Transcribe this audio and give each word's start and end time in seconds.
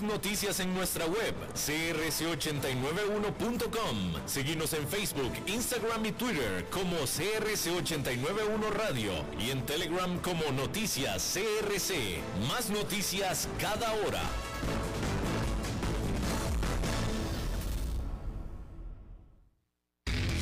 Noticias 0.00 0.58
en 0.60 0.72
nuestra 0.72 1.04
web, 1.04 1.34
crc891.com. 1.54 4.14
Seguimos 4.24 4.72
en 4.72 4.88
Facebook, 4.88 5.34
Instagram 5.46 6.06
y 6.06 6.12
Twitter 6.12 6.64
como 6.70 6.96
CRC891 6.96 8.70
Radio 8.70 9.12
y 9.38 9.50
en 9.50 9.66
Telegram 9.66 10.18
como 10.20 10.50
Noticias 10.52 11.34
CRC. 11.34 12.22
Más 12.48 12.70
noticias 12.70 13.46
cada 13.58 13.92
hora. 13.92 14.22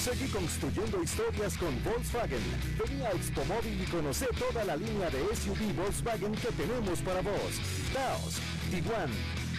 Seguí 0.00 0.28
construyendo 0.28 1.02
historias 1.02 1.58
con 1.58 1.84
Volkswagen. 1.84 2.40
Vení 2.78 3.02
a 3.02 3.10
Expo 3.10 3.44
Móvil 3.44 3.82
y 3.82 3.84
conoce 3.84 4.26
toda 4.38 4.64
la 4.64 4.74
línea 4.74 5.10
de 5.10 5.18
SUV 5.36 5.74
Volkswagen 5.76 6.32
que 6.32 6.48
tenemos 6.52 7.00
para 7.00 7.20
vos. 7.20 7.60
Taos, 7.92 8.40
Tiguan, 8.70 9.10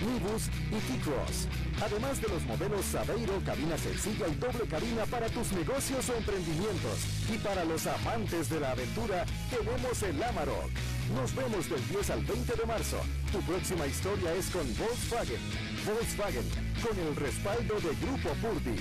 Nibus 0.01 0.47
y 0.69 0.79
T-Cross. 0.91 1.47
Además 1.81 2.21
de 2.21 2.27
los 2.27 2.43
modelos 2.43 2.95
Aveiro, 2.95 3.41
cabina 3.45 3.77
sencilla 3.77 4.27
y 4.27 4.35
doble 4.35 4.67
cabina 4.67 5.05
para 5.05 5.29
tus 5.29 5.51
negocios 5.53 6.09
o 6.09 6.15
emprendimientos. 6.15 6.99
Y 7.33 7.37
para 7.37 7.63
los 7.65 7.87
amantes 7.87 8.49
de 8.49 8.59
la 8.59 8.71
aventura, 8.71 9.25
tenemos 9.49 10.03
el 10.03 10.21
Amarok. 10.21 10.71
Nos 11.15 11.35
vemos 11.35 11.69
del 11.69 11.87
10 11.89 12.09
al 12.09 12.25
20 12.25 12.55
de 12.55 12.65
marzo. 12.65 13.01
Tu 13.31 13.41
próxima 13.41 13.87
historia 13.87 14.33
es 14.33 14.49
con 14.49 14.65
Volkswagen. 14.77 15.41
Volkswagen, 15.85 16.49
con 16.81 16.99
el 16.99 17.15
respaldo 17.15 17.75
de 17.75 17.95
Grupo 17.95 18.29
Purdi. 18.41 18.75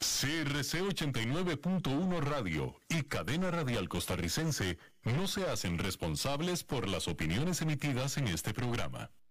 CRC 0.00 0.82
89.1 0.82 2.20
Radio 2.20 2.74
y 2.88 3.02
Cadena 3.02 3.50
Radial 3.50 3.88
Costarricense 3.88 4.78
no 5.04 5.28
se 5.28 5.48
hacen 5.48 5.78
responsables 5.78 6.64
por 6.64 6.88
las 6.88 7.08
opiniones 7.08 7.62
emitidas 7.62 8.16
en 8.16 8.28
este 8.28 8.52
programa. 8.52 9.10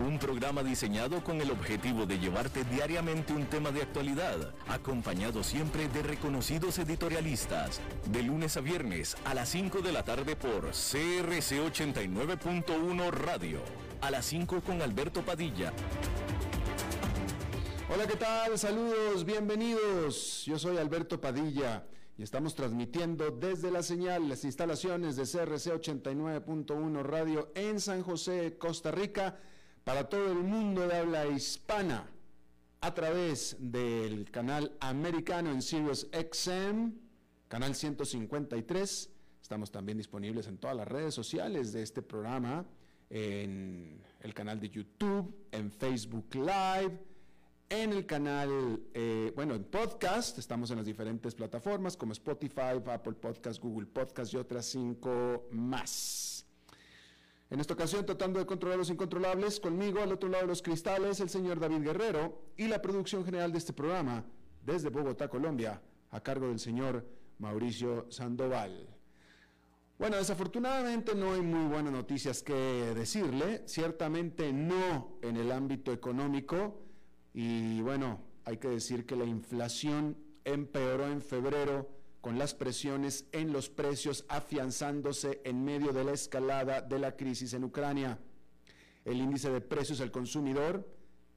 un 0.00 0.18
programa 0.18 0.62
diseñado 0.62 1.24
con 1.24 1.40
el 1.40 1.50
objetivo 1.50 2.06
de 2.06 2.18
llevarte 2.18 2.64
diariamente 2.64 3.32
un 3.32 3.46
tema 3.46 3.72
de 3.72 3.82
actualidad, 3.82 4.54
acompañado 4.68 5.42
siempre 5.42 5.88
de 5.88 6.02
reconocidos 6.02 6.78
editorialistas, 6.78 7.80
de 8.06 8.22
lunes 8.22 8.56
a 8.56 8.60
viernes 8.60 9.16
a 9.24 9.34
las 9.34 9.48
5 9.48 9.80
de 9.80 9.92
la 9.92 10.04
tarde 10.04 10.36
por 10.36 10.70
CRC 10.70 11.60
89.1 11.60 13.10
Radio, 13.10 13.60
a 14.00 14.10
las 14.10 14.26
5 14.26 14.60
con 14.60 14.82
Alberto 14.82 15.22
Padilla. 15.22 15.72
Hola, 17.92 18.06
¿qué 18.06 18.16
tal? 18.16 18.56
Saludos, 18.58 19.24
bienvenidos. 19.24 20.44
Yo 20.44 20.58
soy 20.58 20.76
Alberto 20.76 21.20
Padilla 21.20 21.86
y 22.16 22.22
estamos 22.22 22.54
transmitiendo 22.54 23.30
desde 23.30 23.70
la 23.70 23.82
señal, 23.82 24.28
las 24.28 24.44
instalaciones 24.44 25.16
de 25.16 25.22
CRC 25.22 25.72
89.1 25.72 27.02
Radio 27.02 27.50
en 27.54 27.80
San 27.80 28.02
José, 28.02 28.56
Costa 28.58 28.90
Rica 28.90 29.38
para 29.88 30.06
todo 30.06 30.32
el 30.32 30.40
mundo 30.40 30.86
de 30.86 30.96
habla 30.96 31.26
hispana 31.28 32.06
a 32.82 32.92
través 32.92 33.56
del 33.58 34.30
canal 34.30 34.76
americano 34.80 35.50
en 35.50 35.62
Sirius 35.62 36.06
XM, 36.12 36.90
canal 37.48 37.74
153. 37.74 39.10
Estamos 39.40 39.70
también 39.70 39.96
disponibles 39.96 40.46
en 40.46 40.58
todas 40.58 40.76
las 40.76 40.86
redes 40.86 41.14
sociales 41.14 41.72
de 41.72 41.82
este 41.82 42.02
programa, 42.02 42.66
en 43.08 44.02
el 44.20 44.34
canal 44.34 44.60
de 44.60 44.68
YouTube, 44.68 45.34
en 45.52 45.72
Facebook 45.72 46.34
Live, 46.34 47.00
en 47.70 47.94
el 47.94 48.04
canal, 48.04 48.82
eh, 48.92 49.32
bueno, 49.34 49.54
en 49.54 49.64
podcast, 49.64 50.36
estamos 50.36 50.70
en 50.70 50.76
las 50.76 50.86
diferentes 50.86 51.34
plataformas 51.34 51.96
como 51.96 52.12
Spotify, 52.12 52.76
Apple 52.84 53.14
Podcast, 53.14 53.58
Google 53.58 53.86
Podcast 53.86 54.34
y 54.34 54.36
otras 54.36 54.66
cinco 54.66 55.48
más. 55.50 56.37
En 57.50 57.60
esta 57.60 57.72
ocasión, 57.72 58.04
tratando 58.04 58.38
de 58.38 58.46
controlar 58.46 58.76
los 58.76 58.90
incontrolables, 58.90 59.58
conmigo 59.58 60.00
al 60.00 60.12
otro 60.12 60.28
lado 60.28 60.42
de 60.42 60.48
los 60.48 60.60
cristales, 60.60 61.18
el 61.20 61.30
señor 61.30 61.58
David 61.58 61.82
Guerrero 61.82 62.42
y 62.58 62.68
la 62.68 62.82
producción 62.82 63.24
general 63.24 63.52
de 63.52 63.58
este 63.58 63.72
programa, 63.72 64.24
desde 64.62 64.90
Bogotá, 64.90 65.28
Colombia, 65.28 65.80
a 66.10 66.20
cargo 66.20 66.48
del 66.48 66.58
señor 66.58 67.06
Mauricio 67.38 68.06
Sandoval. 68.10 68.94
Bueno, 69.98 70.16
desafortunadamente 70.16 71.14
no 71.14 71.32
hay 71.32 71.40
muy 71.40 71.68
buenas 71.68 71.92
noticias 71.92 72.42
que 72.42 72.52
decirle, 72.94 73.62
ciertamente 73.66 74.52
no 74.52 75.18
en 75.22 75.38
el 75.38 75.50
ámbito 75.50 75.90
económico, 75.90 76.82
y 77.32 77.80
bueno, 77.80 78.20
hay 78.44 78.58
que 78.58 78.68
decir 78.68 79.06
que 79.06 79.16
la 79.16 79.24
inflación 79.24 80.18
empeoró 80.44 81.06
en 81.06 81.22
febrero 81.22 81.97
con 82.20 82.38
las 82.38 82.54
presiones 82.54 83.26
en 83.32 83.52
los 83.52 83.68
precios 83.68 84.24
afianzándose 84.28 85.40
en 85.44 85.64
medio 85.64 85.92
de 85.92 86.04
la 86.04 86.12
escalada 86.12 86.80
de 86.80 86.98
la 86.98 87.16
crisis 87.16 87.52
en 87.54 87.64
Ucrania. 87.64 88.18
El 89.04 89.20
índice 89.20 89.50
de 89.50 89.60
precios 89.60 90.00
al 90.00 90.10
consumidor 90.10 90.86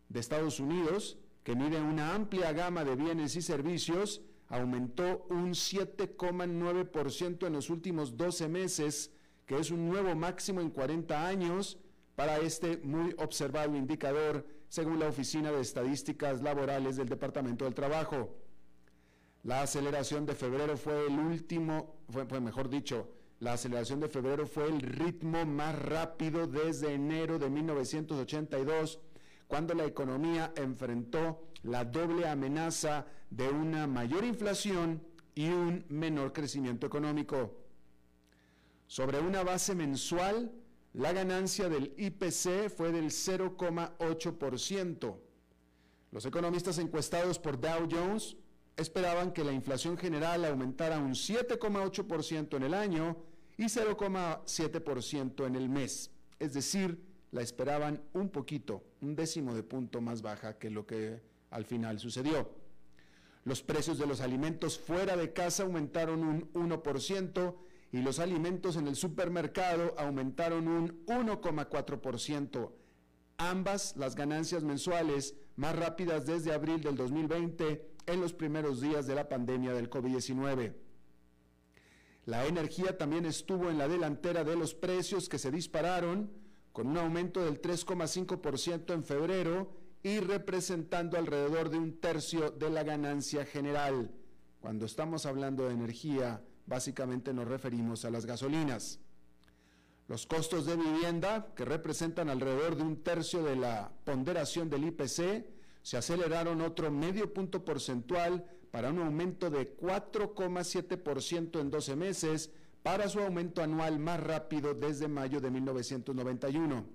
de 0.10 0.20
Estados 0.20 0.60
Unidos, 0.60 1.18
que 1.44 1.56
mide 1.56 1.80
una 1.80 2.14
amplia 2.14 2.52
gama 2.52 2.84
de 2.84 2.96
bienes 2.96 3.36
y 3.36 3.42
servicios, 3.42 4.22
aumentó 4.50 5.26
un 5.30 5.52
7,9% 5.52 7.48
en 7.48 7.54
los 7.54 7.70
últimos 7.70 8.18
12 8.18 8.50
meses, 8.50 9.12
que 9.46 9.58
es 9.58 9.72
un 9.72 9.88
nuevo 9.88 10.14
máximo 10.16 10.62
en 10.62 10.70
40 10.70 11.28
años 11.28 11.78
para 12.16 12.38
este 12.40 12.78
muy 12.78 13.16
observado 13.18 13.76
indicador, 13.76 14.46
según 14.68 15.00
la 15.00 15.08
Oficina 15.08 15.52
de 15.52 15.62
Estadísticas 15.62 16.42
Laborales 16.42 16.98
del 16.98 17.08
Departamento 17.10 17.66
del 17.66 17.74
Trabajo. 17.74 18.36
La 19.44 19.64
aceleración 19.64 20.28
de 20.28 20.36
febrero 20.36 20.78
fue 20.78 21.08
el 21.08 21.18
último, 21.18 21.96
fue, 22.10 22.40
mejor 22.40 22.70
dicho, 22.70 23.10
la 23.40 23.54
aceleración 23.54 24.00
de 24.00 24.08
febrero 24.08 24.46
fue 24.46 24.68
el 24.68 24.82
ritmo 24.82 25.48
más 25.48 25.80
rápido 25.80 26.46
desde 26.46 26.94
enero 26.94 27.40
de 27.40 27.50
1982, 27.50 29.00
cuando 29.48 29.74
la 29.74 29.86
economía 29.86 30.54
enfrentó 30.56 31.48
la 31.64 31.84
doble 31.84 32.28
amenaza 32.28 33.08
de 33.32 33.50
una 33.50 33.88
mayor 33.88 34.26
inflación 34.26 35.02
y 35.34 35.50
un 35.50 35.86
menor 35.90 36.34
crecimiento 36.34 36.86
económico. 36.86 37.58
Sobre 38.86 39.20
una 39.20 39.44
base 39.44 39.74
mensual, 39.74 40.52
la 40.94 41.14
ganancia 41.14 41.68
del 41.68 41.96
IPC 41.98 42.70
fue 42.70 42.92
del 42.92 43.06
0,8%. 43.06 45.18
Los 46.12 46.26
economistas 46.26 46.78
encuestados 46.78 47.40
por 47.40 47.60
Dow 47.60 47.90
Jones 47.90 48.36
esperaban 48.78 49.32
que 49.32 49.44
la 49.44 49.52
inflación 49.52 49.98
general 49.98 50.46
aumentara 50.46 51.00
un 51.00 51.14
7,8% 51.14 52.58
en 52.58 52.64
el 52.64 52.74
año 52.74 53.18
y 53.58 53.66
0,7% 53.66 55.46
en 55.46 55.56
el 55.56 55.70
mes. 55.70 56.12
Es 56.40 56.54
decir, 56.54 57.00
la 57.32 57.42
esperaban 57.42 58.02
un 58.14 58.30
poquito, 58.30 58.84
un 59.02 59.16
décimo 59.16 59.54
de 59.54 59.64
punto 59.64 60.02
más 60.02 60.22
baja 60.22 60.58
que 60.58 60.70
lo 60.70 60.86
que 60.86 61.22
al 61.50 61.66
final 61.66 62.00
sucedió. 62.00 62.50
Los 63.44 63.64
precios 63.64 63.98
de 63.98 64.06
los 64.06 64.22
alimentos 64.22 64.78
fuera 64.78 65.16
de 65.16 65.34
casa 65.34 65.64
aumentaron 65.64 66.24
un 66.24 66.54
1% 66.54 67.56
y 67.92 68.02
los 68.02 68.20
alimentos 68.20 68.76
en 68.76 68.88
el 68.88 68.96
supermercado 68.96 69.96
aumentaron 69.98 70.68
un 70.68 71.06
1,4%. 71.06 72.72
Ambas 73.38 73.98
las 73.98 74.16
ganancias 74.16 74.64
mensuales 74.64 75.36
más 75.56 75.76
rápidas 75.76 76.26
desde 76.26 76.54
abril 76.54 76.82
del 76.82 76.96
2020 76.96 77.91
en 78.06 78.22
los 78.22 78.34
primeros 78.34 78.82
días 78.82 79.08
de 79.08 79.16
la 79.16 79.30
pandemia 79.30 79.74
del 79.74 79.90
COVID-19. 79.90 80.74
La 82.26 82.46
energía 82.46 82.98
también 82.98 83.26
estuvo 83.26 83.70
en 83.70 83.78
la 83.78 83.88
delantera 83.88 84.44
de 84.44 84.56
los 84.56 84.74
precios 84.74 85.28
que 85.28 85.40
se 85.40 85.52
dispararon, 85.52 86.32
con 86.72 86.88
un 86.88 86.98
aumento 86.98 87.44
del 87.44 87.62
3,5% 87.62 88.94
en 88.94 89.04
febrero 89.04 89.74
y 90.04 90.20
representando 90.20 91.18
alrededor 91.18 91.70
de 91.70 91.78
un 91.78 92.00
tercio 92.00 92.52
de 92.52 92.70
la 92.70 92.84
ganancia 92.84 93.46
general. 93.46 94.12
Cuando 94.60 94.86
estamos 94.86 95.26
hablando 95.26 95.68
de 95.68 95.74
energía, 95.74 96.44
básicamente 96.66 97.34
nos 97.34 97.48
referimos 97.48 98.06
a 98.06 98.12
las 98.12 98.26
gasolinas. 98.26 99.00
Los 100.08 100.26
costos 100.26 100.66
de 100.66 100.76
vivienda, 100.76 101.54
que 101.56 101.66
representan 101.66 102.30
alrededor 102.30 102.76
de 102.76 102.84
un 102.84 103.04
tercio 103.04 103.44
de 103.44 103.56
la 103.56 103.92
ponderación 104.04 104.70
del 104.70 104.86
IPC, 104.86 105.46
se 105.82 105.98
aceleraron 105.98 106.62
otro 106.62 106.92
medio 106.92 107.34
punto 107.34 107.66
porcentual 107.66 108.46
para 108.72 108.90
un 108.90 109.00
aumento 109.00 109.50
de 109.50 109.76
4,7% 109.76 111.60
en 111.60 111.70
12 111.70 111.96
meses, 111.96 112.52
para 112.84 113.10
su 113.10 113.20
aumento 113.20 113.62
anual 113.62 114.00
más 114.00 114.20
rápido 114.20 114.74
desde 114.74 115.08
mayo 115.08 115.40
de 115.40 115.52
1991. 115.52 116.86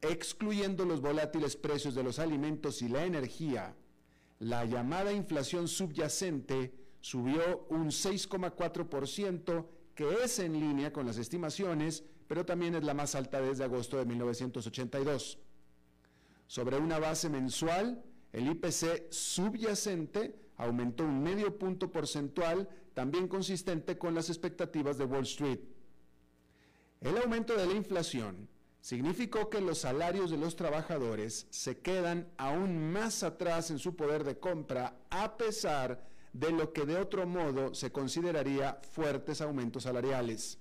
Excluyendo 0.00 0.84
los 0.84 1.00
volátiles 1.00 1.56
precios 1.56 1.94
de 1.94 2.02
los 2.02 2.18
alimentos 2.18 2.80
y 2.80 2.88
la 2.88 3.04
energía, 3.04 3.74
la 4.38 4.64
llamada 4.64 5.12
inflación 5.12 5.68
subyacente 5.68 6.72
subió 7.00 7.66
un 7.68 7.88
6,4%, 7.88 9.66
que 9.94 10.08
es 10.24 10.38
en 10.38 10.52
línea 10.54 10.92
con 10.92 11.04
las 11.04 11.18
estimaciones 11.18 12.04
pero 12.30 12.46
también 12.46 12.76
es 12.76 12.84
la 12.84 12.94
más 12.94 13.16
alta 13.16 13.40
desde 13.40 13.64
agosto 13.64 13.96
de 13.96 14.04
1982. 14.04 15.36
Sobre 16.50 16.78
una 16.78 16.98
base 16.98 17.28
mensual, 17.28 18.02
el 18.32 18.48
IPC 18.48 19.12
subyacente 19.12 20.34
aumentó 20.56 21.04
un 21.04 21.22
medio 21.22 21.56
punto 21.56 21.92
porcentual, 21.92 22.68
también 22.92 23.28
consistente 23.28 23.96
con 23.96 24.16
las 24.16 24.30
expectativas 24.30 24.98
de 24.98 25.04
Wall 25.04 25.22
Street. 25.22 25.60
El 27.00 27.16
aumento 27.18 27.56
de 27.56 27.66
la 27.66 27.74
inflación 27.74 28.48
significó 28.80 29.48
que 29.48 29.60
los 29.60 29.78
salarios 29.78 30.32
de 30.32 30.38
los 30.38 30.56
trabajadores 30.56 31.46
se 31.50 31.78
quedan 31.78 32.28
aún 32.36 32.90
más 32.90 33.22
atrás 33.22 33.70
en 33.70 33.78
su 33.78 33.94
poder 33.94 34.24
de 34.24 34.40
compra 34.40 34.96
a 35.08 35.36
pesar 35.36 36.04
de 36.32 36.50
lo 36.50 36.72
que 36.72 36.84
de 36.84 36.96
otro 36.96 37.28
modo 37.28 37.74
se 37.76 37.92
consideraría 37.92 38.80
fuertes 38.90 39.40
aumentos 39.40 39.84
salariales. 39.84 40.58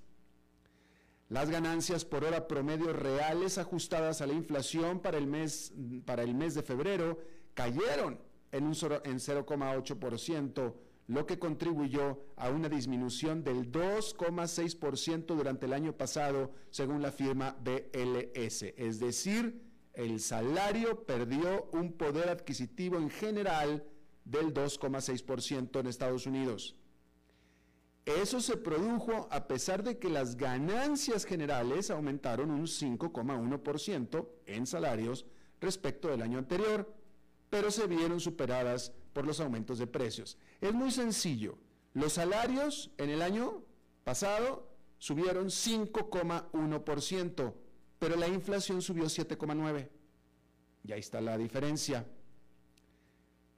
Las 1.30 1.52
ganancias 1.52 2.06
por 2.06 2.24
hora 2.24 2.48
promedio 2.48 2.92
reales 2.92 3.60
ajustadas 3.60 4.22
a 4.22 4.26
la 4.26 4.34
inflación 4.34 5.00
para 5.00 5.20
el 5.20 5.28
mes, 5.28 5.72
para 6.04 6.24
el 6.24 6.34
mes 6.34 6.56
de 6.56 6.64
febrero 6.64 7.20
cayeron 7.54 8.20
en, 8.52 8.64
un, 8.64 8.74
en 9.04 9.20
0,8%, 9.20 10.74
lo 11.06 11.26
que 11.28 11.38
contribuyó 11.38 12.20
a 12.36 12.50
una 12.50 12.68
disminución 12.68 13.44
del 13.44 13.72
2,6% 13.72 15.36
durante 15.36 15.68
el 15.68 15.74
año 15.74 15.94
pasado, 15.96 16.52
según 16.72 17.04
la 17.04 17.12
firma 17.12 17.56
BLS. 17.64 18.64
Es 18.76 19.00
decir, 19.00 19.62
el 19.94 20.20
salario 20.22 21.06
perdió 21.06 21.70
un 21.74 21.94
poder 21.94 22.30
adquisitivo 22.30 22.98
en 22.98 23.12
general 23.12 23.84
del 24.26 24.52
2,6% 24.52 25.80
en 25.80 25.86
Estados 25.86 26.26
Unidos. 26.26 26.79
Eso 28.10 28.42
se 28.42 28.58
produjo 28.58 29.28
a 29.30 29.48
pesar 29.48 29.84
de 29.84 30.00
que 30.00 30.10
las 30.10 30.36
ganancias 30.36 31.26
generales 31.26 31.92
aumentaron 31.92 32.50
un 32.50 32.64
5,1% 32.64 34.28
en 34.48 34.66
salarios 34.66 35.28
respecto 35.62 36.08
del 36.08 36.24
año 36.24 36.40
anterior, 36.40 36.92
pero 37.52 37.70
se 37.70 37.86
vieron 37.86 38.20
superadas 38.20 38.94
por 39.14 39.28
los 39.28 39.40
aumentos 39.40 39.78
de 39.78 39.86
precios. 39.86 40.40
Es 40.60 40.74
muy 40.74 40.90
sencillo. 40.92 41.60
Los 41.94 42.14
salarios 42.14 42.90
en 42.98 43.12
el 43.12 43.22
año 43.22 43.62
pasado 44.04 44.68
subieron 44.98 45.46
5,1%, 45.48 47.54
pero 48.00 48.16
la 48.16 48.28
inflación 48.28 48.82
subió 48.82 49.06
7,9%. 49.06 49.88
Y 50.84 50.94
ahí 50.94 51.00
está 51.00 51.22
la 51.22 51.38
diferencia. 51.38 52.08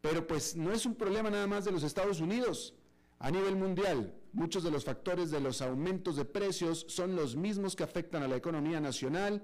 Pero 0.02 0.28
pues 0.28 0.58
no 0.58 0.74
es 0.74 0.86
un 0.86 0.96
problema 0.96 1.30
nada 1.30 1.48
más 1.48 1.64
de 1.64 1.72
los 1.72 1.84
Estados 1.84 2.20
Unidos. 2.20 2.76
A 3.20 3.32
nivel 3.32 3.56
mundial, 3.56 4.14
muchos 4.34 4.64
de 4.64 4.72
los 4.72 4.86
factores 4.86 5.32
de 5.32 5.40
los 5.40 5.62
aumentos 5.62 6.16
de 6.16 6.26
precios 6.26 6.86
son 6.88 7.16
los 7.16 7.36
mismos 7.36 7.76
que 7.76 7.84
afectan 7.84 8.24
a 8.24 8.28
la 8.28 8.36
economía 8.36 8.80
nacional 8.80 9.44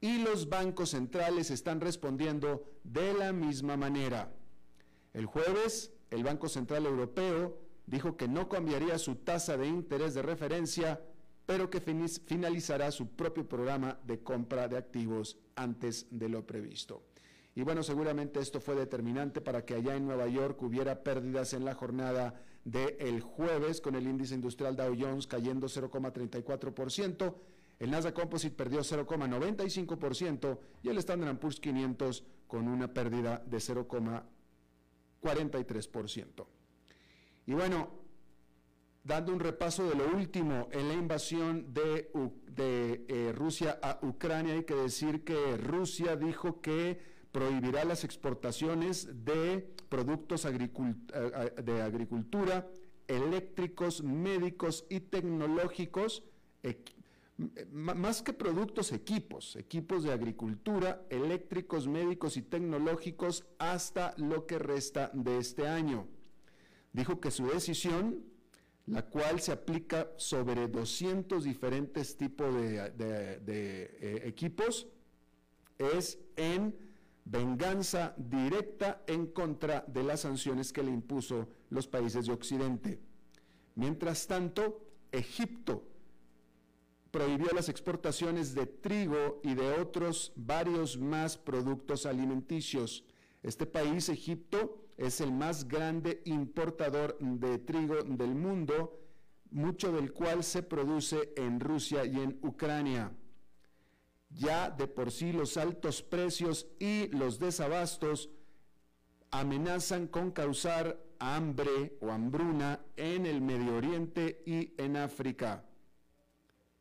y 0.00 0.18
los 0.18 0.48
bancos 0.48 0.90
centrales 0.90 1.50
están 1.50 1.80
respondiendo 1.80 2.64
de 2.82 3.14
la 3.14 3.32
misma 3.32 3.76
manera. 3.76 4.32
El 5.12 5.26
jueves, 5.26 5.92
el 6.10 6.24
Banco 6.24 6.48
Central 6.48 6.86
Europeo 6.86 7.58
dijo 7.86 8.16
que 8.16 8.28
no 8.28 8.48
cambiaría 8.48 8.98
su 8.98 9.16
tasa 9.16 9.56
de 9.56 9.66
interés 9.68 10.14
de 10.14 10.22
referencia, 10.22 11.00
pero 11.46 11.70
que 11.70 11.80
finalizará 11.80 12.90
su 12.90 13.08
propio 13.08 13.48
programa 13.48 13.98
de 14.04 14.22
compra 14.22 14.68
de 14.68 14.76
activos 14.76 15.38
antes 15.54 16.06
de 16.10 16.28
lo 16.28 16.46
previsto. 16.46 17.02
Y 17.54 17.62
bueno, 17.62 17.82
seguramente 17.82 18.40
esto 18.40 18.60
fue 18.60 18.74
determinante 18.74 19.40
para 19.40 19.64
que 19.64 19.74
allá 19.74 19.94
en 19.94 20.06
Nueva 20.06 20.26
York 20.26 20.62
hubiera 20.62 21.02
pérdidas 21.02 21.52
en 21.52 21.64
la 21.64 21.74
jornada 21.74 22.40
del 22.64 23.20
jueves 23.20 23.80
con 23.80 23.94
el 23.94 24.06
índice 24.06 24.34
industrial 24.34 24.76
Dow 24.76 24.94
Jones 24.98 25.26
cayendo 25.26 25.66
0,34%, 25.66 27.34
el 27.78 27.90
Nasdaq 27.90 28.14
Composite 28.14 28.54
perdió 28.54 28.80
0,95% 28.80 30.58
y 30.82 30.88
el 30.88 30.96
Standard 30.98 31.38
Poor's 31.38 31.58
500 31.58 32.24
con 32.46 32.68
una 32.68 32.92
pérdida 32.94 33.42
de 33.44 33.58
0,43%. 33.58 36.46
Y 37.46 37.54
bueno, 37.54 37.90
dando 39.02 39.32
un 39.32 39.40
repaso 39.40 39.88
de 39.88 39.96
lo 39.96 40.14
último 40.14 40.68
en 40.70 40.86
la 40.88 40.94
invasión 40.94 41.74
de, 41.74 42.12
eh, 42.56 43.32
Rusia 43.34 43.80
a 43.82 43.98
Ucrania, 44.02 44.54
hay 44.54 44.62
que 44.64 44.76
decir 44.76 45.24
que 45.24 45.56
Rusia 45.56 46.14
dijo 46.14 46.60
que 46.60 47.00
prohibirá 47.32 47.84
las 47.84 48.04
exportaciones 48.04 49.24
de 49.24 49.74
productos 49.92 50.46
eh, 50.46 51.62
de 51.62 51.82
agricultura, 51.82 52.66
eléctricos, 53.06 54.02
médicos 54.02 54.86
y 54.88 55.00
tecnológicos, 55.00 56.22
más 57.70 58.22
que 58.22 58.32
productos, 58.32 58.90
equipos, 58.92 59.54
equipos 59.56 60.04
de 60.04 60.12
agricultura, 60.12 61.04
eléctricos, 61.10 61.88
médicos 61.88 62.38
y 62.38 62.42
tecnológicos 62.42 63.44
hasta 63.58 64.14
lo 64.16 64.46
que 64.46 64.58
resta 64.58 65.10
de 65.12 65.36
este 65.36 65.68
año. 65.68 66.06
Dijo 66.94 67.20
que 67.20 67.30
su 67.30 67.46
decisión, 67.46 68.24
la 68.86 69.02
cual 69.02 69.40
se 69.42 69.52
aplica 69.52 70.10
sobre 70.16 70.68
200 70.68 71.44
diferentes 71.44 72.16
tipos 72.16 72.54
de, 72.54 72.94
eh, 73.46 74.22
equipos, 74.24 74.88
es 75.76 76.18
en 76.36 76.91
venganza 77.24 78.14
directa 78.16 79.02
en 79.06 79.26
contra 79.26 79.84
de 79.86 80.02
las 80.02 80.20
sanciones 80.20 80.72
que 80.72 80.82
le 80.82 80.90
impuso 80.90 81.48
los 81.70 81.86
países 81.86 82.26
de 82.26 82.32
Occidente. 82.32 83.00
Mientras 83.74 84.26
tanto, 84.26 84.84
Egipto 85.10 85.84
prohibió 87.10 87.48
las 87.54 87.68
exportaciones 87.68 88.54
de 88.54 88.66
trigo 88.66 89.40
y 89.44 89.54
de 89.54 89.72
otros 89.72 90.32
varios 90.34 90.98
más 90.98 91.36
productos 91.36 92.06
alimenticios. 92.06 93.04
Este 93.42 93.66
país, 93.66 94.08
Egipto, 94.08 94.86
es 94.96 95.20
el 95.20 95.32
más 95.32 95.68
grande 95.68 96.22
importador 96.24 97.18
de 97.20 97.58
trigo 97.58 98.02
del 98.02 98.34
mundo, 98.34 98.98
mucho 99.50 99.92
del 99.92 100.12
cual 100.12 100.42
se 100.42 100.62
produce 100.62 101.32
en 101.36 101.60
Rusia 101.60 102.04
y 102.06 102.18
en 102.18 102.38
Ucrania. 102.42 103.12
Ya 104.34 104.70
de 104.70 104.86
por 104.86 105.10
sí 105.10 105.32
los 105.32 105.56
altos 105.56 106.02
precios 106.02 106.66
y 106.78 107.08
los 107.08 107.38
desabastos 107.38 108.30
amenazan 109.30 110.06
con 110.06 110.30
causar 110.30 111.02
hambre 111.18 111.96
o 112.00 112.10
hambruna 112.10 112.80
en 112.96 113.26
el 113.26 113.40
Medio 113.40 113.76
Oriente 113.76 114.42
y 114.46 114.74
en 114.76 114.96
África. 114.96 115.64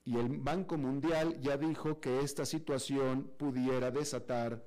Y 0.03 0.17
el 0.17 0.39
Banco 0.39 0.77
Mundial 0.77 1.39
ya 1.41 1.57
dijo 1.57 1.99
que 1.99 2.21
esta 2.21 2.45
situación 2.45 3.31
pudiera 3.37 3.91
desatar 3.91 4.63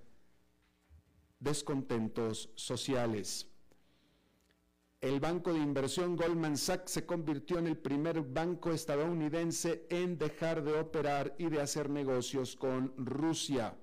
descontentos 1.41 2.50
sociales. 2.55 3.49
El 5.04 5.20
banco 5.20 5.52
de 5.52 5.58
inversión 5.58 6.16
Goldman 6.16 6.56
Sachs 6.56 6.92
se 6.92 7.04
convirtió 7.04 7.58
en 7.58 7.66
el 7.66 7.76
primer 7.76 8.23
banco 8.23 8.73
estadounidense 8.73 9.84
en 9.90 10.16
dejar 10.16 10.64
de 10.64 10.73
operar 10.80 11.34
y 11.37 11.50
de 11.50 11.61
hacer 11.61 11.90
negocios 11.90 12.56
con 12.56 12.94
Rusia. 12.96 13.76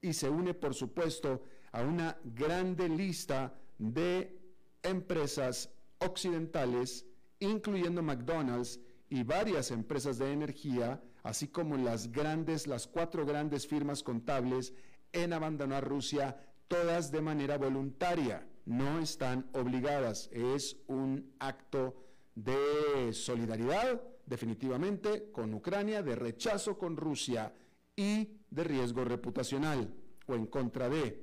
Y 0.00 0.12
se 0.12 0.30
une, 0.30 0.54
por 0.54 0.74
supuesto, 0.74 1.42
a 1.72 1.82
una 1.82 2.16
grande 2.22 2.88
lista 2.88 3.52
de 3.76 4.38
empresas 4.80 5.74
occidentales, 5.98 7.04
incluyendo 7.40 8.00
McDonald's 8.00 8.78
y 9.08 9.24
varias 9.24 9.72
empresas 9.72 10.18
de 10.18 10.30
energía, 10.30 11.02
así 11.24 11.48
como 11.48 11.76
las 11.76 12.12
grandes, 12.12 12.68
las 12.68 12.86
cuatro 12.86 13.26
grandes 13.26 13.66
firmas 13.66 14.04
contables 14.04 14.72
en 15.10 15.32
abandonar 15.32 15.84
Rusia, 15.84 16.38
todas 16.68 17.10
de 17.10 17.22
manera 17.22 17.58
voluntaria 17.58 18.46
no 18.66 18.98
están 19.00 19.48
obligadas. 19.52 20.28
Es 20.32 20.76
un 20.86 21.32
acto 21.38 21.94
de 22.34 23.12
solidaridad, 23.12 24.00
definitivamente, 24.26 25.30
con 25.30 25.54
Ucrania, 25.54 26.02
de 26.02 26.16
rechazo 26.16 26.78
con 26.78 26.96
Rusia 26.96 27.52
y 27.96 28.38
de 28.50 28.64
riesgo 28.64 29.04
reputacional 29.04 29.92
o 30.26 30.34
en 30.34 30.46
contra 30.46 30.88
de. 30.88 31.22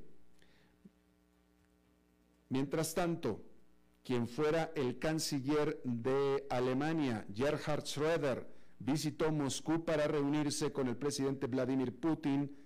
Mientras 2.49 2.93
tanto, 2.93 3.41
quien 4.03 4.27
fuera 4.27 4.71
el 4.75 4.99
canciller 4.99 5.81
de 5.83 6.45
Alemania, 6.49 7.25
Gerhard 7.33 7.83
Schröder, 7.83 8.45
visitó 8.79 9.31
Moscú 9.31 9.85
para 9.85 10.07
reunirse 10.07 10.71
con 10.71 10.87
el 10.87 10.97
presidente 10.97 11.47
Vladimir 11.47 11.97
Putin 11.99 12.60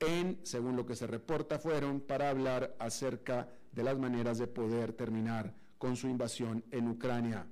en, 0.00 0.40
según 0.44 0.76
lo 0.76 0.86
que 0.86 0.96
se 0.96 1.06
reporta, 1.06 1.58
fueron 1.58 2.00
para 2.00 2.30
hablar 2.30 2.76
acerca 2.78 3.48
de 3.72 3.82
las 3.82 3.98
maneras 3.98 4.38
de 4.38 4.46
poder 4.46 4.92
terminar 4.92 5.54
con 5.78 5.96
su 5.96 6.08
invasión 6.08 6.64
en 6.70 6.88
Ucrania. 6.88 7.46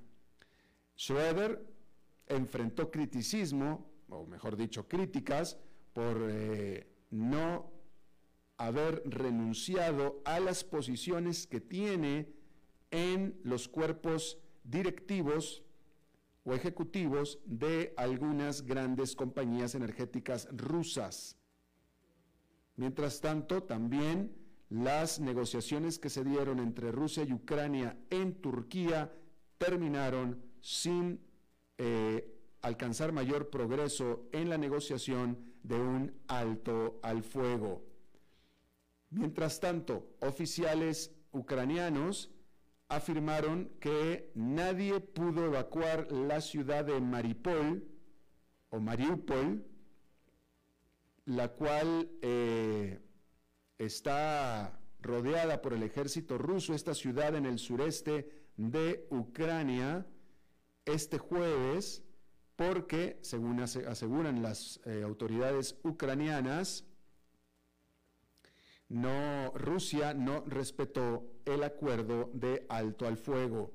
Schroeder 0.97 1.65
enfrentó 2.27 2.91
criticismo, 2.91 3.89
o 4.09 4.25
mejor 4.25 4.57
dicho, 4.57 4.87
críticas, 4.87 5.57
por 5.93 6.27
eh, 6.29 6.87
no 7.11 7.71
haber 8.57 9.03
renunciado 9.05 10.21
a 10.25 10.39
las 10.39 10.63
posiciones 10.63 11.47
que 11.47 11.61
tiene 11.61 12.33
en 12.91 13.39
los 13.43 13.67
cuerpos 13.67 14.39
directivos 14.63 15.63
o 16.43 16.53
ejecutivos 16.53 17.39
de 17.45 17.93
algunas 17.97 18.63
grandes 18.63 19.15
compañías 19.15 19.75
energéticas 19.75 20.47
rusas. 20.51 21.36
Mientras 22.77 23.21
tanto, 23.21 23.63
también 23.63 24.31
las 24.69 25.19
negociaciones 25.19 25.99
que 25.99 26.09
se 26.09 26.23
dieron 26.23 26.59
entre 26.59 26.91
Rusia 26.91 27.23
y 27.23 27.33
Ucrania 27.33 27.97
en 28.09 28.35
Turquía 28.35 29.11
terminaron 29.57 30.41
sin 30.61 31.19
eh, 31.77 32.33
alcanzar 32.61 33.11
mayor 33.11 33.49
progreso 33.49 34.27
en 34.31 34.49
la 34.49 34.57
negociación 34.57 35.37
de 35.63 35.75
un 35.75 36.13
alto 36.27 36.99
al 37.01 37.23
fuego. 37.23 37.83
Mientras 39.09 39.59
tanto, 39.59 40.15
oficiales 40.19 41.11
ucranianos 41.31 42.31
afirmaron 42.89 43.71
que 43.79 44.31
nadie 44.35 44.99
pudo 44.99 45.45
evacuar 45.45 46.11
la 46.11 46.41
ciudad 46.41 46.85
de 46.85 46.99
Maripol 47.01 47.87
o 48.69 48.79
Mariupol, 48.79 49.65
la 51.27 51.49
cual 51.49 52.09
eh, 52.21 52.99
está 53.77 54.79
rodeada 55.01 55.61
por 55.61 55.73
el 55.73 55.83
ejército 55.83 56.37
ruso, 56.37 56.73
esta 56.73 56.95
ciudad 56.95 57.35
en 57.35 57.45
el 57.45 57.59
sureste 57.59 58.47
de 58.55 59.05
Ucrania, 59.11 60.07
este 60.85 61.17
jueves, 61.17 62.01
porque, 62.55 63.19
según 63.21 63.59
aseguran 63.59 64.41
las 64.41 64.79
eh, 64.85 65.03
autoridades 65.03 65.75
ucranianas, 65.83 66.85
Rusia 69.53 70.13
no 70.13 70.45
respetó 70.47 71.29
el 71.43 71.63
acuerdo 71.63 72.31
de 72.33 72.65
alto 72.69 73.05
al 73.05 73.17
fuego. 73.17 73.73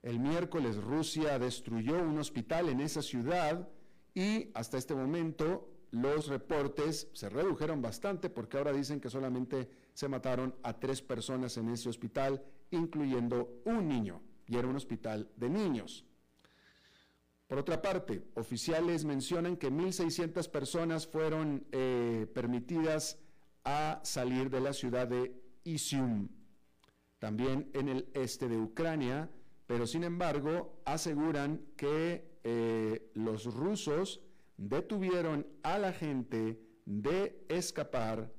El 0.00 0.20
miércoles 0.20 0.76
Rusia 0.76 1.40
destruyó 1.40 2.00
un 2.00 2.18
hospital 2.18 2.68
en 2.68 2.80
esa 2.80 3.02
ciudad 3.02 3.68
y 4.14 4.52
hasta 4.54 4.78
este 4.78 4.94
momento 4.94 5.73
los 5.94 6.26
reportes 6.26 7.08
se 7.12 7.28
redujeron 7.28 7.80
bastante 7.80 8.28
porque 8.28 8.58
ahora 8.58 8.72
dicen 8.72 9.00
que 9.00 9.08
solamente 9.08 9.68
se 9.92 10.08
mataron 10.08 10.54
a 10.64 10.78
tres 10.80 11.00
personas 11.00 11.56
en 11.56 11.68
ese 11.68 11.88
hospital, 11.88 12.42
incluyendo 12.72 13.62
un 13.64 13.86
niño, 13.86 14.20
y 14.48 14.56
era 14.56 14.66
un 14.66 14.74
hospital 14.74 15.30
de 15.36 15.48
niños. 15.48 16.04
Por 17.46 17.58
otra 17.58 17.80
parte, 17.80 18.24
oficiales 18.34 19.04
mencionan 19.04 19.56
que 19.56 19.70
1.600 19.70 20.50
personas 20.50 21.06
fueron 21.06 21.64
eh, 21.70 22.26
permitidas 22.34 23.18
a 23.62 24.00
salir 24.02 24.50
de 24.50 24.60
la 24.60 24.72
ciudad 24.72 25.06
de 25.06 25.40
Isium, 25.62 26.28
también 27.20 27.70
en 27.72 27.88
el 27.88 28.08
este 28.14 28.48
de 28.48 28.58
Ucrania, 28.58 29.30
pero 29.68 29.86
sin 29.86 30.02
embargo 30.02 30.82
aseguran 30.84 31.64
que 31.76 32.40
eh, 32.42 33.12
los 33.14 33.44
rusos 33.54 34.23
detuvieron 34.56 35.46
a 35.62 35.78
la 35.78 35.92
gente 35.92 36.60
de 36.84 37.44
escapar 37.48 38.32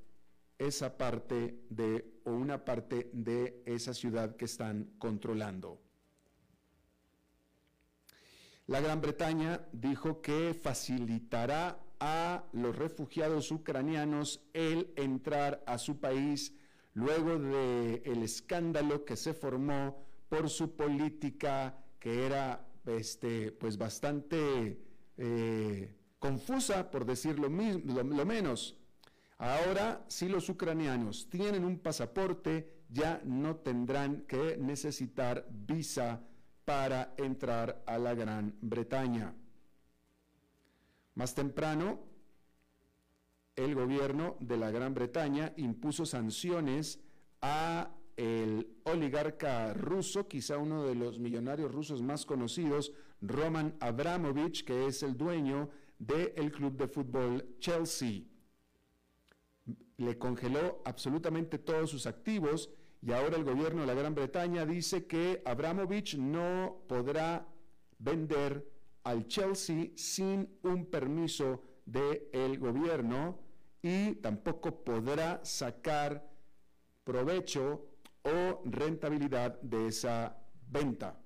esa 0.57 0.98
parte 0.98 1.60
de 1.69 2.19
o 2.24 2.31
una 2.31 2.63
parte 2.63 3.10
de 3.13 3.62
esa 3.65 3.93
ciudad 3.93 4.36
que 4.36 4.45
están 4.45 4.91
controlando. 4.98 5.81
La 8.67 8.81
Gran 8.81 9.00
Bretaña 9.00 9.67
dijo 9.72 10.22
que 10.22 10.53
facilitará 10.53 11.79
a 12.00 12.43
los 12.51 12.75
refugiados 12.75 13.51
ucranianos 13.51 14.41
el 14.53 14.91
entrar 14.95 15.63
a 15.67 15.77
su 15.77 16.00
país 16.00 16.53
luego 16.93 17.38
del 17.38 18.01
el 18.05 18.24
escándalo 18.24 19.05
que 19.05 19.15
se 19.15 19.34
formó 19.34 20.03
por 20.29 20.50
su 20.50 20.75
política 20.75 21.77
que 22.00 22.25
era 22.25 22.67
este, 22.86 23.51
pues 23.51 23.77
bastante 23.77 24.79
eh, 25.17 25.95
confusa, 26.25 26.89
por 26.89 27.05
decirlo 27.05 27.50
lo, 27.50 28.03
lo 28.03 28.25
menos. 28.25 28.75
Ahora, 29.38 30.03
si 30.08 30.27
los 30.27 30.50
ucranianos 30.50 31.29
tienen 31.29 31.63
un 31.63 31.77
pasaporte, 31.77 32.84
ya 32.89 33.22
no 33.24 33.58
tendrán 33.58 34.22
que 34.22 34.58
necesitar 34.58 35.48
visa 35.51 36.22
para 36.63 37.13
entrar 37.17 37.84
a 37.86 38.00
la 38.00 38.15
Gran 38.15 38.55
Bretaña. 38.62 39.36
Más 41.13 41.36
temprano, 41.36 42.00
el 43.55 43.75
gobierno 43.75 44.36
de 44.39 44.58
la 44.58 44.72
Gran 44.72 44.94
Bretaña 44.94 45.53
impuso 45.58 46.05
sanciones 46.05 47.00
a 47.41 47.91
el 48.17 48.67
oligarca 48.84 49.74
ruso, 49.74 50.27
quizá 50.27 50.58
uno 50.58 50.86
de 50.86 50.96
los 50.96 51.20
millonarios 51.20 51.72
rusos 51.72 52.01
más 52.01 52.25
conocidos, 52.25 52.94
Roman 53.22 53.75
Abramovich, 53.79 54.63
que 54.63 54.88
es 54.88 55.03
el 55.03 55.17
dueño 55.17 55.70
del 56.00 56.52
club 56.52 56.78
de 56.78 56.88
fútbol 56.88 57.56
Chelsea. 57.60 58.24
Le 59.98 60.18
congeló 60.18 60.82
absolutamente 60.86 61.58
todos 61.58 61.90
sus 61.90 62.06
activos 62.06 62.70
y 63.02 63.12
ahora 63.12 63.38
el 63.38 63.44
gobierno 63.44 63.82
de 63.82 63.88
la 63.88 63.94
Gran 63.94 64.16
Bretaña 64.16 64.66
dice 64.66 65.06
que 65.06 65.42
Abramovich 65.46 66.18
no 66.18 66.84
podrá 66.88 67.48
vender 68.00 68.68
al 69.04 69.28
Chelsea 69.28 69.92
sin 69.96 70.58
un 70.64 70.86
permiso 70.88 71.62
del 71.86 72.60
gobierno 72.60 73.40
y 73.82 74.16
tampoco 74.16 74.84
podrá 74.84 75.44
sacar 75.46 76.28
provecho 77.04 77.86
o 78.24 78.64
rentabilidad 78.66 79.62
de 79.62 79.88
esa 79.88 80.36
venta. 80.68 81.22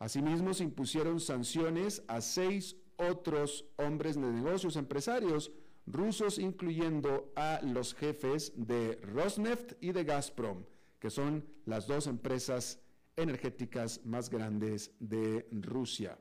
Asimismo, 0.00 0.52
se 0.54 0.64
impusieron 0.64 1.20
sanciones 1.20 2.02
a 2.08 2.20
seis 2.20 2.76
otros 3.08 3.66
hombres 3.76 4.16
de 4.16 4.22
negocios, 4.22 4.76
empresarios 4.76 5.52
rusos, 5.86 6.38
incluyendo 6.38 7.32
a 7.36 7.60
los 7.62 7.94
jefes 7.94 8.52
de 8.56 8.96
Rosneft 9.02 9.72
y 9.80 9.92
de 9.92 10.04
Gazprom, 10.04 10.64
que 10.98 11.10
son 11.10 11.44
las 11.64 11.86
dos 11.86 12.06
empresas 12.06 12.80
energéticas 13.16 14.04
más 14.04 14.30
grandes 14.30 14.92
de 15.00 15.46
Rusia. 15.50 16.18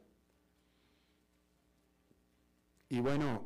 Y 2.89 2.99
bueno, 2.99 3.43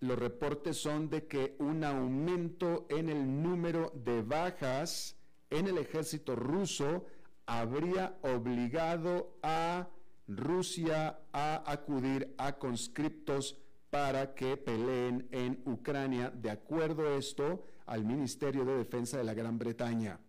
los 0.00 0.18
reportes 0.18 0.76
son 0.76 1.08
de 1.08 1.26
que 1.26 1.56
un 1.58 1.84
aumento 1.84 2.86
en 2.88 3.08
el 3.08 3.42
número 3.42 3.92
de 3.94 4.22
bajas 4.22 5.16
en 5.50 5.68
el 5.68 5.78
ejército 5.78 6.34
ruso 6.34 7.06
habría 7.46 8.18
obligado 8.22 9.36
a 9.42 9.88
Rusia 10.36 11.18
a 11.32 11.70
acudir 11.70 12.34
a 12.38 12.56
conscriptos 12.56 13.58
para 13.90 14.34
que 14.34 14.56
peleen 14.56 15.28
en 15.32 15.60
Ucrania, 15.64 16.30
de 16.30 16.50
acuerdo 16.50 17.08
a 17.08 17.16
esto 17.16 17.64
al 17.86 18.04
Ministerio 18.04 18.64
de 18.64 18.76
Defensa 18.76 19.18
de 19.18 19.24
la 19.24 19.34
Gran 19.34 19.58
Bretaña. 19.58 20.20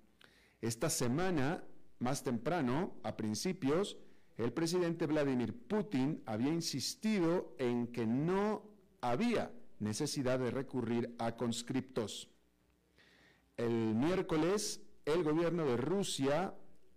Esta 0.59 0.89
semana, 0.89 1.63
más 1.99 2.23
temprano, 2.23 2.95
a 3.03 3.15
principios, 3.15 3.97
el 4.37 4.51
presidente 4.51 5.05
Vladimir 5.05 5.53
Putin 5.67 6.23
había 6.25 6.49
insistido 6.49 7.55
en 7.59 7.87
que 7.87 8.07
no 8.07 8.63
había 9.01 9.51
necesidad 9.79 10.39
de 10.39 10.49
recurrir 10.49 11.15
a 11.19 11.35
conscriptos. 11.35 12.27
El 13.55 13.93
miércoles, 13.93 14.81
el 15.05 15.23
gobierno 15.23 15.65
de 15.65 15.77
Rusia 15.77 16.55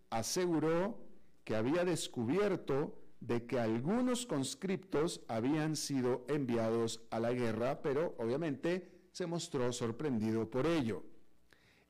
aseguró 0.09 1.04
que 1.45 1.55
había 1.55 1.85
descubierto 1.85 2.99
de 3.21 3.47
que 3.47 3.59
algunos 3.59 4.27
conscriptos 4.27 5.23
habían 5.29 5.77
sido 5.77 6.25
enviados 6.29 7.01
a 7.11 7.21
la 7.21 7.33
guerra, 7.33 7.81
pero 7.81 8.15
obviamente 8.19 8.91
se 9.13 9.27
mostró 9.27 9.73
sorprendido 9.73 10.51
por 10.51 10.67
ello. 10.67 11.05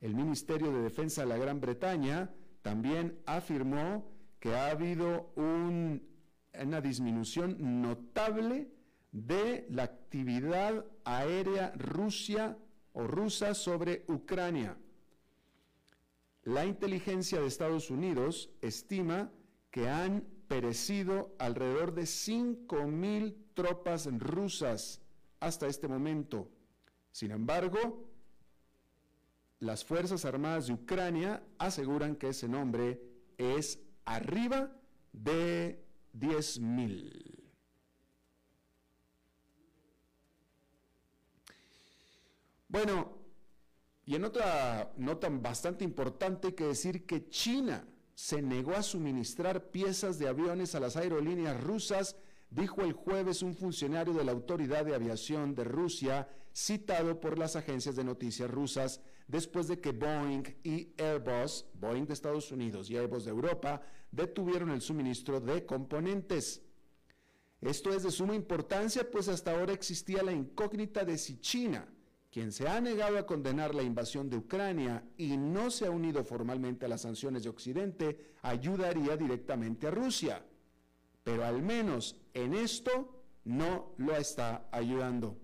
El 0.00 0.14
Ministerio 0.14 0.70
de 0.70 0.82
Defensa 0.82 1.22
de 1.22 1.28
la 1.28 1.38
Gran 1.38 1.60
Bretaña 1.60 2.30
también 2.62 3.18
afirmó 3.26 4.12
que 4.38 4.54
ha 4.54 4.70
habido 4.70 5.32
una 5.36 6.80
disminución 6.80 7.80
notable 7.80 8.68
de 9.10 9.66
la 9.70 9.84
actividad 9.84 10.84
aérea 11.04 11.72
Rusia 11.76 12.58
o 12.92 13.06
rusa 13.06 13.54
sobre 13.54 14.04
Ucrania. 14.08 14.76
La 16.42 16.66
inteligencia 16.66 17.40
de 17.40 17.46
Estados 17.46 17.90
Unidos 17.90 18.50
estima 18.60 19.30
que 19.74 19.88
han 19.88 20.20
perecido 20.46 21.34
alrededor 21.36 21.94
de 21.94 22.02
5.000 22.02 23.34
tropas 23.54 24.06
rusas 24.20 25.00
hasta 25.40 25.66
este 25.66 25.88
momento. 25.88 26.48
Sin 27.10 27.32
embargo, 27.32 28.08
las 29.58 29.84
Fuerzas 29.84 30.24
Armadas 30.24 30.68
de 30.68 30.74
Ucrania 30.74 31.42
aseguran 31.58 32.14
que 32.14 32.28
ese 32.28 32.46
nombre 32.46 33.02
es 33.36 33.80
arriba 34.04 34.70
de 35.12 35.84
10.000. 36.16 37.42
Bueno, 42.68 43.18
y 44.06 44.14
en 44.14 44.24
otra 44.24 44.92
nota 44.98 45.28
bastante 45.30 45.82
importante 45.82 46.54
que 46.54 46.62
decir 46.62 47.04
que 47.06 47.28
China 47.28 47.84
se 48.14 48.42
negó 48.42 48.72
a 48.74 48.82
suministrar 48.82 49.70
piezas 49.70 50.18
de 50.18 50.28
aviones 50.28 50.74
a 50.74 50.80
las 50.80 50.96
aerolíneas 50.96 51.62
rusas, 51.62 52.16
dijo 52.50 52.82
el 52.82 52.92
jueves 52.92 53.42
un 53.42 53.54
funcionario 53.54 54.14
de 54.14 54.24
la 54.24 54.32
Autoridad 54.32 54.84
de 54.84 54.94
Aviación 54.94 55.54
de 55.54 55.64
Rusia, 55.64 56.28
citado 56.54 57.20
por 57.20 57.38
las 57.38 57.56
agencias 57.56 57.96
de 57.96 58.04
noticias 58.04 58.50
rusas, 58.50 59.00
después 59.26 59.66
de 59.66 59.80
que 59.80 59.90
Boeing 59.90 60.44
y 60.62 60.92
Airbus, 60.96 61.66
Boeing 61.74 62.06
de 62.06 62.12
Estados 62.12 62.52
Unidos 62.52 62.88
y 62.90 62.96
Airbus 62.96 63.24
de 63.24 63.30
Europa, 63.30 63.82
detuvieron 64.12 64.70
el 64.70 64.80
suministro 64.80 65.40
de 65.40 65.66
componentes. 65.66 66.62
Esto 67.60 67.92
es 67.92 68.02
de 68.02 68.10
suma 68.10 68.34
importancia, 68.34 69.10
pues 69.10 69.28
hasta 69.28 69.52
ahora 69.52 69.72
existía 69.72 70.22
la 70.22 70.32
incógnita 70.32 71.04
de 71.04 71.18
si 71.18 71.40
China, 71.40 71.88
quien 72.34 72.50
se 72.50 72.66
ha 72.66 72.80
negado 72.80 73.16
a 73.16 73.26
condenar 73.26 73.76
la 73.76 73.84
invasión 73.84 74.28
de 74.28 74.36
Ucrania 74.36 75.04
y 75.16 75.36
no 75.36 75.70
se 75.70 75.86
ha 75.86 75.90
unido 75.92 76.24
formalmente 76.24 76.84
a 76.84 76.88
las 76.88 77.02
sanciones 77.02 77.44
de 77.44 77.48
Occidente, 77.48 78.32
ayudaría 78.42 79.16
directamente 79.16 79.86
a 79.86 79.92
Rusia. 79.92 80.44
Pero 81.22 81.44
al 81.44 81.62
menos 81.62 82.16
en 82.34 82.54
esto 82.54 83.22
no 83.44 83.94
lo 83.98 84.16
está 84.16 84.66
ayudando. 84.72 85.38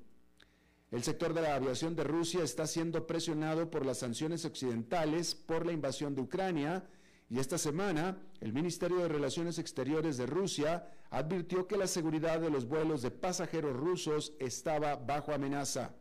El 0.90 1.04
sector 1.04 1.32
de 1.32 1.42
la 1.42 1.54
aviación 1.54 1.94
de 1.94 2.02
Rusia 2.02 2.42
está 2.42 2.66
siendo 2.66 3.06
presionado 3.06 3.70
por 3.70 3.86
las 3.86 3.98
sanciones 3.98 4.44
occidentales 4.44 5.36
por 5.36 5.66
la 5.66 5.72
invasión 5.72 6.16
de 6.16 6.22
Ucrania 6.22 6.84
y 7.28 7.38
esta 7.38 7.56
semana 7.56 8.18
el 8.40 8.52
Ministerio 8.52 8.96
de 8.96 9.08
Relaciones 9.08 9.60
Exteriores 9.60 10.16
de 10.16 10.26
Rusia 10.26 10.90
advirtió 11.10 11.68
que 11.68 11.76
la 11.76 11.86
seguridad 11.86 12.40
de 12.40 12.50
los 12.50 12.66
vuelos 12.66 13.00
de 13.02 13.12
pasajeros 13.12 13.76
rusos 13.76 14.32
estaba 14.40 14.96
bajo 14.96 15.32
amenaza. 15.32 15.94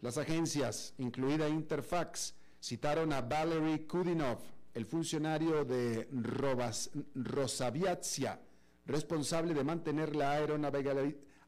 Las 0.00 0.16
agencias, 0.16 0.94
incluida 0.98 1.48
Interfax, 1.48 2.34
citaron 2.60 3.12
a 3.12 3.20
Valery 3.20 3.80
Kudinov, 3.80 4.38
el 4.74 4.86
funcionario 4.86 5.64
de 5.64 6.08
Rosaviatsia, 7.14 8.40
responsable 8.86 9.54
de 9.54 9.64
mantener 9.64 10.14
la 10.14 10.34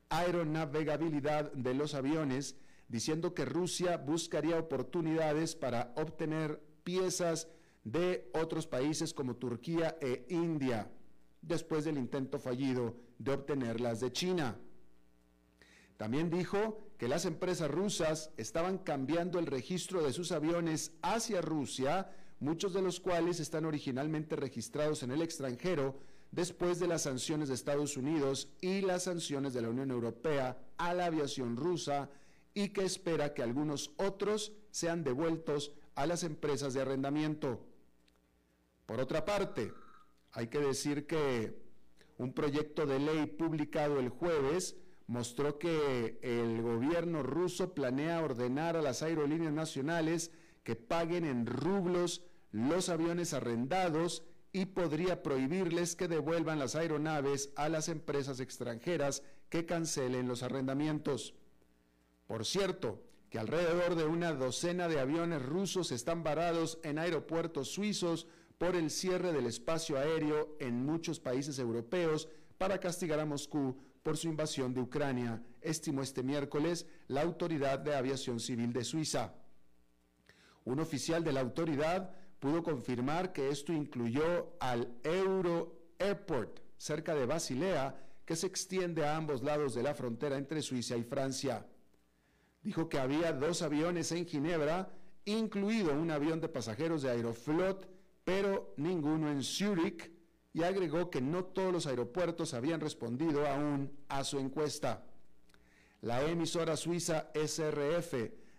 aeronavegabilidad 0.09 1.53
de 1.53 1.75
los 1.75 1.95
aviones, 1.95 2.57
diciendo 2.89 3.35
que 3.35 3.45
Rusia 3.45 3.97
buscaría 3.99 4.59
oportunidades 4.59 5.55
para 5.55 5.93
obtener 5.97 6.61
piezas 6.83 7.47
de 7.85 8.29
otros 8.35 8.67
países 8.67 9.15
como 9.15 9.37
Turquía 9.37 9.97
e 10.01 10.27
India, 10.29 10.91
después 11.41 11.85
del 11.85 11.99
intento 11.99 12.41
fallido 12.41 12.97
de 13.19 13.31
obtenerlas 13.31 14.01
de 14.01 14.11
China. 14.11 14.59
También 15.97 16.31
dijo 16.31 16.90
que 17.01 17.09
las 17.09 17.25
empresas 17.25 17.71
rusas 17.71 18.31
estaban 18.37 18.77
cambiando 18.77 19.39
el 19.39 19.47
registro 19.47 20.03
de 20.03 20.13
sus 20.13 20.33
aviones 20.33 20.93
hacia 21.01 21.41
Rusia, 21.41 22.13
muchos 22.41 22.75
de 22.75 22.83
los 22.83 23.01
cuales 23.01 23.41
están 23.41 23.65
originalmente 23.65 24.37
registrados 24.37 25.03
en 25.03 25.11
el 25.11 25.23
extranjero, 25.23 25.99
después 26.31 26.79
de 26.79 26.89
las 26.89 27.01
sanciones 27.01 27.49
de 27.49 27.55
Estados 27.55 27.97
Unidos 27.97 28.51
y 28.61 28.83
las 28.83 29.05
sanciones 29.05 29.55
de 29.55 29.63
la 29.63 29.71
Unión 29.71 29.91
Europea 29.91 30.59
a 30.77 30.93
la 30.93 31.07
aviación 31.07 31.57
rusa 31.57 32.11
y 32.53 32.69
que 32.69 32.85
espera 32.85 33.33
que 33.33 33.43
algunos 33.43 33.93
otros 33.97 34.53
sean 34.71 35.03
devueltos 35.03 35.73
a 35.95 36.05
las 36.05 36.23
empresas 36.23 36.75
de 36.75 36.83
arrendamiento. 36.83 37.65
Por 38.85 39.01
otra 39.01 39.25
parte, 39.25 39.73
hay 40.33 40.49
que 40.49 40.59
decir 40.59 41.07
que 41.07 41.63
un 42.19 42.35
proyecto 42.35 42.85
de 42.85 42.99
ley 42.99 43.25
publicado 43.25 43.99
el 44.01 44.11
jueves 44.11 44.77
mostró 45.11 45.59
que 45.59 46.21
el 46.23 46.63
gobierno 46.63 47.25
ruso 47.25 47.75
planea 47.75 48.23
ordenar 48.23 48.77
a 48.77 48.81
las 48.81 49.03
aerolíneas 49.03 49.53
nacionales 49.53 50.31
que 50.63 50.77
paguen 50.77 51.25
en 51.25 51.47
rublos 51.47 52.23
los 52.53 52.89
aviones 52.89 53.35
arrendados 53.35 54.23
y 54.53 54.67
podría 54.67 55.25
prohibirles 55.25 55.97
que 55.97 56.07
devuelvan 56.07 56.61
las 56.61 56.77
aeronaves 56.77 57.53
a 57.57 57.69
las 57.69 57.89
empresas 57.89 58.39
extranjeras 58.39 59.25
que 59.49 59.67
cancelen 59.67 60.29
los 60.29 60.45
arrendamientos. 60.45 61.35
Por 62.29 62.47
cierto, 62.47 63.03
que 63.31 63.41
alrededor 63.41 63.97
de 63.97 64.05
una 64.05 64.33
docena 64.33 64.87
de 64.87 65.01
aviones 65.01 65.45
rusos 65.45 65.91
están 65.91 66.23
varados 66.23 66.79
en 66.85 67.01
aeropuertos 67.01 67.73
suizos 67.73 68.29
por 68.59 68.77
el 68.77 68.91
cierre 68.91 69.33
del 69.33 69.47
espacio 69.47 69.99
aéreo 69.99 70.57
en 70.61 70.87
muchos 70.87 71.19
países 71.19 71.59
europeos 71.59 72.29
para 72.59 72.79
castigar 72.79 73.19
a 73.19 73.27
Moscú 73.27 73.77
por 74.03 74.17
su 74.17 74.29
invasión 74.29 74.73
de 74.75 74.81
Ucrania, 74.81 75.43
estimó 75.61 76.03
este 76.03 76.23
miércoles 76.23 76.87
la 77.09 77.23
Autoridad 77.23 77.79
de 77.79 77.95
Aviación 77.95 78.41
Civil 78.41 78.73
de 78.73 78.85
Suiza. 78.85 79.35
Un 80.65 80.81
oficial 80.81 81.25
de 81.25 81.33
la 81.33 81.41
autoridad 81.41 82.15
pudo 82.39 82.63
confirmar 82.63 83.33
que 83.33 83.51
esto 83.51 83.73
incluyó 83.73 84.57
al 84.61 84.89
Euro 85.05 85.93
Airport, 85.99 86.61
cerca 86.77 87.15
de 87.15 87.27
Basilea, 87.27 87.95
que 88.25 88.37
se 88.37 88.47
extiende 88.47 89.05
a 89.05 89.17
ambos 89.17 89.43
lados 89.43 89.75
de 89.75 89.83
la 89.83 89.95
frontera 89.95 90.39
entre 90.39 90.63
Suiza 90.63 90.97
y 90.97 91.03
Francia. 91.03 91.67
Dijo 92.63 92.89
que 92.89 92.99
había 92.99 93.33
dos 93.33 93.63
aviones 93.63 94.13
en 94.13 94.27
Ginebra, 94.27 94.91
incluido 95.25 95.93
un 95.93 96.11
avión 96.11 96.41
de 96.41 96.49
pasajeros 96.49 97.03
de 97.03 97.11
Aeroflot, 97.11 97.89
pero 98.25 98.75
ninguno 98.77 99.31
en 99.31 99.43
Zúrich, 99.43 100.11
y 100.53 100.63
agregó 100.63 101.11
que 101.11 101.21
no 101.21 101.45
todos 101.45 101.73
los 101.73 101.87
aeropuertos 101.87 102.55
habían 102.55 102.81
respondido 102.81 103.47
aún 103.47 103.93
a 104.09 104.25
su 104.25 104.39
encuesta. 104.39 105.05
La 106.01 106.23
emisora 106.25 106.77
suiza 106.77 107.31
SRF 107.35 108.15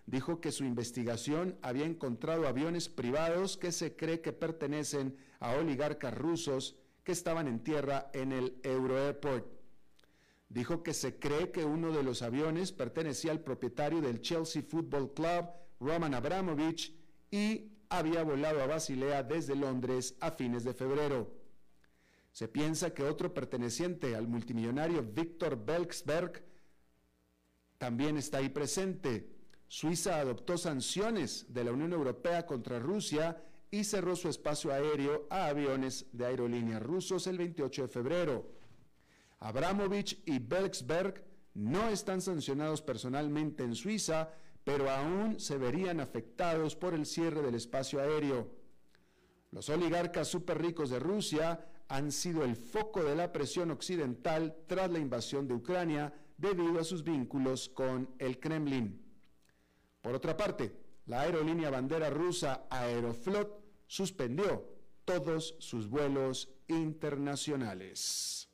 dijo 0.06 0.42
que 0.42 0.52
su 0.52 0.64
investigación 0.64 1.58
había 1.62 1.86
encontrado 1.86 2.48
aviones 2.48 2.90
privados 2.90 3.58
que 3.58 3.72
se 3.72 3.96
cree 3.96 4.22
que 4.22 4.34
pertenecen 4.34 5.18
a 5.40 5.54
oligarcas 5.54 6.14
rusos 6.14 6.76
que 7.04 7.12
estaban 7.12 7.48
en 7.48 7.64
tierra 7.64 8.10
en 8.14 8.32
el 8.32 8.60
Euro 8.64 8.98
Airport. 8.98 9.48
Dijo 10.50 10.84
que 10.84 10.94
se 10.94 11.18
cree 11.18 11.52
que 11.52 11.64
uno 11.64 11.92
de 11.92 12.04
los 12.04 12.22
aviones 12.22 12.72
pertenecía 12.72 13.32
al 13.32 13.40
propietario 13.40 14.02
del 14.02 14.22
Chelsea 14.22 14.62
Football 14.62 15.14
Club, 15.14 15.46
Roman 15.80 16.14
Abramovich, 16.14 16.94
y 17.32 17.72
había 17.90 18.24
volado 18.24 18.62
a 18.62 18.68
Basilea 18.68 19.24
desde 19.24 19.56
Londres 19.56 20.16
a 20.20 20.32
fines 20.32 20.64
de 20.64 20.74
febrero. 20.74 21.41
Se 22.32 22.48
piensa 22.48 22.94
que 22.94 23.04
otro 23.04 23.34
perteneciente 23.34 24.16
al 24.16 24.28
multimillonario 24.28 25.04
Viktor 25.04 25.64
Belksberg 25.64 26.44
también 27.78 28.18
está 28.18 28.38
ahí 28.38 28.50
presente 28.50 29.42
Suiza 29.72 30.20
adoptó 30.20 30.58
sanciones 30.58 31.46
de 31.48 31.64
la 31.64 31.72
Unión 31.72 31.94
Europea 31.94 32.46
contra 32.46 32.78
Rusia 32.78 33.42
y 33.72 33.86
cerró 33.86 34.18
su 34.18 34.28
espacio 34.28 34.74
aéreo 34.74 35.28
a 35.30 35.46
aviones 35.46 36.08
de 36.12 36.26
aerolíneas 36.26 36.84
rusos 36.84 37.26
el 37.26 37.38
28 37.38 37.84
de 37.84 37.88
febrero. 37.88 38.52
Abramovich 39.40 40.22
y 40.26 40.40
Belksberg 40.40 41.24
no 41.54 41.88
están 41.88 42.20
sancionados 42.20 42.82
personalmente 42.82 43.64
en 43.64 43.74
Suiza, 43.74 44.34
pero 44.66 44.92
aún 44.92 45.40
se 45.40 45.58
verían 45.58 46.02
afectados 46.02 46.76
por 46.76 46.94
el 46.94 47.06
cierre 47.06 47.42
del 47.42 47.56
espacio 47.56 48.02
aéreo. 48.02 48.52
Los 49.52 49.70
oligarcas 49.70 50.28
súper 50.28 50.62
ricos 50.62 50.90
de 50.90 51.00
Rusia 51.00 51.66
han 51.92 52.10
sido 52.14 52.46
el 52.46 52.56
foco 52.56 53.04
de 53.04 53.16
la 53.16 53.34
presión 53.34 53.70
occidental 53.70 54.56
tras 54.66 54.90
la 54.90 54.98
invasión 54.98 55.46
de 55.46 55.56
Ucrania 55.56 56.14
debido 56.38 56.80
a 56.80 56.86
sus 56.86 57.04
vínculos 57.04 57.68
con 57.68 58.10
el 58.18 58.40
Kremlin. 58.40 58.98
Por 60.02 60.16
otra 60.16 60.38
parte, 60.38 60.74
la 61.08 61.20
aerolínea 61.22 61.70
bandera 61.70 62.10
rusa 62.10 62.66
Aeroflot 62.70 63.62
suspendió 63.88 64.66
todos 65.04 65.58
sus 65.60 65.90
vuelos 65.90 66.50
internacionales. 66.70 68.48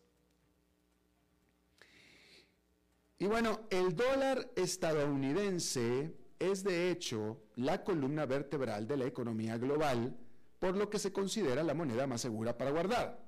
Y 3.20 3.28
bueno, 3.28 3.68
el 3.70 3.96
dólar 3.96 4.50
estadounidense 4.56 6.12
es 6.40 6.64
de 6.64 6.90
hecho 6.90 7.40
la 7.56 7.84
columna 7.84 8.26
vertebral 8.26 8.88
de 8.88 8.98
la 8.98 9.06
economía 9.06 9.60
global, 9.60 10.18
por 10.58 10.76
lo 10.76 10.90
que 10.90 10.98
se 10.98 11.14
considera 11.14 11.62
la 11.62 11.76
moneda 11.76 12.08
más 12.08 12.22
segura 12.22 12.58
para 12.58 12.72
guardar. 12.72 13.27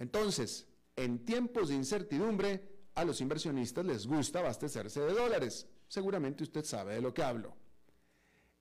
Entonces, 0.00 0.66
en 0.96 1.26
tiempos 1.26 1.68
de 1.68 1.74
incertidumbre, 1.74 2.88
a 2.94 3.04
los 3.04 3.20
inversionistas 3.20 3.84
les 3.84 4.06
gusta 4.06 4.40
abastecerse 4.40 5.00
de 5.00 5.12
dólares 5.12 5.68
seguramente 5.88 6.42
usted 6.42 6.64
sabe 6.64 6.94
de 6.94 7.02
lo 7.02 7.12
que 7.12 7.22
hablo. 7.22 7.54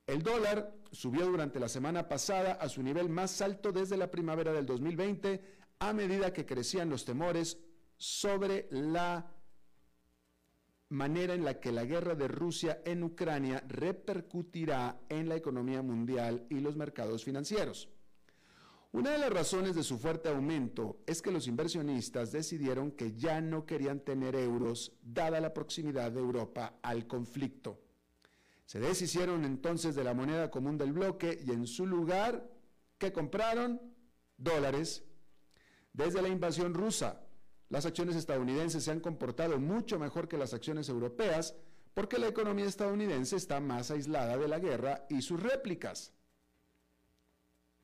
El 0.06 0.22
dólar 0.22 0.76
subió 0.92 1.28
durante 1.28 1.60
la 1.60 1.70
semana 1.70 2.10
pasada 2.10 2.54
a 2.54 2.68
su 2.68 2.84
nivel 2.84 3.08
más 3.08 3.42
alto 3.42 3.72
desde 3.72 3.96
la 3.96 4.12
primavera 4.12 4.52
del 4.52 4.66
2020 4.66 5.42
a 5.80 5.94
medida 5.94 6.34
que 6.34 6.46
crecían 6.46 6.90
los 6.90 7.06
temores 7.06 7.58
sobre 7.96 8.68
la 8.72 9.32
manera 10.90 11.36
en 11.36 11.46
la 11.46 11.62
que 11.62 11.72
la 11.72 11.86
guerra 11.86 12.16
de 12.16 12.28
Rusia 12.28 12.82
en 12.84 13.04
Ucrania 13.04 13.64
repercutirá 13.66 15.00
en 15.08 15.30
la 15.30 15.38
economía 15.38 15.82
mundial 15.82 16.46
y 16.50 16.60
los 16.60 16.76
mercados 16.76 17.24
financieros. 17.24 17.88
Una 18.92 19.12
de 19.12 19.20
las 19.20 19.30
razones 19.30 19.76
de 19.76 19.84
su 19.84 20.00
fuerte 20.00 20.30
aumento 20.30 21.04
es 21.06 21.22
que 21.22 21.32
los 21.32 21.48
inversionistas 21.48 22.32
decidieron 22.32 22.92
que 22.92 23.16
ya 23.16 23.40
no 23.40 23.66
querían 23.66 24.00
tener 24.00 24.36
euros 24.36 24.94
dada 25.04 25.40
la 25.40 25.54
proximidad 25.54 26.12
de 26.12 26.20
Europa 26.20 26.80
al 26.82 27.06
conflicto. 27.06 27.80
Se 28.66 28.80
deshicieron 28.80 29.46
entonces 29.46 29.96
de 29.96 30.04
la 30.04 30.14
moneda 30.14 30.50
común 30.50 30.78
del 30.78 30.94
bloque 30.94 31.40
y 31.46 31.52
en 31.52 31.68
su 31.68 31.86
lugar, 31.86 32.50
¿qué 32.98 33.12
compraron? 33.14 33.80
dólares. 34.40 35.04
Desde 35.94 36.22
la 36.22 36.30
invasión 36.30 36.74
rusa, 36.74 37.22
las 37.70 37.86
acciones 37.86 38.16
estadounidenses 38.16 38.84
se 38.84 38.92
han 38.92 39.02
comportado 39.02 39.60
mucho 39.60 40.00
mejor 40.00 40.28
que 40.28 40.38
las 40.38 40.54
acciones 40.54 40.90
europeas 40.90 41.56
porque 41.94 42.18
la 42.18 42.28
economía 42.28 42.66
estadounidense 42.66 43.36
está 43.36 43.60
más 43.60 43.92
aislada 43.92 44.38
de 44.38 44.48
la 44.48 44.60
guerra 44.60 45.06
y 45.10 45.22
sus 45.22 45.42
réplicas. 45.42 46.14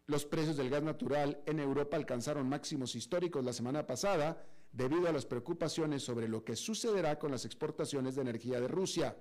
Los 0.07 0.25
precios 0.25 0.57
del 0.57 0.69
gas 0.69 0.83
natural 0.83 1.41
en 1.47 1.59
Europa 1.59 1.97
alcanzaron 1.97 2.47
máximos 2.47 2.95
históricos 2.95 3.43
la 3.43 3.53
semana 3.53 3.87
pasada 3.87 4.45
debido 4.71 5.07
a 5.07 5.11
las 5.11 5.25
preocupaciones 5.25 6.03
sobre 6.03 6.27
lo 6.27 6.43
que 6.43 6.55
sucederá 6.55 7.17
con 7.17 7.31
las 7.31 7.45
exportaciones 7.45 8.15
de 8.15 8.21
energía 8.21 8.59
de 8.59 8.67
Rusia. 8.67 9.17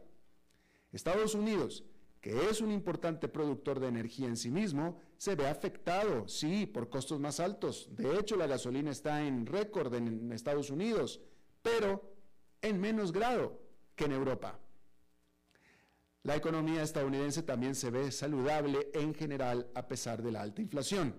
Estados 0.93 1.35
Unidos, 1.35 1.85
que 2.21 2.51
es 2.51 2.61
un 2.61 2.71
importante 2.71 3.29
productor 3.29 3.81
de 3.81 3.89
energía 3.89 4.29
en 4.29 4.37
sí 4.37 4.51
mismo, 4.51 4.99
se 5.17 5.35
ve 5.37 5.47
afectado, 5.47 6.29
sí, 6.29 6.67
por 6.67 6.91
costos 6.91 7.19
más 7.19 7.41
altos. 7.41 7.89
De 7.93 8.19
hecho, 8.19 8.37
la 8.37 8.47
gasolina 8.47 8.91
está 8.91 9.27
en 9.27 9.47
récord 9.47 9.95
en 9.95 10.33
Estados 10.33 10.71
Unidos, 10.71 11.21
pero 11.63 12.15
en 12.61 12.81
menos 12.81 13.11
grado 13.11 13.59
que 13.97 14.05
en 14.05 14.13
Europa. 14.13 14.59
La 16.25 16.37
economía 16.37 16.83
estadounidense 16.83 17.43
también 17.43 17.75
se 17.75 17.91
ve 17.91 18.11
saludable 18.11 18.91
en 18.95 19.15
general 19.15 19.71
a 19.75 19.87
pesar 19.87 20.23
de 20.23 20.33
la 20.33 20.41
alta 20.41 20.63
inflación. 20.63 21.15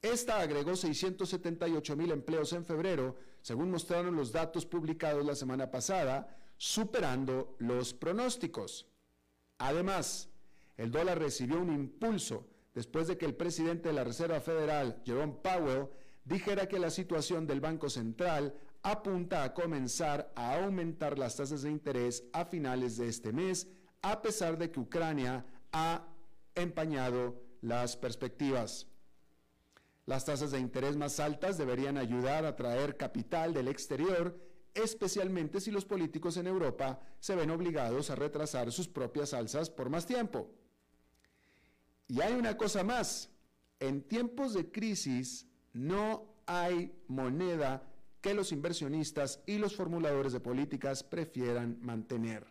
Esta 0.00 0.40
agregó 0.40 0.74
678 0.74 1.94
mil 1.94 2.10
empleos 2.10 2.54
en 2.54 2.64
febrero, 2.64 3.16
según 3.42 3.70
mostraron 3.70 4.16
los 4.16 4.32
datos 4.32 4.64
publicados 4.64 5.26
la 5.26 5.34
semana 5.34 5.70
pasada, 5.70 6.38
superando 6.56 7.54
los 7.58 7.92
pronósticos. 7.92 8.86
Además, 9.58 10.30
el 10.78 10.90
dólar 10.90 11.18
recibió 11.18 11.60
un 11.60 11.70
impulso 11.70 12.46
después 12.74 13.08
de 13.08 13.18
que 13.18 13.26
el 13.26 13.34
presidente 13.34 13.90
de 13.90 13.94
la 13.94 14.04
Reserva 14.04 14.40
Federal, 14.40 15.02
Jerome 15.04 15.34
Powell, 15.42 15.88
dijera 16.24 16.66
que 16.66 16.78
la 16.78 16.90
situación 16.90 17.46
del 17.46 17.60
Banco 17.60 17.90
Central 17.90 18.54
apunta 18.86 19.42
a 19.42 19.52
comenzar 19.52 20.32
a 20.36 20.62
aumentar 20.62 21.18
las 21.18 21.34
tasas 21.34 21.62
de 21.62 21.70
interés 21.72 22.22
a 22.32 22.44
finales 22.44 22.96
de 22.96 23.08
este 23.08 23.32
mes, 23.32 23.66
a 24.00 24.22
pesar 24.22 24.56
de 24.56 24.70
que 24.70 24.78
Ucrania 24.78 25.44
ha 25.72 26.06
empañado 26.54 27.42
las 27.62 27.96
perspectivas. 27.96 28.86
Las 30.04 30.24
tasas 30.24 30.52
de 30.52 30.60
interés 30.60 30.96
más 30.96 31.18
altas 31.18 31.58
deberían 31.58 31.98
ayudar 31.98 32.44
a 32.46 32.54
traer 32.54 32.96
capital 32.96 33.52
del 33.52 33.66
exterior 33.66 34.40
especialmente 34.72 35.60
si 35.60 35.70
los 35.70 35.84
políticos 35.84 36.36
en 36.36 36.46
Europa 36.46 37.00
se 37.18 37.34
ven 37.34 37.50
obligados 37.50 38.10
a 38.10 38.14
retrasar 38.14 38.70
sus 38.70 38.86
propias 38.86 39.32
alzas 39.32 39.68
por 39.68 39.88
más 39.88 40.06
tiempo. 40.06 40.50
Y 42.06 42.20
hay 42.20 42.34
una 42.34 42.56
cosa 42.56 42.84
más, 42.84 43.30
en 43.80 44.02
tiempos 44.02 44.52
de 44.52 44.70
crisis 44.70 45.46
no 45.72 46.36
hay 46.46 46.94
moneda 47.08 47.82
que 48.26 48.34
los 48.34 48.50
inversionistas 48.50 49.40
y 49.46 49.58
los 49.58 49.76
formuladores 49.76 50.32
de 50.32 50.40
políticas 50.40 51.04
prefieran 51.04 51.78
mantener. 51.80 52.44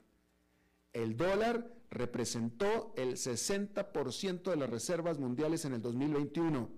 El 0.94 1.18
dólar 1.18 1.70
representó 1.90 2.94
el 2.96 3.18
60% 3.18 4.52
de 4.52 4.56
las 4.56 4.70
reservas 4.70 5.20
mundiales 5.20 5.66
en 5.66 5.74
el 5.74 5.82
2021. 5.82 6.70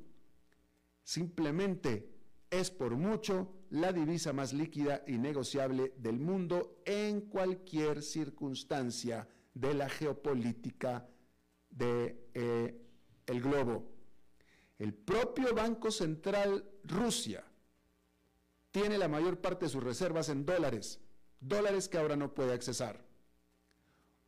Simplemente 1.04 2.10
es 2.50 2.72
por 2.72 2.96
mucho 2.96 3.54
la 3.70 3.94
divisa 3.94 4.34
más 4.34 4.52
líquida 4.52 5.04
y 5.06 5.20
negociable 5.20 5.94
del 5.98 6.18
mundo 6.18 6.82
en 6.84 7.22
cualquier 7.22 8.02
circunstancia 8.02 9.28
de 9.54 9.76
la 9.76 9.90
geopolítica 9.90 11.08
del 11.70 12.18
de, 12.34 12.82
eh, 13.28 13.40
globo. 13.42 13.92
El 14.80 14.96
propio 14.96 15.54
Banco 15.54 15.92
Central 15.92 16.68
Rusia 16.84 17.47
tiene 18.80 18.98
la 18.98 19.08
mayor 19.08 19.40
parte 19.40 19.66
de 19.66 19.72
sus 19.72 19.84
reservas 19.84 20.30
en 20.30 20.46
dólares, 20.46 21.00
dólares 21.40 21.88
que 21.88 21.98
ahora 21.98 22.16
no 22.16 22.34
puede 22.34 22.54
accesar. 22.54 23.04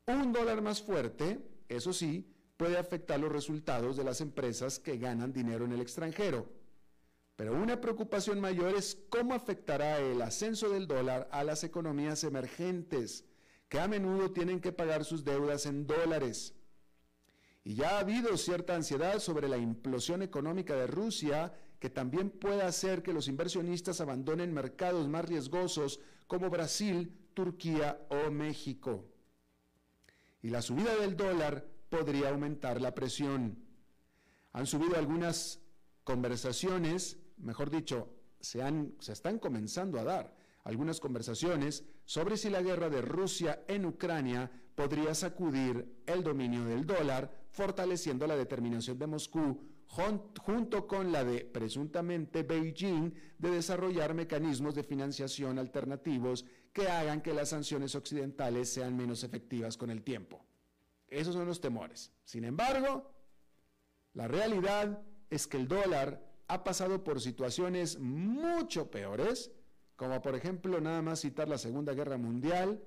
Un 0.08 0.32
dólar 0.32 0.62
más 0.62 0.82
fuerte, 0.82 1.40
eso 1.68 1.94
sí, 1.94 2.34
puede 2.58 2.78
afectar 2.78 3.20
los 3.20 3.32
resultados 3.32 3.98
de 3.98 4.04
las 4.04 4.22
empresas 4.22 4.80
que 4.80 4.98
ganan 4.98 5.34
dinero 5.34 5.66
en 5.66 5.74
el 5.74 5.82
extranjero 5.82 6.60
pero 7.40 7.54
una 7.54 7.80
preocupación 7.80 8.42
mayor 8.42 8.76
es 8.76 8.98
cómo 9.08 9.34
afectará 9.34 9.98
el 10.00 10.22
ascenso 10.22 10.68
del 10.68 10.88
dólar 10.88 11.30
a 11.32 11.46
las 11.46 11.64
economías 11.64 12.26
emergentes, 12.26 13.24
que 13.70 13.80
a 13.80 13.88
menudo 13.88 14.32
tienen 14.32 14.60
que 14.60 14.74
pagar 14.74 15.06
sus 15.06 15.24
deudas 15.24 15.66
en 15.66 15.88
dólares. 15.88 16.54
Y 17.64 17.76
ya 17.76 17.92
ha 17.92 18.00
habido 18.00 18.36
cierta 18.36 18.76
ansiedad 18.76 19.20
sobre 19.20 19.48
la 19.48 19.56
implosión 19.56 20.22
económica 20.22 20.76
de 20.76 20.88
Rusia, 20.88 21.54
que 21.80 21.90
también 21.90 22.30
puede 22.30 22.62
hacer 22.64 23.04
que 23.04 23.14
los 23.14 23.28
inversionistas 23.28 24.02
abandonen 24.02 24.54
mercados 24.54 25.08
más 25.08 25.26
riesgosos 25.26 26.00
como 26.28 26.50
Brasil, 26.50 27.18
Turquía 27.34 28.06
o 28.10 28.30
México. 28.30 29.06
Y 30.42 30.50
la 30.50 30.62
subida 30.62 30.96
del 30.96 31.16
dólar 31.16 31.66
podría 31.90 32.30
aumentar 32.30 32.82
la 32.82 32.94
presión. 32.94 33.58
Han 34.52 34.66
subido 34.66 34.98
algunas 34.98 35.62
conversaciones 36.04 37.18
mejor 37.40 37.70
dicho, 37.70 38.10
se, 38.40 38.62
se 39.00 39.14
están 39.14 39.40
comenzando 39.40 40.00
a 40.00 40.04
dar 40.04 40.36
algunas 40.64 41.00
conversaciones 41.00 41.84
sobre 42.06 42.38
si 42.38 42.50
la 42.50 42.62
guerra 42.62 42.90
de 42.90 43.02
Rusia 43.02 43.64
en 43.68 43.86
Ucrania 43.86 44.52
podría 44.76 45.16
sacudir 45.16 46.02
el 46.06 46.24
dominio 46.24 46.66
del 46.66 46.86
dólar, 46.86 47.32
fortaleciendo 47.52 48.28
la 48.28 48.36
determinación 48.36 48.98
de 49.00 49.08
Moscú 49.08 49.62
junto 49.90 50.88
con 50.88 51.12
la 51.12 51.24
de 51.24 51.46
presuntamente 51.46 52.44
Beijing 52.44 53.12
de 53.40 53.50
desarrollar 53.50 54.14
mecanismos 54.14 54.76
de 54.76 54.84
financiación 54.84 55.58
alternativos 55.58 56.46
que 56.72 56.88
hagan 56.88 57.22
que 57.22 57.34
las 57.34 57.50
sanciones 57.50 57.96
occidentales 57.96 58.70
sean 58.70 58.96
menos 58.96 59.24
efectivas 59.24 59.78
con 59.78 59.90
el 59.90 60.04
tiempo. 60.04 60.46
Esos 61.08 61.34
son 61.34 61.48
los 61.48 61.60
temores. 61.60 62.12
Sin 62.24 62.44
embargo, 62.44 63.12
la 64.14 64.28
realidad 64.28 65.02
es 65.32 65.48
que 65.48 65.58
el 65.58 65.68
dólar 65.68 66.24
ha 66.48 66.64
pasado 66.64 67.04
por 67.04 67.20
situaciones 67.20 67.98
mucho 68.00 68.92
peores, 68.92 69.52
como 69.96 70.22
por 70.22 70.36
ejemplo 70.36 70.80
nada 70.80 71.02
más 71.02 71.22
citar 71.22 71.50
la 71.50 71.58
Segunda 71.58 71.94
Guerra 71.94 72.18
Mundial, 72.18 72.84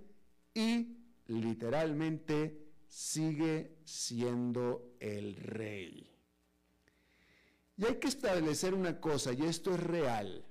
y 0.55 0.99
literalmente 1.27 2.63
sigue 2.87 3.77
siendo 3.85 4.95
el 5.01 5.35
rey. 5.35 6.12
Y 7.77 7.87
hay 7.87 7.97
que 7.97 8.09
establecer 8.09 8.75
una 8.75 9.01
cosa, 9.01 9.33
y 9.33 9.43
esto 9.43 9.75
es 9.75 9.81
real. 9.81 10.45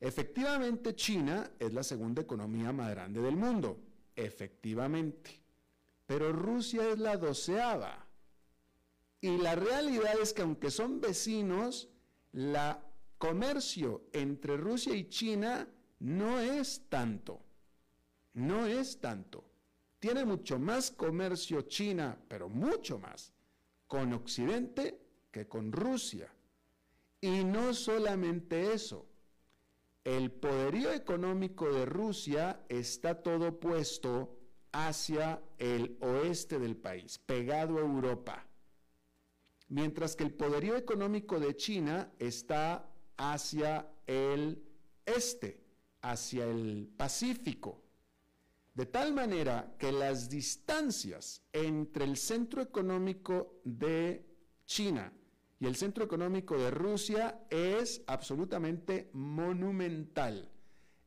Efectivamente, 0.00 0.94
China 0.94 1.50
es 1.58 1.72
la 1.72 1.82
segunda 1.82 2.22
economía 2.22 2.72
más 2.72 2.90
grande 2.90 3.20
del 3.20 3.36
mundo, 3.36 3.80
efectivamente. 4.14 5.42
Pero 6.06 6.32
Rusia 6.32 6.90
es 6.90 6.98
la 6.98 7.16
doceava. 7.16 8.06
Y 9.20 9.38
la 9.38 9.54
realidad 9.54 10.14
es 10.20 10.32
que 10.32 10.42
aunque 10.42 10.70
son 10.70 11.00
vecinos, 11.00 11.88
la 12.32 12.82
comercio 13.18 14.04
entre 14.12 14.56
Rusia 14.56 14.94
y 14.94 15.08
China 15.08 15.66
no 16.00 16.38
es 16.38 16.82
tanto, 16.88 17.40
no 18.34 18.66
es 18.66 19.00
tanto. 19.00 19.44
Tiene 19.98 20.24
mucho 20.24 20.58
más 20.58 20.90
comercio 20.90 21.62
China, 21.62 22.18
pero 22.28 22.48
mucho 22.48 22.98
más, 22.98 23.32
con 23.86 24.12
Occidente 24.12 25.00
que 25.30 25.48
con 25.48 25.72
Rusia. 25.72 26.30
Y 27.26 27.44
no 27.44 27.74
solamente 27.74 28.72
eso, 28.72 29.06
el 30.04 30.30
poderío 30.30 30.92
económico 30.92 31.72
de 31.72 31.84
Rusia 31.84 32.64
está 32.68 33.22
todo 33.22 33.58
puesto 33.58 34.38
hacia 34.72 35.42
el 35.58 35.96
oeste 36.00 36.58
del 36.58 36.76
país, 36.76 37.18
pegado 37.18 37.78
a 37.78 37.80
Europa 37.80 38.46
mientras 39.68 40.14
que 40.14 40.24
el 40.24 40.32
poderío 40.32 40.76
económico 40.76 41.40
de 41.40 41.56
China 41.56 42.12
está 42.18 42.88
hacia 43.16 43.88
el 44.06 44.62
este, 45.04 45.64
hacia 46.02 46.46
el 46.46 46.88
Pacífico. 46.96 47.82
De 48.74 48.86
tal 48.86 49.14
manera 49.14 49.74
que 49.78 49.90
las 49.90 50.28
distancias 50.28 51.42
entre 51.52 52.04
el 52.04 52.16
centro 52.16 52.60
económico 52.60 53.60
de 53.64 54.26
China 54.66 55.12
y 55.58 55.66
el 55.66 55.76
centro 55.76 56.04
económico 56.04 56.56
de 56.58 56.70
Rusia 56.70 57.40
es 57.50 58.02
absolutamente 58.06 59.10
monumental. 59.12 60.50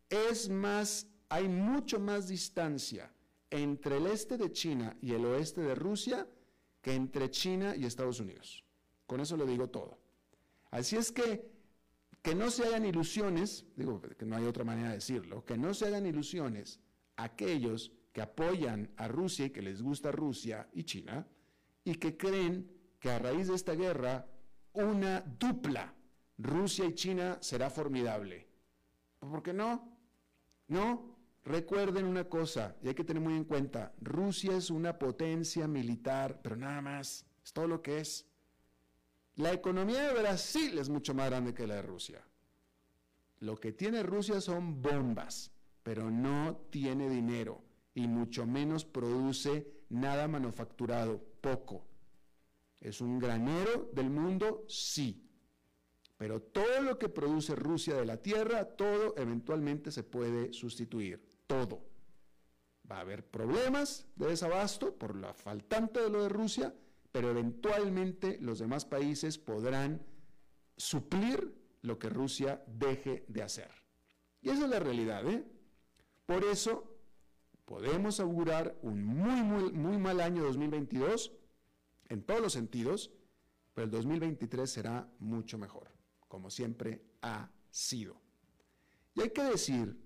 Es 0.10 0.50
más, 0.50 1.08
hay 1.30 1.48
mucho 1.48 2.00
más 2.00 2.28
distancia 2.28 3.14
entre 3.52 3.98
el 3.98 4.08
este 4.08 4.38
de 4.38 4.52
China 4.52 4.98
y 5.02 5.14
el 5.14 5.26
oeste 5.26 5.62
de 5.62 5.76
Rusia 5.76 6.28
que 6.82 6.94
entre 6.94 7.30
China 7.30 7.76
y 7.76 7.86
Estados 7.86 8.20
Unidos. 8.20 8.64
Con 9.06 9.22
eso 9.22 9.38
le 9.38 9.46
digo 9.46 9.70
todo. 9.70 10.00
Así 10.72 10.96
es 10.96 11.12
que 11.12 11.60
que 12.22 12.36
no 12.36 12.52
se 12.52 12.66
hagan 12.66 12.86
ilusiones, 12.86 13.66
digo 13.76 14.02
que 14.02 14.26
no 14.26 14.36
hay 14.36 14.46
otra 14.46 14.66
manera 14.66 14.90
de 14.90 14.96
decirlo, 14.96 15.46
que 15.46 15.58
no 15.58 15.74
se 15.74 15.88
hagan 15.88 16.06
ilusiones 16.06 16.80
aquellos 17.16 17.94
que 18.12 18.22
apoyan 18.22 18.92
a 18.98 19.08
Rusia 19.08 19.46
y 19.46 19.50
que 19.52 19.62
les 19.62 19.82
gusta 19.82 20.12
Rusia 20.12 20.68
y 20.74 20.84
China 20.84 21.28
y 21.84 21.96
que 21.96 22.18
creen 22.18 22.70
que 23.00 23.10
a 23.10 23.20
raíz 23.20 23.48
de 23.48 23.56
esta 23.56 23.74
guerra 23.74 24.28
una 24.74 25.22
dupla 25.22 25.94
Rusia 26.38 26.86
y 26.86 26.96
China 26.96 27.38
será 27.42 27.70
formidable. 27.70 28.48
¿Por 29.20 29.44
qué 29.44 29.54
no? 29.54 29.98
No, 30.68 31.18
recuerden 31.44 32.06
una 32.06 32.30
cosa, 32.30 32.78
y 32.82 32.88
hay 32.88 32.96
que 32.96 33.04
tener 33.04 33.22
muy 33.22 33.36
en 33.36 33.44
cuenta, 33.44 33.94
Rusia 34.00 34.56
es 34.56 34.70
una 34.70 34.98
potencia 34.98 35.68
militar, 35.68 36.40
pero 36.42 36.56
nada 36.56 36.82
más, 36.82 37.26
es 37.44 37.52
todo 37.52 37.68
lo 37.68 37.82
que 37.82 38.00
es. 38.00 38.26
La 39.36 39.52
economía 39.52 40.02
de 40.08 40.20
Brasil 40.20 40.78
es 40.78 40.90
mucho 40.90 41.14
más 41.14 41.30
grande 41.30 41.54
que 41.54 41.68
la 41.68 41.76
de 41.76 41.82
Rusia. 41.82 42.24
Lo 43.40 43.58
que 43.58 43.74
tiene 43.74 44.04
Rusia 44.04 44.40
son 44.42 44.82
bombas, 44.82 45.52
pero 45.84 46.10
no 46.10 46.58
tiene 46.70 47.10
dinero 47.10 47.64
y 47.94 48.08
mucho 48.08 48.46
menos 48.46 48.86
produce 48.86 49.68
nada 49.90 50.28
manufacturado, 50.28 51.22
poco. 51.42 51.89
¿Es 52.80 53.02
un 53.02 53.20
granero 53.20 53.90
del 53.94 54.10
mundo? 54.10 54.66
Sí. 54.68 55.26
Pero 56.18 56.42
todo 56.42 56.82
lo 56.82 56.98
que 56.98 57.10
produce 57.10 57.56
Rusia 57.56 57.96
de 57.96 58.06
la 58.06 58.18
tierra, 58.18 58.66
todo 58.66 59.16
eventualmente 59.18 59.92
se 59.92 60.04
puede 60.04 60.54
sustituir. 60.54 61.24
Todo. 61.48 61.86
Va 62.90 62.98
a 62.98 63.02
haber 63.02 63.26
problemas 63.26 64.08
de 64.16 64.28
desabasto 64.28 64.96
por 64.96 65.16
la 65.16 65.34
faltante 65.34 66.02
de 66.02 66.10
lo 66.10 66.24
de 66.24 66.30
Rusia, 66.30 66.74
pero 67.12 67.30
eventualmente 67.30 68.38
los 68.42 68.60
demás 68.60 68.86
países 68.86 69.38
podrán 69.38 70.02
suplir 70.76 71.56
lo 71.82 72.00
que 72.00 72.10
Rusia 72.10 72.64
deje 72.68 73.26
de 73.28 73.44
hacer. 73.44 73.70
Y 74.42 74.50
esa 74.50 74.64
es 74.64 74.70
la 74.70 74.80
realidad. 74.80 75.28
¿eh? 75.28 75.46
Por 76.26 76.44
eso 76.44 76.98
podemos 77.66 78.20
augurar 78.20 78.78
un 78.82 79.04
muy, 79.04 79.44
muy, 79.44 79.72
muy 79.72 79.98
mal 79.98 80.22
año 80.22 80.44
2022 80.44 81.32
en 82.10 82.24
todos 82.24 82.42
los 82.42 82.54
sentidos, 82.54 83.12
pero 83.74 83.86
el 83.86 83.92
2023 83.92 84.70
será 84.70 85.10
mucho 85.20 85.58
mejor, 85.58 85.92
como 86.28 86.50
siempre 86.50 87.04
ha 87.22 87.50
sido. 87.72 88.20
Y 89.14 89.22
hay 89.22 89.30
que 89.30 89.44
decir 89.44 89.98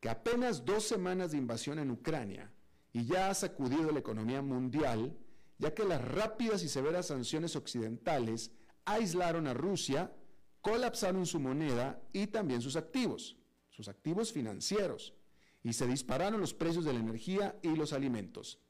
que 0.00 0.08
apenas 0.08 0.64
dos 0.64 0.84
semanas 0.84 1.32
de 1.32 1.38
invasión 1.38 1.78
en 1.78 1.90
Ucrania 1.90 2.52
y 2.92 3.06
ya 3.06 3.30
ha 3.30 3.34
sacudido 3.34 3.90
la 3.90 3.98
economía 3.98 4.42
mundial, 4.42 5.16
ya 5.58 5.74
que 5.74 5.84
las 5.84 6.02
rápidas 6.02 6.62
y 6.62 6.68
severas 6.68 7.06
sanciones 7.06 7.56
occidentales 7.56 8.52
aislaron 8.84 9.46
a 9.46 9.54
Rusia, 9.54 10.12
colapsaron 10.60 11.26
su 11.26 11.40
moneda 11.40 12.00
y 12.12 12.28
también 12.28 12.62
sus 12.62 12.76
activos, 12.76 13.36
sus 13.70 13.88
activos 13.88 14.32
financieros, 14.32 15.14
y 15.62 15.72
se 15.72 15.86
dispararon 15.86 16.40
los 16.40 16.54
precios 16.54 16.84
de 16.84 16.92
la 16.92 17.00
energía 17.00 17.58
y 17.62 17.74
los 17.74 17.92
alimentos. 17.92 18.60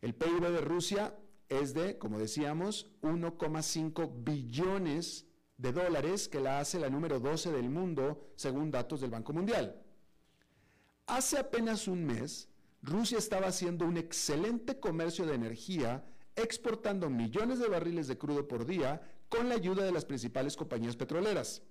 El 0.00 0.14
PIB 0.14 0.40
de 0.50 0.60
Rusia 0.60 1.14
es 1.48 1.74
de, 1.74 1.98
como 1.98 2.18
decíamos, 2.18 2.88
1,5 3.02 4.24
billones 4.24 5.26
de 5.56 5.72
dólares, 5.72 6.28
que 6.28 6.40
la 6.40 6.58
hace 6.58 6.78
la 6.78 6.90
número 6.90 7.20
12 7.20 7.52
del 7.52 7.70
mundo, 7.70 8.32
según 8.36 8.70
datos 8.70 9.00
del 9.00 9.10
Banco 9.10 9.32
Mundial. 9.32 9.80
Hace 11.06 11.38
apenas 11.38 11.86
un 11.86 12.04
mes, 12.04 12.48
Rusia 12.82 13.18
estaba 13.18 13.48
haciendo 13.48 13.86
un 13.86 13.96
excelente 13.96 14.80
comercio 14.80 15.26
de 15.26 15.34
energía, 15.34 16.04
exportando 16.36 17.08
millones 17.08 17.58
de 17.58 17.68
barriles 17.68 18.08
de 18.08 18.18
crudo 18.18 18.48
por 18.48 18.66
día 18.66 19.00
con 19.28 19.48
la 19.48 19.54
ayuda 19.54 19.84
de 19.84 19.92
las 19.92 20.04
principales 20.04 20.56
compañías 20.56 20.96
petroleras. 20.96 21.62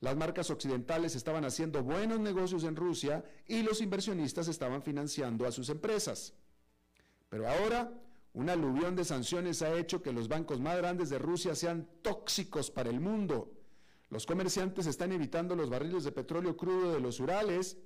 Las 0.00 0.16
marcas 0.16 0.50
occidentales 0.50 1.14
estaban 1.14 1.44
haciendo 1.44 1.82
buenos 1.82 2.20
negocios 2.20 2.64
en 2.64 2.76
Rusia 2.76 3.24
y 3.46 3.62
los 3.62 3.80
inversionistas 3.80 4.48
estaban 4.48 4.82
financiando 4.82 5.46
a 5.46 5.52
sus 5.52 5.70
empresas. 5.70 6.34
Pero 7.30 7.48
ahora 7.48 7.90
un 8.34 8.50
aluvión 8.50 8.96
de 8.96 9.04
sanciones 9.04 9.62
ha 9.62 9.78
hecho 9.78 10.02
que 10.02 10.12
los 10.12 10.26
bancos 10.26 10.60
más 10.60 10.76
grandes 10.76 11.08
de 11.08 11.18
Rusia 11.18 11.54
sean 11.54 11.88
tóxicos 12.02 12.70
para 12.70 12.90
el 12.90 13.00
mundo. 13.00 13.52
Los 14.10 14.26
comerciantes 14.26 14.86
están 14.86 15.12
evitando 15.12 15.54
los 15.54 15.70
barriles 15.70 16.02
de 16.02 16.12
petróleo 16.12 16.56
crudo 16.56 16.92
de 16.92 17.00
los 17.00 17.20
Urales 17.20 17.78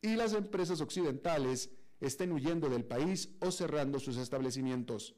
y 0.00 0.14
las 0.14 0.34
empresas 0.34 0.80
occidentales 0.80 1.70
estén 2.00 2.30
huyendo 2.30 2.68
del 2.68 2.84
país 2.84 3.34
o 3.40 3.50
cerrando 3.50 3.98
sus 3.98 4.16
establecimientos. 4.18 5.16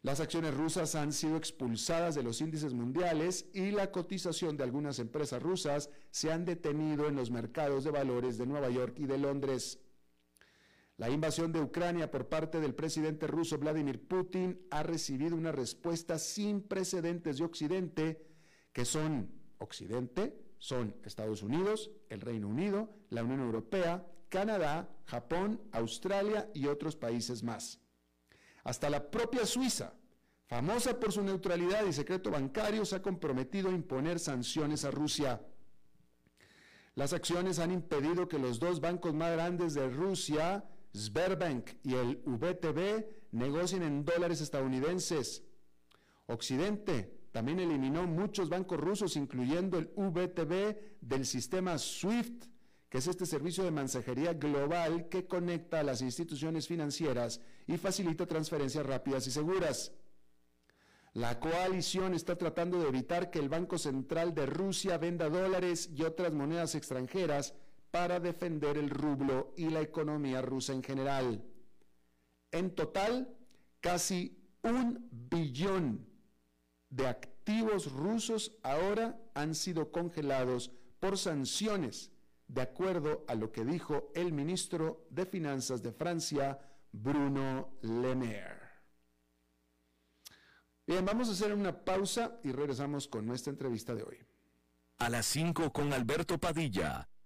Las 0.00 0.20
acciones 0.20 0.54
rusas 0.54 0.94
han 0.94 1.12
sido 1.12 1.36
expulsadas 1.36 2.14
de 2.14 2.22
los 2.22 2.40
índices 2.40 2.72
mundiales 2.72 3.50
y 3.52 3.70
la 3.70 3.90
cotización 3.90 4.56
de 4.56 4.64
algunas 4.64 4.98
empresas 4.98 5.42
rusas 5.42 5.90
se 6.10 6.32
han 6.32 6.46
detenido 6.46 7.06
en 7.06 7.16
los 7.16 7.30
mercados 7.30 7.84
de 7.84 7.90
valores 7.90 8.38
de 8.38 8.46
Nueva 8.46 8.70
York 8.70 8.94
y 8.98 9.06
de 9.06 9.18
Londres. 9.18 9.78
La 10.96 11.10
invasión 11.10 11.50
de 11.50 11.60
Ucrania 11.60 12.10
por 12.10 12.28
parte 12.28 12.60
del 12.60 12.74
presidente 12.74 13.26
ruso 13.26 13.58
Vladimir 13.58 14.06
Putin 14.06 14.64
ha 14.70 14.84
recibido 14.84 15.34
una 15.34 15.50
respuesta 15.50 16.18
sin 16.18 16.62
precedentes 16.62 17.38
de 17.38 17.44
Occidente, 17.44 18.26
que 18.72 18.84
son 18.84 19.28
Occidente, 19.58 20.38
son 20.58 20.94
Estados 21.04 21.42
Unidos, 21.42 21.90
el 22.08 22.20
Reino 22.20 22.46
Unido, 22.48 22.90
la 23.10 23.24
Unión 23.24 23.40
Europea, 23.40 24.06
Canadá, 24.28 24.88
Japón, 25.06 25.60
Australia 25.72 26.48
y 26.54 26.66
otros 26.66 26.94
países 26.94 27.42
más. 27.42 27.80
Hasta 28.62 28.88
la 28.88 29.10
propia 29.10 29.46
Suiza, 29.46 29.94
famosa 30.46 30.98
por 31.00 31.10
su 31.10 31.22
neutralidad 31.22 31.84
y 31.86 31.92
secreto 31.92 32.30
bancario, 32.30 32.84
se 32.84 32.96
ha 32.96 33.02
comprometido 33.02 33.68
a 33.68 33.74
imponer 33.74 34.20
sanciones 34.20 34.84
a 34.84 34.92
Rusia. 34.92 35.44
Las 36.94 37.12
acciones 37.12 37.58
han 37.58 37.72
impedido 37.72 38.28
que 38.28 38.38
los 38.38 38.60
dos 38.60 38.80
bancos 38.80 39.12
más 39.12 39.32
grandes 39.32 39.74
de 39.74 39.90
Rusia, 39.90 40.64
Sberbank 40.94 41.70
y 41.82 41.94
el 41.94 42.22
VTB 42.24 43.04
negocian 43.32 43.82
en 43.82 44.04
dólares 44.04 44.40
estadounidenses. 44.40 45.42
Occidente 46.26 47.24
también 47.32 47.58
eliminó 47.58 48.06
muchos 48.06 48.48
bancos 48.48 48.78
rusos, 48.78 49.16
incluyendo 49.16 49.76
el 49.78 49.90
VTB 49.96 50.76
del 51.00 51.26
sistema 51.26 51.76
SWIFT, 51.78 52.44
que 52.88 52.98
es 52.98 53.08
este 53.08 53.26
servicio 53.26 53.64
de 53.64 53.72
mensajería 53.72 54.34
global 54.34 55.08
que 55.08 55.26
conecta 55.26 55.80
a 55.80 55.82
las 55.82 56.00
instituciones 56.00 56.68
financieras 56.68 57.40
y 57.66 57.76
facilita 57.76 58.24
transferencias 58.24 58.86
rápidas 58.86 59.26
y 59.26 59.32
seguras. 59.32 59.92
La 61.12 61.40
coalición 61.40 62.14
está 62.14 62.36
tratando 62.36 62.80
de 62.80 62.88
evitar 62.88 63.30
que 63.30 63.40
el 63.40 63.48
Banco 63.48 63.78
Central 63.78 64.32
de 64.32 64.46
Rusia 64.46 64.98
venda 64.98 65.28
dólares 65.28 65.90
y 65.92 66.02
otras 66.02 66.32
monedas 66.32 66.76
extranjeras 66.76 67.54
para 67.94 68.18
defender 68.18 68.76
el 68.76 68.90
rublo 68.90 69.54
y 69.56 69.70
la 69.70 69.80
economía 69.80 70.42
rusa 70.42 70.72
en 70.72 70.82
general. 70.82 71.44
En 72.50 72.74
total, 72.74 73.36
casi 73.78 74.36
un 74.62 75.08
billón 75.12 76.04
de 76.90 77.06
activos 77.06 77.92
rusos 77.92 78.58
ahora 78.64 79.16
han 79.34 79.54
sido 79.54 79.92
congelados 79.92 80.72
por 80.98 81.16
sanciones, 81.16 82.10
de 82.48 82.62
acuerdo 82.62 83.24
a 83.28 83.36
lo 83.36 83.52
que 83.52 83.64
dijo 83.64 84.10
el 84.16 84.32
ministro 84.32 85.06
de 85.10 85.24
Finanzas 85.24 85.80
de 85.80 85.92
Francia, 85.92 86.58
Bruno 86.90 87.78
Le 87.82 88.16
Maire. 88.16 88.72
Bien, 90.84 91.04
vamos 91.04 91.28
a 91.28 91.32
hacer 91.32 91.54
una 91.54 91.84
pausa 91.84 92.40
y 92.42 92.50
regresamos 92.50 93.06
con 93.06 93.24
nuestra 93.24 93.52
entrevista 93.52 93.94
de 93.94 94.02
hoy. 94.02 94.18
A 94.98 95.08
las 95.08 95.26
5 95.26 95.72
con 95.72 95.92
Alberto 95.92 96.40
Padilla 96.40 97.08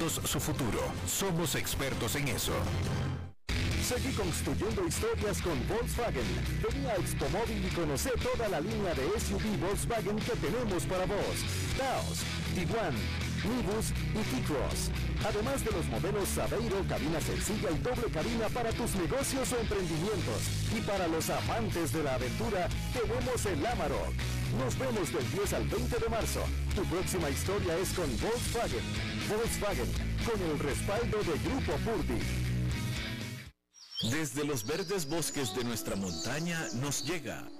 su 0.00 0.40
futuro. 0.40 0.80
Somos 1.06 1.54
expertos 1.54 2.16
en 2.16 2.28
eso. 2.28 2.52
Seguí 3.82 4.12
construyendo 4.14 4.86
historias 4.86 5.40
con 5.42 5.56
Volkswagen. 5.68 6.24
Vení 6.62 6.86
a 6.86 6.96
Expo 6.96 7.28
Móvil 7.28 7.64
y 7.64 7.74
conoce 7.74 8.10
toda 8.22 8.48
la 8.48 8.60
línea 8.60 8.94
de 8.94 9.20
SUV 9.20 9.58
Volkswagen 9.60 10.16
que 10.16 10.32
tenemos 10.32 10.84
para 10.84 11.06
vos. 11.06 11.36
Taos, 11.76 12.20
Tiguan, 12.54 12.94
Nibus 13.44 13.92
y 14.14 14.22
T-Cross. 14.30 14.90
Además 15.28 15.64
de 15.64 15.70
los 15.72 15.86
modelos 15.86 16.38
Aveiro, 16.38 16.82
cabina 16.88 17.20
sencilla 17.20 17.70
y 17.70 17.78
doble 17.78 18.10
cabina 18.12 18.48
para 18.48 18.72
tus 18.72 18.94
negocios 18.96 19.52
o 19.52 19.60
emprendimientos. 19.60 20.40
Y 20.76 20.80
para 20.80 21.06
los 21.06 21.28
amantes 21.30 21.92
de 21.92 22.02
la 22.02 22.14
aventura, 22.14 22.68
tenemos 22.92 23.46
el 23.46 23.66
Amarok. 23.66 24.14
Nos 24.58 24.78
vemos 24.78 25.12
del 25.12 25.30
10 25.30 25.52
al 25.52 25.68
20 25.68 25.98
de 25.98 26.08
marzo. 26.08 26.40
Tu 26.74 26.84
próxima 26.84 27.28
historia 27.28 27.76
es 27.76 27.90
con 27.92 28.08
Volkswagen. 28.18 29.13
Volkswagen, 29.28 29.90
con 30.26 30.40
el 30.50 30.58
respaldo 30.58 31.18
de 31.18 31.38
Grupo 31.38 31.72
Purdy. 31.84 32.20
Desde 34.10 34.44
los 34.44 34.66
verdes 34.66 35.08
bosques 35.08 35.54
de 35.54 35.64
nuestra 35.64 35.96
montaña 35.96 36.58
nos 36.74 37.04
llega 37.06 37.48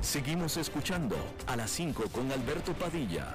Seguimos 0.00 0.56
escuchando 0.56 1.16
a 1.46 1.56
las 1.56 1.70
5 1.72 2.04
con 2.12 2.32
Alberto 2.32 2.72
Padilla. 2.72 3.34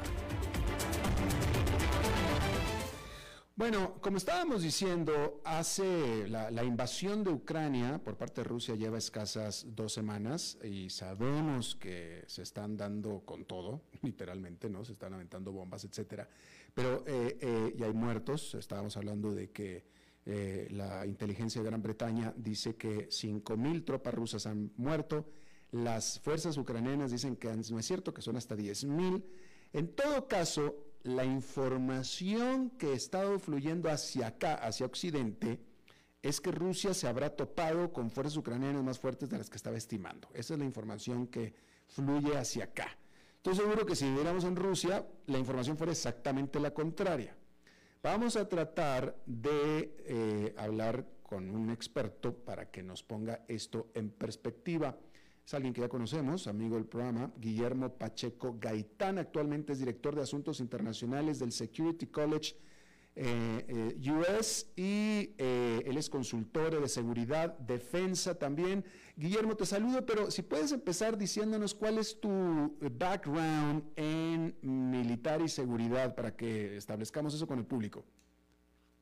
Bueno, 3.61 3.93
como 4.01 4.17
estábamos 4.17 4.63
diciendo, 4.63 5.39
hace 5.45 6.27
la, 6.27 6.63
invasión 6.63 7.23
de 7.23 7.29
Ucrania 7.29 8.01
por 8.03 8.17
parte 8.17 8.41
de 8.41 8.45
Rusia 8.45 8.73
lleva 8.73 8.97
escasas 8.97 9.67
dos 9.75 9.93
semanas 9.93 10.57
y 10.63 10.89
sabemos 10.89 11.75
que 11.75 12.23
se 12.25 12.41
están 12.41 12.75
dando 12.75 13.21
con 13.23 13.45
todo, 13.45 13.83
literalmente, 14.01 14.67
¿no? 14.67 14.83
Se 14.83 14.93
están 14.93 15.13
aventando 15.13 15.51
bombas, 15.51 15.83
etcétera. 15.83 16.27
Pero 16.73 17.03
eh, 17.05 17.37
eh, 17.39 17.75
ya 17.77 17.85
hay 17.85 17.93
muertos. 17.93 18.55
Estábamos 18.55 18.97
hablando 18.97 19.35
de 19.35 19.51
que 19.51 19.85
eh, 20.25 20.67
la 20.71 21.05
inteligencia 21.05 21.61
de 21.61 21.67
Gran 21.67 21.81
Bretaña 21.81 22.33
dice 22.35 22.75
que 22.75 23.09
5.000 23.09 23.85
tropas 23.85 24.13
rusas 24.13 24.45
han 24.45 24.71
muerto. 24.77 25.27
Las 25.71 26.19
fuerzas 26.19 26.57
ucranianas 26.57 27.11
dicen 27.11 27.35
que 27.35 27.51
no 27.53 27.79
es 27.79 27.85
cierto, 27.85 28.13
que 28.13 28.21
son 28.21 28.35
hasta 28.35 28.55
10.000. 28.55 29.23
En 29.73 29.95
todo 29.95 30.27
caso, 30.27 30.75
la 31.03 31.25
información 31.25 32.71
que 32.71 32.87
ha 32.87 32.93
estado 32.93 33.39
fluyendo 33.39 33.89
hacia 33.89 34.27
acá, 34.27 34.55
hacia 34.55 34.85
Occidente, 34.85 35.59
es 36.21 36.39
que 36.39 36.51
Rusia 36.51 36.93
se 36.93 37.07
habrá 37.07 37.35
topado 37.35 37.91
con 37.91 38.11
fuerzas 38.11 38.37
ucranianas 38.37 38.83
más 38.83 38.99
fuertes 38.99 39.29
de 39.29 39.37
las 39.37 39.49
que 39.49 39.57
estaba 39.57 39.77
estimando. 39.77 40.27
Esa 40.33 40.53
es 40.53 40.59
la 40.59 40.65
información 40.65 41.27
que 41.27 41.55
fluye 41.87 42.37
hacia 42.37 42.65
acá. 42.65 42.97
Estoy 43.37 43.55
seguro 43.55 43.87
que 43.87 43.95
si 43.95 44.05
viviéramos 44.05 44.43
en 44.43 44.55
Rusia, 44.55 45.07
la 45.25 45.39
información 45.39 45.77
fuera 45.77 45.93
exactamente 45.93 46.59
la 46.59 46.71
contraria. 46.75 47.35
Vamos 48.03 48.35
a 48.35 48.49
tratar 48.49 49.15
de 49.27 49.95
eh, 50.07 50.55
hablar 50.57 51.05
con 51.21 51.51
un 51.51 51.69
experto 51.69 52.33
para 52.33 52.71
que 52.71 52.81
nos 52.81 53.03
ponga 53.03 53.45
esto 53.47 53.91
en 53.93 54.09
perspectiva. 54.09 54.97
Es 55.45 55.53
alguien 55.53 55.71
que 55.71 55.81
ya 55.81 55.87
conocemos, 55.87 56.47
amigo 56.47 56.77
del 56.77 56.87
programa, 56.87 57.31
Guillermo 57.37 57.93
Pacheco 57.93 58.57
Gaitán, 58.59 59.19
actualmente 59.19 59.73
es 59.73 59.79
director 59.79 60.15
de 60.15 60.23
Asuntos 60.23 60.59
Internacionales 60.59 61.37
del 61.37 61.51
Security 61.51 62.07
College 62.07 62.55
eh, 63.13 63.65
eh, 63.99 64.11
US 64.11 64.71
y 64.77 65.35
eh, 65.37 65.83
él 65.85 65.97
es 65.97 66.09
consultor 66.09 66.79
de 66.79 66.87
seguridad, 66.87 67.57
defensa 67.59 68.39
también. 68.39 68.85
Guillermo, 69.17 69.57
te 69.57 69.65
saludo, 69.65 70.05
pero 70.05 70.31
si 70.31 70.41
puedes 70.41 70.71
empezar 70.71 71.17
diciéndonos 71.17 71.75
cuál 71.75 71.97
es 71.97 72.21
tu 72.21 72.77
background 72.79 73.83
en 73.97 74.55
militar 74.61 75.41
y 75.41 75.49
seguridad 75.49 76.15
para 76.15 76.35
que 76.35 76.77
establezcamos 76.77 77.33
eso 77.33 77.45
con 77.45 77.59
el 77.59 77.65
público. 77.65 78.05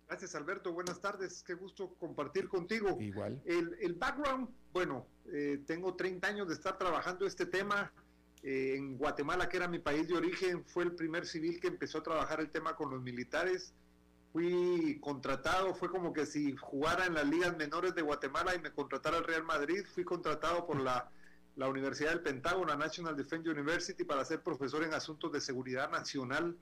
Gracias, 0.07 0.33
Alberto. 0.33 0.73
Buenas 0.73 0.99
tardes. 0.99 1.43
Qué 1.43 1.53
gusto 1.53 1.93
compartir 1.99 2.49
contigo. 2.49 2.97
Igual. 2.99 3.39
El, 3.45 3.75
el 3.79 3.93
background, 3.93 4.49
bueno, 4.73 5.05
tengo 5.67 5.93
30 5.93 6.27
años 6.27 6.47
de 6.47 6.55
estar 6.55 6.79
trabajando 6.79 7.27
este 7.27 7.45
tema. 7.45 7.93
en 8.41 8.97
Guatemala, 8.97 9.47
que 9.47 9.57
era 9.57 9.67
mi 9.67 9.77
país 9.77 10.07
de 10.07 10.15
origen, 10.15 10.65
fue 10.65 10.83
el 10.85 10.95
primer 10.95 11.27
civil 11.27 11.59
que 11.59 11.67
empezó 11.67 11.99
a 11.99 12.03
trabajar 12.03 12.39
el 12.39 12.49
tema 12.49 12.75
con 12.75 12.89
los 12.89 13.03
militares 13.03 13.75
fui 14.31 14.99
contratado, 15.01 15.73
fue 15.73 15.89
como 15.89 16.13
que 16.13 16.25
si 16.25 16.55
jugara 16.55 17.05
en 17.05 17.15
las 17.15 17.27
ligas 17.27 17.57
menores 17.57 17.95
de 17.95 18.01
Guatemala 18.01 18.55
y 18.55 18.59
me 18.59 18.71
contratara 18.71 19.17
el 19.17 19.23
Real 19.23 19.43
Madrid, 19.43 19.83
fui 19.93 20.03
contratado 20.03 20.67
por 20.67 20.79
la, 20.79 21.09
la 21.55 21.67
Universidad 21.67 22.11
del 22.11 22.21
Pentágono, 22.21 22.75
National 22.75 23.15
Defense 23.15 23.49
University, 23.49 24.03
para 24.03 24.23
ser 24.25 24.41
profesor 24.41 24.83
en 24.83 24.93
asuntos 24.93 25.31
de 25.31 25.41
seguridad 25.41 25.89
nacional 25.89 26.55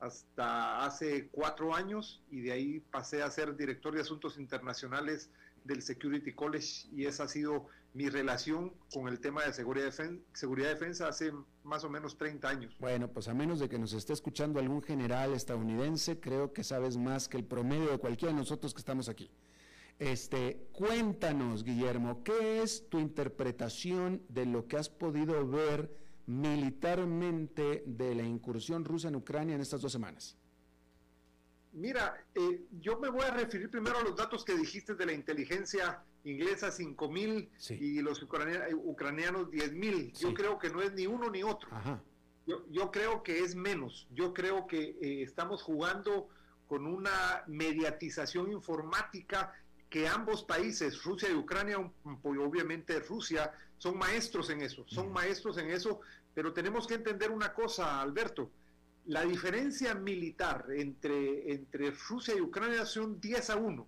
hasta 0.00 0.84
hace 0.84 1.28
cuatro 1.30 1.74
años 1.76 2.20
y 2.28 2.40
de 2.40 2.52
ahí 2.52 2.80
pasé 2.90 3.22
a 3.22 3.30
ser 3.30 3.56
director 3.56 3.94
de 3.94 4.00
asuntos 4.00 4.36
internacionales 4.36 5.30
del 5.62 5.80
Security 5.80 6.32
College 6.32 6.88
y 6.92 7.06
esa 7.06 7.24
ha 7.24 7.28
sido 7.28 7.68
mi 7.94 8.08
relación 8.08 8.72
con 8.92 9.08
el 9.08 9.20
tema 9.20 9.44
de 9.44 9.52
seguridad, 9.52 9.86
defensa, 9.86 10.22
seguridad 10.32 10.70
defensa 10.70 11.08
hace 11.08 11.32
más 11.62 11.84
o 11.84 11.90
menos 11.90 12.16
30 12.16 12.48
años. 12.48 12.76
Bueno, 12.78 13.08
pues 13.08 13.28
a 13.28 13.34
menos 13.34 13.60
de 13.60 13.68
que 13.68 13.78
nos 13.78 13.92
esté 13.92 14.12
escuchando 14.12 14.58
algún 14.58 14.82
general 14.82 15.34
estadounidense, 15.34 16.18
creo 16.18 16.52
que 16.52 16.64
sabes 16.64 16.96
más 16.96 17.28
que 17.28 17.36
el 17.36 17.44
promedio 17.44 17.90
de 17.90 17.98
cualquiera 17.98 18.32
de 18.32 18.38
nosotros 18.38 18.72
que 18.72 18.80
estamos 18.80 19.08
aquí. 19.08 19.30
Este, 19.98 20.68
cuéntanos, 20.72 21.64
Guillermo, 21.64 22.24
¿qué 22.24 22.62
es 22.62 22.88
tu 22.88 22.98
interpretación 22.98 24.22
de 24.28 24.46
lo 24.46 24.66
que 24.66 24.78
has 24.78 24.88
podido 24.88 25.46
ver 25.46 25.94
militarmente 26.26 27.84
de 27.86 28.14
la 28.14 28.22
incursión 28.22 28.84
rusa 28.84 29.08
en 29.08 29.16
Ucrania 29.16 29.54
en 29.54 29.60
estas 29.60 29.82
dos 29.82 29.92
semanas? 29.92 30.36
Mira, 31.72 32.22
eh, 32.34 32.66
yo 32.80 32.98
me 32.98 33.08
voy 33.08 33.22
a 33.22 33.30
referir 33.30 33.70
primero 33.70 33.98
a 33.98 34.02
los 34.02 34.14
datos 34.14 34.44
que 34.44 34.54
dijiste 34.54 34.94
de 34.94 35.06
la 35.06 35.12
inteligencia 35.12 36.02
inglesa 36.24 36.68
5.000 36.68 37.80
y 37.80 38.00
los 38.02 38.20
eh, 38.20 38.74
ucranianos 38.74 39.48
10.000. 39.48 40.12
Yo 40.18 40.34
creo 40.34 40.58
que 40.58 40.68
no 40.68 40.82
es 40.82 40.92
ni 40.92 41.06
uno 41.06 41.30
ni 41.30 41.42
otro. 41.42 41.70
Yo, 42.46 42.66
yo, 42.70 42.90
creo 42.90 43.22
que 43.22 43.38
es 43.38 43.54
menos. 43.54 44.06
Yo 44.10 44.34
creo 44.34 44.66
que 44.66 44.98
eh, 45.00 45.22
estamos 45.22 45.62
jugando 45.62 46.28
con 46.68 46.86
una 46.86 47.42
mediatización 47.46 48.52
informática 48.52 49.54
que 49.88 50.08
ambos 50.08 50.42
países, 50.42 51.02
Rusia 51.04 51.30
y 51.30 51.34
Ucrania, 51.34 51.78
obviamente 52.22 53.00
Rusia, 53.00 53.52
son 53.78 53.98
maestros 53.98 54.48
en 54.50 54.62
eso, 54.62 54.84
son 54.86 55.12
maestros 55.12 55.58
en 55.58 55.70
eso, 55.70 56.00
pero 56.32 56.52
tenemos 56.52 56.86
que 56.86 56.94
entender 56.94 57.30
una 57.30 57.52
cosa, 57.52 58.00
Alberto 58.00 58.50
la 59.06 59.24
diferencia 59.24 59.94
militar 59.94 60.66
entre, 60.70 61.52
entre 61.52 61.90
Rusia 61.90 62.34
y 62.36 62.40
Ucrania 62.40 62.86
son 62.86 63.20
10 63.20 63.50
a 63.50 63.56
1. 63.56 63.86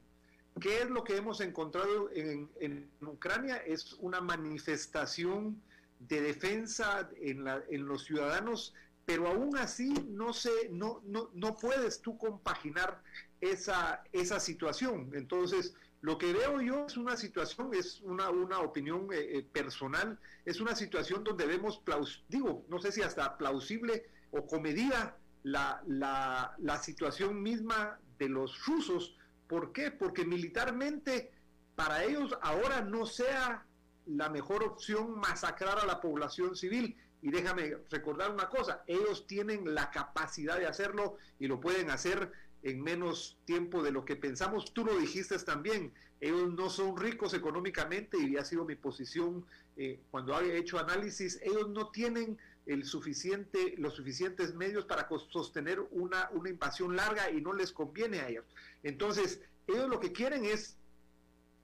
¿Qué 0.61 0.83
es 0.83 0.91
lo 0.91 1.03
que 1.03 1.17
hemos 1.17 1.41
encontrado 1.41 2.11
en, 2.13 2.49
en 2.61 2.91
Ucrania? 3.01 3.57
Es 3.57 3.95
una 3.95 4.21
manifestación 4.21 5.61
de 5.99 6.21
defensa 6.21 7.09
en, 7.21 7.45
la, 7.45 7.63
en, 7.71 7.87
los 7.87 8.05
ciudadanos, 8.05 8.75
pero 9.05 9.29
aún 9.29 9.57
así 9.57 9.93
no, 10.09 10.33
se, 10.33 10.69
no, 10.71 11.01
no, 11.05 11.31
no 11.35 11.57
puedes 11.57 12.01
tú 12.01 12.17
compaginar 12.19 13.03
esa, 13.41 14.03
esa 14.13 14.39
situación. 14.41 15.11
Entonces, 15.15 15.75
Lo 16.05 16.19
que 16.19 16.35
veo 16.35 16.61
yo 16.61 16.85
es 16.85 16.99
una 16.99 17.17
situación, 17.17 17.73
es 17.73 18.03
una, 18.03 18.29
una 18.29 18.61
opinión 18.61 19.09
eh, 19.11 19.39
eh, 19.39 19.43
personal, 19.51 20.19
es 20.45 20.61
una 20.61 20.75
situación 20.77 21.25
donde 21.25 21.47
vemos, 21.47 21.83
digo, 22.29 22.67
no 22.69 22.79
sé 22.79 22.93
si 22.93 23.01
hasta 23.01 23.39
plausible 23.39 24.05
o 24.35 24.47
comedida 24.47 25.17
la, 25.45 25.83
la, 25.87 26.79
situación 26.83 27.43
misma 27.43 27.99
de 28.19 28.29
los 28.29 28.65
rusos. 28.67 29.17
¿Por 29.47 29.73
qué? 29.73 29.91
Porque 29.91 30.25
militarmente 30.25 31.31
para 31.77 32.03
ellos 32.05 32.37
ahora 32.43 32.81
no 32.81 33.07
sea 33.07 33.67
la 34.07 34.29
mejor 34.29 34.65
opción 34.65 35.19
masacrar 35.19 35.79
a 35.79 35.87
la 35.87 36.01
población 36.01 36.57
civil. 36.57 36.97
Y 37.23 37.31
déjame 37.31 37.77
recordar 37.91 38.31
una 38.31 38.49
cosa, 38.49 38.83
ellos 38.87 39.27
tienen 39.27 39.75
la 39.75 39.91
capacidad 39.91 40.59
de 40.59 40.67
hacerlo 40.67 41.17
y 41.39 41.47
lo 41.47 41.59
pueden 41.61 41.91
hacer 41.91 42.31
en 42.63 42.83
menos 42.83 43.39
tiempo 43.45 43.83
de 43.83 43.93
lo 43.93 44.05
que 44.05 44.17
pensamos. 44.17 44.75
Tú 44.75 44.85
lo 44.85 44.99
dijiste 44.99 45.39
también, 45.39 45.93
ellos 46.21 46.53
no 46.53 46.69
son 46.69 46.97
ricos 46.97 47.33
económicamente 47.33 48.19
y 48.19 48.37
ha 48.37 48.45
sido 48.45 48.65
mi 48.65 48.75
posición 48.75 49.45
eh, 49.77 50.01
cuando 50.11 50.39
he 50.41 50.57
hecho 50.57 50.79
análisis, 50.79 51.41
ellos 51.43 51.69
no 51.69 51.91
tienen 51.91 52.39
el 52.67 52.85
suficiente, 52.85 53.75
los 53.79 53.95
suficientes 53.95 54.55
medios 54.55 54.85
para 54.85 55.09
sostener 55.31 55.81
una, 55.91 56.31
una 56.33 56.51
invasión 56.51 56.97
larga 56.97 57.31
y 57.31 57.41
no 57.41 57.53
les 57.53 57.73
conviene 57.73 58.21
a 58.21 58.29
ellos. 58.29 58.45
Entonces, 58.83 59.43
ellos 59.67 59.89
lo 59.89 60.01
que 60.01 60.13
quieren 60.13 60.45
es 60.45 60.77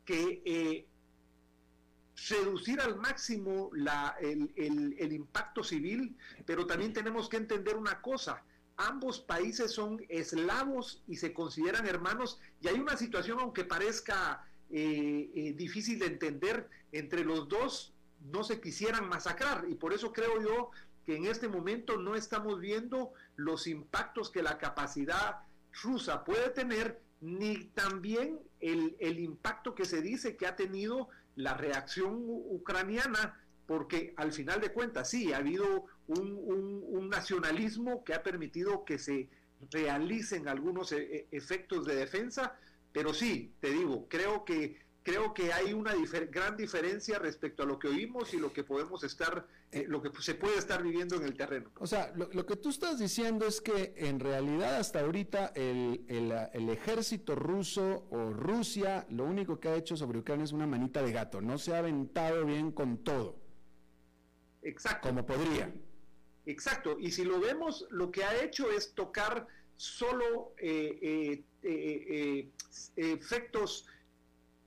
que 0.05 0.42
eh, 0.44 0.86
reducir 2.28 2.80
al 2.80 2.96
máximo 2.96 3.70
la, 3.72 4.16
el, 4.20 4.53
el 4.57 5.12
impacto 5.12 5.64
civil, 5.64 6.16
pero 6.44 6.66
también 6.66 6.92
tenemos 6.92 7.28
que 7.28 7.38
entender 7.38 7.76
una 7.76 8.01
cosa, 8.03 8.42
ambos 8.80 9.20
países 9.20 9.72
son 9.72 10.05
eslavos 10.09 11.03
y 11.07 11.16
se 11.16 11.32
consideran 11.32 11.86
hermanos 11.86 12.40
y 12.62 12.68
hay 12.68 12.78
una 12.78 12.96
situación, 12.96 13.38
aunque 13.40 13.64
parezca 13.64 14.44
eh, 14.70 15.30
eh, 15.34 15.53
difícil 15.53 15.98
de 15.98 16.07
entender, 16.07 16.68
entre 16.92 17.24
los 17.24 17.48
dos 17.48 17.92
no 18.32 18.42
se 18.42 18.61
quisieran 18.61 19.09
masacrar 19.09 19.66
y 19.68 19.74
por 19.74 19.92
eso 19.92 20.12
creo 20.12 20.40
yo 20.40 20.70
que 21.07 21.16
en 21.16 21.26
este 21.26 21.48
momento 21.48 21.96
no 21.96 22.14
estamos 22.14 22.61
viendo 22.61 23.12
los 23.36 23.66
impactos 23.66 24.30
que 24.30 24.42
la 24.42 24.59
capacidad 24.59 25.40
rusa 25.82 26.24
puede 26.24 26.51
tener, 26.51 27.01
ni 27.20 27.64
también 27.66 28.38
el, 28.61 28.96
el 28.98 29.18
impacto 29.18 29.74
que 29.74 29.84
se 29.84 30.03
dice 30.03 30.36
que 30.36 30.46
ha 30.46 30.57
tenido 30.57 31.09
la 31.36 31.55
reacción 31.55 32.16
ucraniana 32.18 33.40
porque 33.70 34.14
al 34.16 34.32
final 34.32 34.61
de 34.61 34.72
cuentas 34.72 35.09
sí, 35.09 35.32
ha 35.32 35.36
habido 35.36 35.86
un, 36.09 37.09
nacionalismo 37.09 38.03
que 38.03 38.14
ha 38.14 38.22
permitido 38.24 38.84
que 38.84 38.98
se 38.98 39.28
realicen 39.70 40.48
algunos 40.48 40.90
e, 40.90 40.98
e, 40.98 41.28
efectos 41.30 41.86
de 41.86 41.94
defensa, 41.94 42.59
pero 42.92 43.14
sí, 43.14 43.55
te 43.61 43.70
digo, 43.70 44.09
creo 44.09 44.44
que 44.44 44.80
creo 45.03 45.32
que 45.32 45.53
hay 45.53 45.72
una 45.72 45.94
gran 46.30 46.57
diferencia 46.57 47.18
respecto 47.18 47.62
a 47.62 47.66
lo 47.66 47.78
que 47.78 47.88
oímos 47.88 48.34
y 48.34 48.38
lo 48.38 48.53
que 48.53 48.64
podemos 48.64 49.03
estar, 49.05 49.46
eh, 49.72 49.84
lo 49.88 50.03
que 50.03 50.11
se 50.20 50.34
puede 50.34 50.59
estar 50.59 50.82
viviendo 50.82 51.16
en 51.16 51.24
el 51.24 51.34
terreno. 51.34 51.70
O 51.76 51.86
sea, 51.86 52.12
lo, 52.14 52.46
que 52.46 52.57
tú 52.57 52.68
estás 52.68 52.98
diciendo 52.98 53.46
es 53.46 53.61
que 53.61 53.94
en 53.96 54.20
realidad 54.20 54.76
hasta 54.76 55.01
ahorita 55.01 55.53
el, 55.55 56.05
el, 56.09 56.68
ejército 56.68 57.34
ruso 57.34 58.07
o 58.11 58.32
Rusia 58.32 59.07
lo 59.11 59.24
único 59.24 59.59
que 59.59 59.68
ha 59.68 59.74
hecho 59.74 59.96
sobre 59.96 60.18
Ucrania 60.18 60.44
es 60.44 60.53
una 60.53 60.66
manita 60.66 61.03
de 61.03 61.12
gato, 61.12 61.40
no 61.40 61.59
se 61.59 61.74
ha 61.74 61.78
aventado 61.78 62.44
bien 62.44 62.72
con 62.72 62.98
todo. 62.98 63.36
Exacto. 64.62 65.09
Como 65.09 65.24
podría. 65.24 65.72
Exacto. 66.46 66.98
Y 66.98 67.11
si 67.12 67.24
lo 67.24 67.40
vemos, 67.40 67.86
lo 67.90 68.11
que 68.11 68.24
ha 68.24 68.42
hecho 68.42 68.70
es 68.70 68.94
tocar 68.94 69.46
solo 69.76 70.53
eh, 70.59 70.98
eh, 71.01 71.42
eh, 71.62 72.51
efectos 72.96 73.86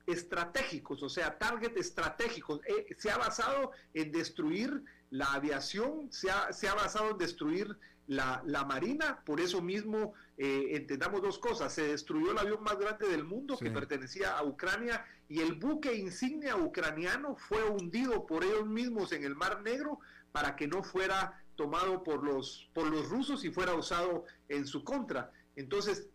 estratégicos, 0.05 1.01
o 1.03 1.09
sea, 1.09 1.37
target 1.37 1.77
estratégicos. 1.77 2.61
se 2.97 3.11
ha 3.11 3.17
basado 3.17 3.71
en 3.93 4.11
destruir 4.11 4.83
la 5.09 5.33
aviación, 5.33 6.11
se 6.11 6.29
ha, 6.31 6.51
se 6.51 6.67
ha 6.67 6.73
basado 6.73 7.11
en 7.11 7.17
destruir 7.17 7.77
la, 8.07 8.43
la, 8.45 8.65
Marina, 8.65 9.23
por 9.25 9.39
eso 9.39 9.61
mismo 9.61 10.13
entendamos 10.37 11.21
dos 11.21 11.39
cosas, 11.39 11.73
se 11.73 11.87
destruyó 11.87 12.31
el 12.31 12.37
avión 12.37 12.61
más 12.63 12.77
grande 12.77 13.07
del 13.07 13.23
mundo 13.23 13.57
que 13.57 13.71
pertenecía 13.71 14.37
a 14.37 14.43
Ucrania 14.43 15.05
y 15.29 15.39
el 15.39 15.53
buque 15.53 15.95
insignia 15.95 16.55
ucraniano 16.55 17.35
fue 17.35 17.63
hundido 17.63 18.25
por 18.25 18.43
ellos 18.43 18.67
mismos 18.67 19.13
en 19.13 19.23
el 19.23 19.35
Mar 19.35 19.61
Negro 19.61 19.99
para 20.31 20.55
que 20.55 20.67
no 20.67 20.83
fuera 20.83 21.43
tomado 21.55 22.03
por 22.03 22.23
los, 22.23 22.69
por 22.73 22.87
los 22.87 23.09
rusos 23.09 23.43
y 23.43 23.51
fuera 23.51 23.73
usado 23.73 24.25
en 24.49 24.65
su 24.65 24.83
contra. 24.83 25.31
Entonces, 25.55 26.07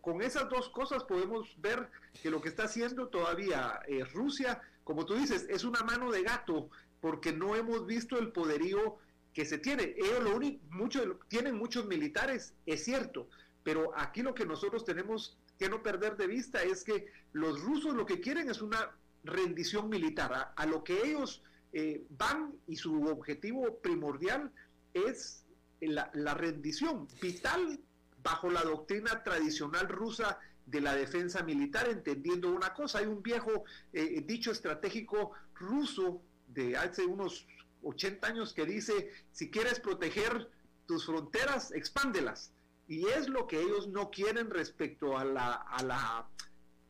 con, 0.00 0.22
esas 0.22 0.48
dos 0.48 0.68
cosas 0.70 1.04
podemos 1.04 1.54
ver 1.60 1.90
que 2.22 2.30
lo 2.30 2.40
que 2.40 2.48
está 2.48 2.64
haciendo 2.64 3.08
todavía 3.08 3.80
eh, 3.86 4.04
Rusia, 4.04 4.60
como 4.84 5.04
tú 5.04 5.14
dices, 5.14 5.46
es 5.50 5.64
una 5.64 5.82
mano 5.82 6.10
de 6.10 6.22
gato, 6.22 6.70
porque 7.00 7.32
no 7.32 7.54
hemos 7.54 7.86
visto 7.86 8.18
el 8.18 8.32
poderío 8.32 8.96
que 9.34 9.44
se 9.44 9.58
tiene. 9.58 9.94
Ellos 9.96 10.24
lo 10.24 10.36
único, 10.36 10.64
mucho, 10.70 11.18
tienen 11.28 11.56
muchos 11.56 11.86
militares, 11.86 12.54
es 12.66 12.84
cierto, 12.84 13.28
pero 13.62 13.92
aquí 13.96 14.22
lo 14.22 14.34
que 14.34 14.46
nosotros 14.46 14.84
tenemos 14.84 15.36
que 15.58 15.68
no 15.68 15.82
perder 15.82 16.16
de 16.16 16.26
vista 16.26 16.62
es 16.62 16.84
que 16.84 17.06
los 17.32 17.60
rusos 17.60 17.94
lo 17.94 18.06
que 18.06 18.20
quieren 18.20 18.48
es 18.48 18.62
una 18.62 18.92
rendición 19.24 19.88
militar. 19.88 20.52
A, 20.56 20.66
lo 20.66 20.82
que 20.82 21.02
ellos 21.04 21.42
eh, 21.72 22.06
van 22.10 22.54
y 22.66 22.76
su 22.76 23.04
objetivo 23.04 23.78
primordial 23.80 24.50
es 24.94 25.44
la, 25.80 26.34
rendición 26.34 27.06
vital 27.20 27.78
bajo 28.22 28.50
la 28.50 28.62
doctrina 28.62 29.22
tradicional 29.22 29.88
rusa 29.88 30.38
de 30.66 30.80
la 30.80 30.94
defensa 30.94 31.42
militar, 31.42 31.88
entendiendo 31.88 32.50
una 32.50 32.74
cosa, 32.74 32.98
hay 32.98 33.06
un 33.06 33.22
viejo 33.22 33.64
eh, 33.92 34.22
dicho 34.26 34.50
estratégico 34.50 35.32
ruso 35.54 36.20
de 36.48 36.76
hace 36.76 37.06
unos 37.06 37.46
80 37.82 38.26
años 38.26 38.52
que 38.52 38.66
dice, 38.66 39.10
si 39.32 39.50
quieres 39.50 39.80
proteger 39.80 40.50
tus 40.86 41.06
fronteras, 41.06 41.72
expándelas. 41.72 42.52
Y 42.86 43.06
es 43.06 43.28
lo 43.28 43.46
que 43.46 43.60
ellos 43.60 43.88
no 43.88 44.10
quieren 44.10 44.50
respecto 44.50 45.18
a 45.18 45.24
la, 45.24 45.52
a 45.52 45.82
la, 45.82 46.28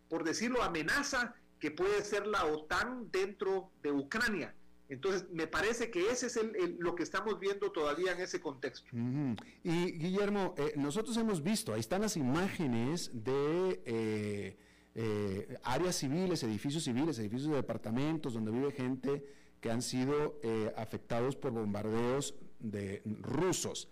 por 0.08 0.24
decirlo, 0.24 0.62
amenaza 0.62 1.34
que 1.58 1.70
puede 1.70 2.04
ser 2.04 2.26
la 2.26 2.44
OTAN 2.44 3.10
dentro 3.10 3.70
de 3.82 3.90
Ucrania. 3.90 4.54
Entonces, 4.88 5.26
me 5.30 5.46
parece 5.46 5.90
que 5.90 6.10
ese 6.10 6.26
es 6.28 6.36
el, 6.36 6.76
lo 6.78 6.94
que 6.94 7.02
estamos 7.02 7.38
viendo 7.38 7.70
todavía 7.70 8.12
en 8.12 8.20
ese 8.20 8.40
contexto. 8.40 8.88
Y 9.62 9.92
Guillermo, 9.92 10.54
eh, 10.56 10.72
nosotros 10.76 11.16
hemos 11.18 11.42
visto, 11.42 11.74
ahí 11.74 11.80
están 11.80 12.00
las 12.00 12.16
imágenes 12.16 13.10
de 13.12 13.82
eh, 13.84 14.56
eh, 14.94 15.58
áreas 15.62 15.96
civiles, 15.96 16.42
edificios 16.42 16.84
civiles, 16.84 17.18
edificios 17.18 17.50
de 17.50 17.56
departamentos 17.56 18.32
donde 18.32 18.50
vive 18.50 18.72
gente 18.72 19.24
que 19.60 19.70
han 19.70 19.82
sido 19.82 20.40
afectados 20.76 21.36
por 21.36 21.50
bombardeos 21.52 22.34
de 22.60 23.02
rusos. 23.20 23.88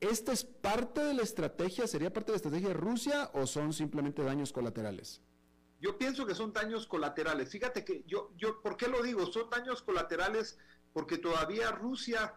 ¿Esta 0.00 0.32
es 0.32 0.42
parte 0.42 1.04
de 1.04 1.14
la 1.14 1.22
estrategia, 1.22 1.86
sería 1.86 2.12
parte 2.12 2.32
de 2.32 2.32
la 2.32 2.36
estrategia 2.36 2.68
de 2.68 2.74
Rusia 2.74 3.30
o 3.34 3.46
son 3.46 3.72
simplemente 3.72 4.22
daños 4.22 4.52
colaterales? 4.52 5.20
Yo 5.82 5.98
pienso 5.98 6.24
que 6.24 6.36
son 6.36 6.52
daños 6.52 6.86
colaterales. 6.86 7.50
Fíjate 7.50 7.84
que 7.84 8.04
yo, 8.06 8.30
yo, 8.36 8.62
¿por 8.62 8.76
qué 8.76 8.86
lo 8.86 9.02
digo? 9.02 9.26
Son 9.26 9.50
daños 9.50 9.82
colaterales 9.82 10.56
porque 10.92 11.18
todavía 11.18 11.72
Rusia, 11.72 12.34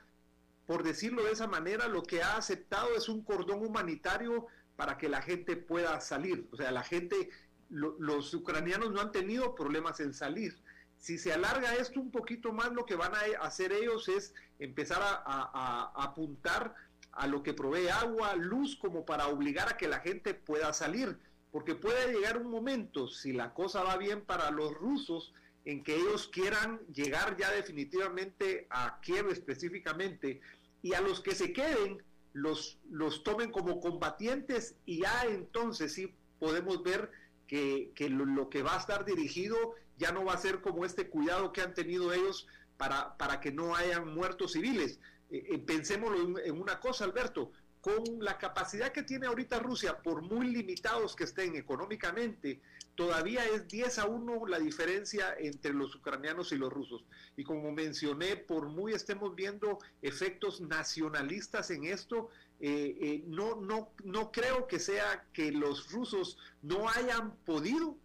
por 0.65 0.81
decirlo 0.81 1.23
de 1.23 1.31
esa 1.31 1.45
manera, 1.45 1.87
lo 1.87 2.01
que 2.01 2.23
ha 2.23 2.37
aceptado 2.37 2.95
es 2.95 3.07
un 3.07 3.23
cordón 3.23 3.63
humanitario 3.63 4.47
para 4.75 4.97
que 4.97 5.09
la 5.09 5.21
gente 5.21 5.55
pueda 5.57 6.01
salir. 6.01 6.49
O 6.51 6.57
sea, 6.57 6.71
la 6.71 6.81
gente, 6.81 7.29
los 7.69 8.33
ucranianos 8.33 8.91
no 8.91 8.99
han 8.99 9.11
tenido 9.11 9.53
problemas 9.53 9.99
en 9.99 10.15
salir. 10.15 10.59
Si 10.97 11.19
se 11.19 11.31
alarga 11.31 11.75
esto 11.75 11.99
un 11.99 12.09
poquito 12.09 12.51
más, 12.51 12.71
lo 12.71 12.87
que 12.87 12.95
van 12.95 13.13
a 13.13 13.45
hacer 13.45 13.71
ellos 13.73 14.09
es 14.09 14.33
empezar 14.57 15.01
a 15.03 15.91
apuntar 15.95 16.73
a 17.11 17.27
lo 17.27 17.43
que 17.43 17.53
provee 17.53 17.89
agua, 17.89 18.33
luz, 18.35 18.75
como 18.75 19.05
para 19.05 19.27
obligar 19.27 19.69
a 19.69 19.77
que 19.77 19.87
la 19.87 19.99
gente 19.99 20.33
pueda 20.33 20.73
salir. 20.73 21.19
Porque 21.55 21.73
puede 21.73 22.11
llegar 22.11 22.37
un 22.37 22.51
momento, 22.51 23.07
si 23.07 23.31
la 23.31 23.53
cosa 23.53 23.81
va 23.81 23.95
bien 23.95 24.25
para 24.25 24.51
los 24.51 24.73
rusos, 24.73 25.33
en 25.63 25.85
que 25.85 25.95
ellos 25.95 26.27
quieran 26.27 26.81
llegar 26.93 27.37
ya 27.37 27.49
definitivamente 27.49 28.67
a 28.69 28.99
Kiev 28.99 29.29
específicamente, 29.29 30.41
y 30.81 30.95
a 30.95 30.99
los 30.99 31.21
que 31.21 31.33
se 31.33 31.53
queden 31.53 32.03
los, 32.33 32.77
los 32.89 33.23
tomen 33.23 33.53
como 33.53 33.79
combatientes 33.79 34.75
y 34.85 35.03
ya 35.03 35.23
entonces 35.29 35.93
sí 35.93 36.13
podemos 36.39 36.83
ver 36.83 37.09
que, 37.47 37.93
lo, 38.09 38.49
que 38.49 38.61
va 38.61 38.75
a 38.75 38.79
estar 38.79 39.05
dirigido 39.05 39.55
ya 39.97 40.11
no 40.11 40.25
va 40.25 40.33
a 40.33 40.37
ser 40.37 40.59
como 40.59 40.83
este 40.83 41.07
cuidado 41.07 41.53
que 41.53 41.61
han 41.61 41.73
tenido 41.73 42.11
ellos 42.11 42.47
para, 42.75 43.15
para 43.15 43.39
que 43.39 43.53
no 43.53 43.77
hayan 43.77 44.13
muertos 44.13 44.51
civiles, 44.51 44.99
eh, 45.31 45.47
eh, 45.51 45.57
pensémoslo 45.59 46.37
en, 46.37 46.59
una 46.61 46.81
cosa, 46.81 47.05
Alberto, 47.05 47.53
con 47.85 48.17
la 48.19 48.39
capacidad 48.39 48.91
que 48.91 49.03
tiene 49.03 49.27
ahorita 49.27 49.59
Rusia, 49.59 50.01
por 50.01 50.23
muy 50.23 50.47
limitados 50.47 51.15
que 51.15 51.25
estén 51.25 51.55
económicamente, 51.55 52.59
todavía 52.95 53.45
es 53.45 53.67
10 53.67 53.99
a 53.99 54.07
1 54.07 54.47
la 54.47 54.57
diferencia 54.57 55.35
entre 55.37 55.71
los 55.71 55.93
ucranianos 55.93 56.51
y 56.51 56.55
los 56.55 56.73
rusos. 56.73 57.05
Y 57.37 57.43
como 57.43 57.71
mencioné, 57.71 58.37
por 58.37 58.69
muy 58.69 58.93
estemos 58.93 59.35
viendo 59.35 59.77
efectos 60.01 60.61
nacionalistas 60.61 61.69
en 61.69 61.83
esto, 61.83 62.31
eh, 62.59 63.23
no, 63.27 63.61
no, 63.61 63.91
no 64.03 64.31
creo 64.31 64.65
que 64.65 64.79
sea 64.79 65.23
que 65.31 65.51
los 65.51 65.91
rusos 65.91 66.39
no 66.63 66.89
hayan 66.89 67.35
podido, 67.45 67.95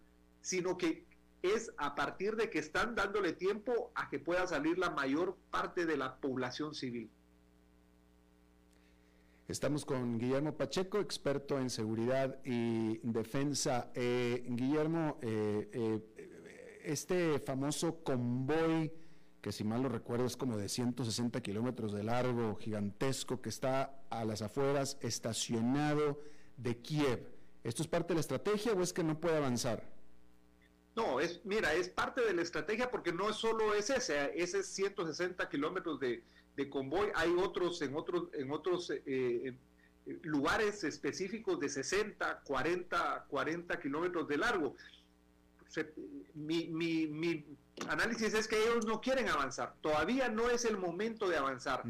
sino 0.43 0.77
que 0.77 1.05
es 1.41 1.71
a 1.77 1.95
partir 1.95 2.35
de 2.35 2.51
que 2.51 2.59
están 2.59 2.93
dándole 2.93 3.33
tiempo 3.33 3.91
a 3.95 4.11
que 4.11 4.19
pueda 4.19 4.45
salir 4.45 4.77
la 4.77 4.91
mayor 4.91 5.35
parte 5.49 5.87
de 5.87 5.97
la 5.97 6.17
población 6.17 6.75
civil. 6.75 7.09
Estamos 9.51 9.83
con 9.83 10.17
Guillermo 10.17 10.55
Pacheco, 10.55 11.01
experto 11.01 11.59
en 11.59 11.69
seguridad 11.69 12.39
y 12.45 12.99
defensa. 13.03 13.91
Eh, 13.93 14.45
Guillermo, 14.47 15.19
eh, 15.21 15.69
eh, 15.73 16.79
este 16.85 17.37
famoso 17.39 18.01
convoy, 18.01 18.89
que 19.41 19.51
si 19.51 19.65
mal 19.65 19.83
lo 19.83 19.89
recuerdo 19.89 20.25
es 20.25 20.37
como 20.37 20.57
de 20.57 20.69
160 20.69 21.41
kilómetros 21.41 21.91
de 21.91 22.01
largo, 22.01 22.55
gigantesco, 22.55 23.41
que 23.41 23.49
está 23.49 24.01
a 24.09 24.23
las 24.23 24.41
afueras, 24.41 24.97
estacionado 25.01 26.21
de 26.55 26.77
Kiev. 26.77 27.27
¿Esto 27.65 27.81
es 27.81 27.89
parte 27.89 28.13
de 28.13 28.15
la 28.15 28.21
estrategia 28.21 28.71
o 28.71 28.81
es 28.81 28.93
que 28.93 29.03
no 29.03 29.19
puede 29.19 29.35
avanzar? 29.35 29.83
No, 30.95 31.19
es, 31.19 31.41
mira, 31.43 31.73
es 31.73 31.89
parte 31.89 32.21
de 32.21 32.33
la 32.33 32.41
estrategia 32.41 32.89
porque 32.89 33.11
no 33.11 33.33
solo 33.33 33.73
es 33.73 33.89
ese, 33.89 34.31
ese 34.41 34.63
160 34.63 35.49
kilómetros 35.49 35.99
de, 35.99 36.23
de 36.55 36.69
convoy, 36.69 37.07
hay 37.15 37.33
otros 37.37 37.81
en 37.81 37.95
otros, 37.95 38.29
en 38.33 38.51
otros 38.51 38.89
eh, 38.89 39.01
eh, 39.05 40.19
lugares 40.23 40.83
específicos 40.83 41.59
de 41.59 41.69
60, 41.69 42.41
40, 42.43 43.25
40 43.27 43.79
kilómetros 43.79 44.27
de 44.27 44.37
largo. 44.37 44.75
mi, 46.35 46.67
mi, 46.67 47.07
mi, 47.07 47.45
análisis 47.87 48.33
es 48.33 48.47
que 48.47 48.61
ellos 48.61 48.85
no 48.85 48.99
quieren 48.99 49.29
avanzar. 49.29 49.75
Todavía 49.81 50.29
no 50.29 50.49
es 50.49 50.65
el 50.65 50.77
momento 50.77 51.29
de 51.29 51.37
avanzar, 51.37 51.83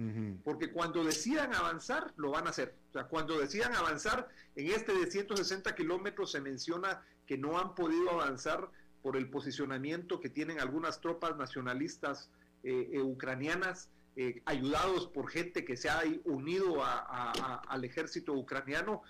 porque 0.43 0.72
cuando 0.72 1.03
decidan 1.03 1.53
avanzar, 1.53 2.14
lo 2.16 2.32
van 2.32 2.47
a 2.47 2.51
hacer. 2.51 2.76
O 2.89 2.93
sea, 2.93 3.05
cuando 3.05 3.39
decidan 3.39 3.74
avanzar, 3.76 4.30
en 4.55 4.68
este 4.68 4.93
de 4.93 5.09
160 5.09 5.76
kilómetros 5.76 6.32
se 6.32 6.39
menciona 6.39 7.03
que 7.26 7.38
no 7.38 7.59
han 7.59 7.76
podido 7.76 8.12
avanzar 8.12 8.70
por 9.01 9.18
el 9.18 9.30
posicionamiento 9.30 10.20
que 10.20 10.30
tienen 10.30 10.59
algunas 10.59 11.01
tropas 11.01 11.36
nacionalistas 11.36 12.30
eh, 12.64 13.01
ucranianas 13.01 13.89
eh, 14.16 14.41
ayudados 14.45 15.07
por 15.07 15.30
gente 15.30 15.64
que 15.64 15.78
se 15.78 15.89
ha 15.89 16.03
unido 16.26 16.84
al 16.84 17.84
ejército 17.84 18.34
ucraniano. 18.34 19.03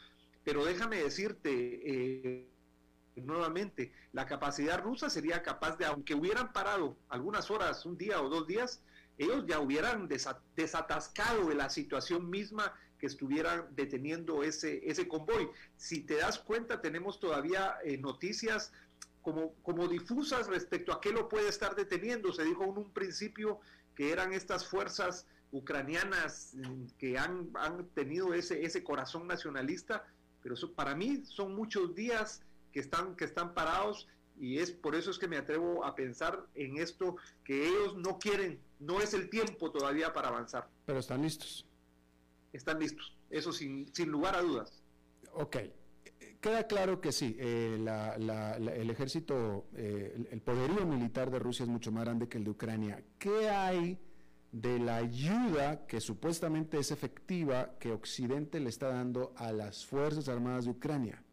Pero 0.44 0.66
déjame 0.66 0.98
decirte 0.98 1.52
eh, 1.52 2.52
nuevamente, 3.16 3.94
la 4.14 4.26
capacidad 4.26 4.82
rusa 4.82 5.10
sería 5.10 5.42
capaz 5.44 5.78
de, 5.78 5.86
aunque 5.86 6.16
hubieran 6.16 6.54
parado 6.54 6.98
algunas 7.10 7.52
horas, 7.52 7.86
un 7.86 7.98
día 7.98 8.22
o 8.22 8.30
dos 8.30 8.48
días, 8.48 8.84
ellos 9.18 9.46
ya 9.48 9.60
hubieran 9.60 10.08
desatascado 10.56 11.48
de 11.48 11.56
la 11.56 11.70
situación 11.70 12.30
misma 12.30 12.74
que 12.98 13.08
estuvieran 13.08 13.68
deteniendo 13.76 14.44
ese, 14.44 14.82
ese 14.88 15.08
convoy. 15.08 15.50
Si 15.76 16.02
te 16.02 16.16
das 16.16 16.40
cuenta, 16.40 16.82
tenemos 16.82 17.20
todavía 17.20 17.76
eh, 17.84 17.98
noticias 17.98 18.72
como, 19.22 19.54
como 19.64 19.88
difusas 19.88 20.48
respecto 20.48 20.94
a 20.94 21.02
qué 21.02 21.12
lo 21.12 21.28
puede 21.28 21.50
estar 21.50 21.76
deteniendo. 21.76 22.32
Se 22.32 22.44
dijo 22.44 22.64
en 22.64 22.78
un 22.78 22.94
principio 22.94 23.60
que 23.96 24.12
eran 24.12 24.34
estas 24.34 24.68
fuerzas 24.68 25.26
ucranianas 25.52 26.54
mm, 26.54 26.86
que 26.98 27.18
han, 27.18 27.52
tenido 27.94 28.34
ese, 28.34 28.64
ese 28.64 28.84
corazón 28.84 29.28
nacionalista, 29.28 30.06
pero 30.42 30.56
eso, 30.56 30.74
para 30.74 30.96
mí 30.96 31.24
son 31.26 31.56
muchos 31.56 31.94
días 31.96 32.42
que 32.72 32.80
están, 32.80 33.16
que 33.16 33.26
están 33.26 33.54
parados 33.54 34.08
y 34.40 34.58
es 34.58 34.72
por 34.72 34.96
eso 34.96 35.12
es 35.12 35.20
que 35.20 35.28
me 35.28 35.38
atrevo 35.38 35.86
a 35.86 35.94
pensar 35.94 36.48
en 36.56 36.78
esto 36.78 37.18
que 37.44 37.68
ellos 37.68 37.96
no 37.98 38.18
quieren, 38.18 38.60
no 38.80 39.02
es 39.02 39.14
el 39.14 39.30
tiempo 39.30 39.72
todavía 39.72 40.14
para 40.14 40.30
avanzar. 40.30 40.68
Pero 40.86 41.00
están 41.00 41.22
listos. 41.22 41.68
Están 42.54 42.80
listos, 42.80 43.16
eso 43.30 43.54
sin, 43.54 43.94
sin 43.94 44.10
lugar 44.10 44.36
a 44.36 44.42
dudas. 44.42 44.82
Ok, 45.34 45.58
queda 46.42 46.68
claro 46.68 47.00
que 47.00 47.12
sí, 47.12 47.38
eh, 47.40 47.76
el 47.76 48.90
ejército, 48.90 49.68
eh, 49.76 50.28
el, 50.32 50.42
poderío 50.42 50.86
militar 50.86 51.30
de 51.30 51.40
Rusia 51.40 51.64
es 51.64 51.70
mucho 51.70 51.92
más 51.92 52.04
grande 52.04 52.28
que 52.28 52.40
el 52.40 52.44
de 52.44 52.50
Ucrania. 52.50 53.04
¿Qué 53.20 53.50
hay 53.50 54.00
de 54.52 54.80
la 54.80 54.98
ayuda 54.98 55.86
que 55.86 56.02
supuestamente 56.02 56.80
es 56.80 56.92
efectiva 56.92 57.78
que 57.80 57.92
Occidente 57.92 58.60
le 58.60 58.70
está 58.70 58.90
dando 58.90 59.34
a 59.38 59.52
las 59.54 59.86
Fuerzas 59.86 60.28
Armadas 60.28 60.66
de 60.66 60.72
Ucrania? 60.72 61.24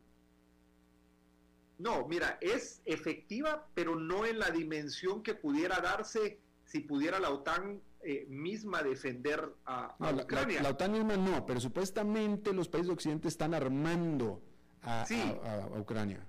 No, 1.78 2.06
mira, 2.06 2.38
es 2.40 2.82
efectiva, 2.84 3.66
pero 3.74 3.96
no 3.96 4.26
en 4.26 4.38
la 4.38 4.50
dimensión 4.50 5.22
que 5.22 5.34
pudiera 5.34 5.80
darse 5.80 6.40
si 6.64 6.80
pudiera 6.80 7.18
la 7.18 7.30
OTAN 7.30 7.80
eh, 8.02 8.26
misma 8.28 8.82
defender 8.82 9.54
a, 9.64 9.96
Ucrania. 10.12 10.62
La, 10.62 10.70
OTAN 10.70 10.92
misma 10.92 11.16
no, 11.16 11.46
pero 11.46 11.60
supuestamente 11.60 12.52
los 12.52 12.68
países 12.68 12.88
de 12.88 12.92
Occidente 12.92 13.28
están 13.28 13.54
armando 13.54 14.42
a, 14.82 15.04
Ucrania. 15.78 16.24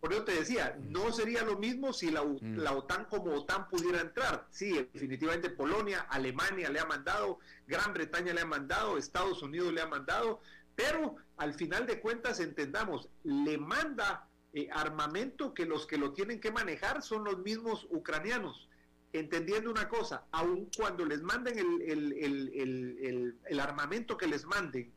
Por 0.00 0.12
eso 0.12 0.24
te 0.24 0.32
decía, 0.34 0.76
no 0.88 1.12
sería 1.12 1.44
lo 1.44 1.58
mismo 1.58 1.92
si 1.92 2.10
la, 2.10 2.24
mm. 2.24 2.56
la, 2.56 2.72
OTAN 2.72 3.04
como 3.04 3.32
OTAN 3.34 3.68
pudiera 3.68 4.00
entrar. 4.00 4.46
Sí, 4.50 4.72
definitivamente 4.92 5.50
Polonia, 5.50 6.06
Alemania 6.10 6.70
le 6.70 6.80
ha 6.80 6.86
mandado, 6.86 7.38
Gran 7.68 7.92
Bretaña 7.94 8.34
le 8.34 8.40
ha 8.40 8.46
mandado, 8.46 8.98
Estados 8.98 9.42
Unidos 9.42 9.72
le 9.72 9.80
ha 9.80 9.86
mandado, 9.86 10.40
pero 10.74 11.16
al 11.36 11.54
final 11.54 11.86
de 11.86 12.00
cuentas 12.00 12.40
entendamos, 12.40 13.08
le 13.22 13.58
manda 13.58 14.26
eh, 14.54 14.68
armamento 14.72 15.54
que 15.54 15.66
los 15.66 15.86
que 15.86 15.98
lo 15.98 16.12
tienen 16.12 16.40
que 16.40 16.50
manejar 16.50 17.02
son 17.02 17.24
los 17.24 17.38
mismos 17.38 17.86
ucranianos. 17.90 18.68
Entendiendo 19.12 19.70
una 19.70 19.88
cosa, 19.88 20.24
aun 20.32 20.68
cuando 20.76 21.04
les 21.04 21.22
manden 21.22 21.58
el, 21.58 22.12
el, 22.12 23.36
el 23.44 23.60
armamento 23.60 24.16
que 24.16 24.26
les 24.26 24.46
manden, 24.46 24.90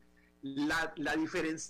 la, 0.54 0.92
la, 0.96 1.16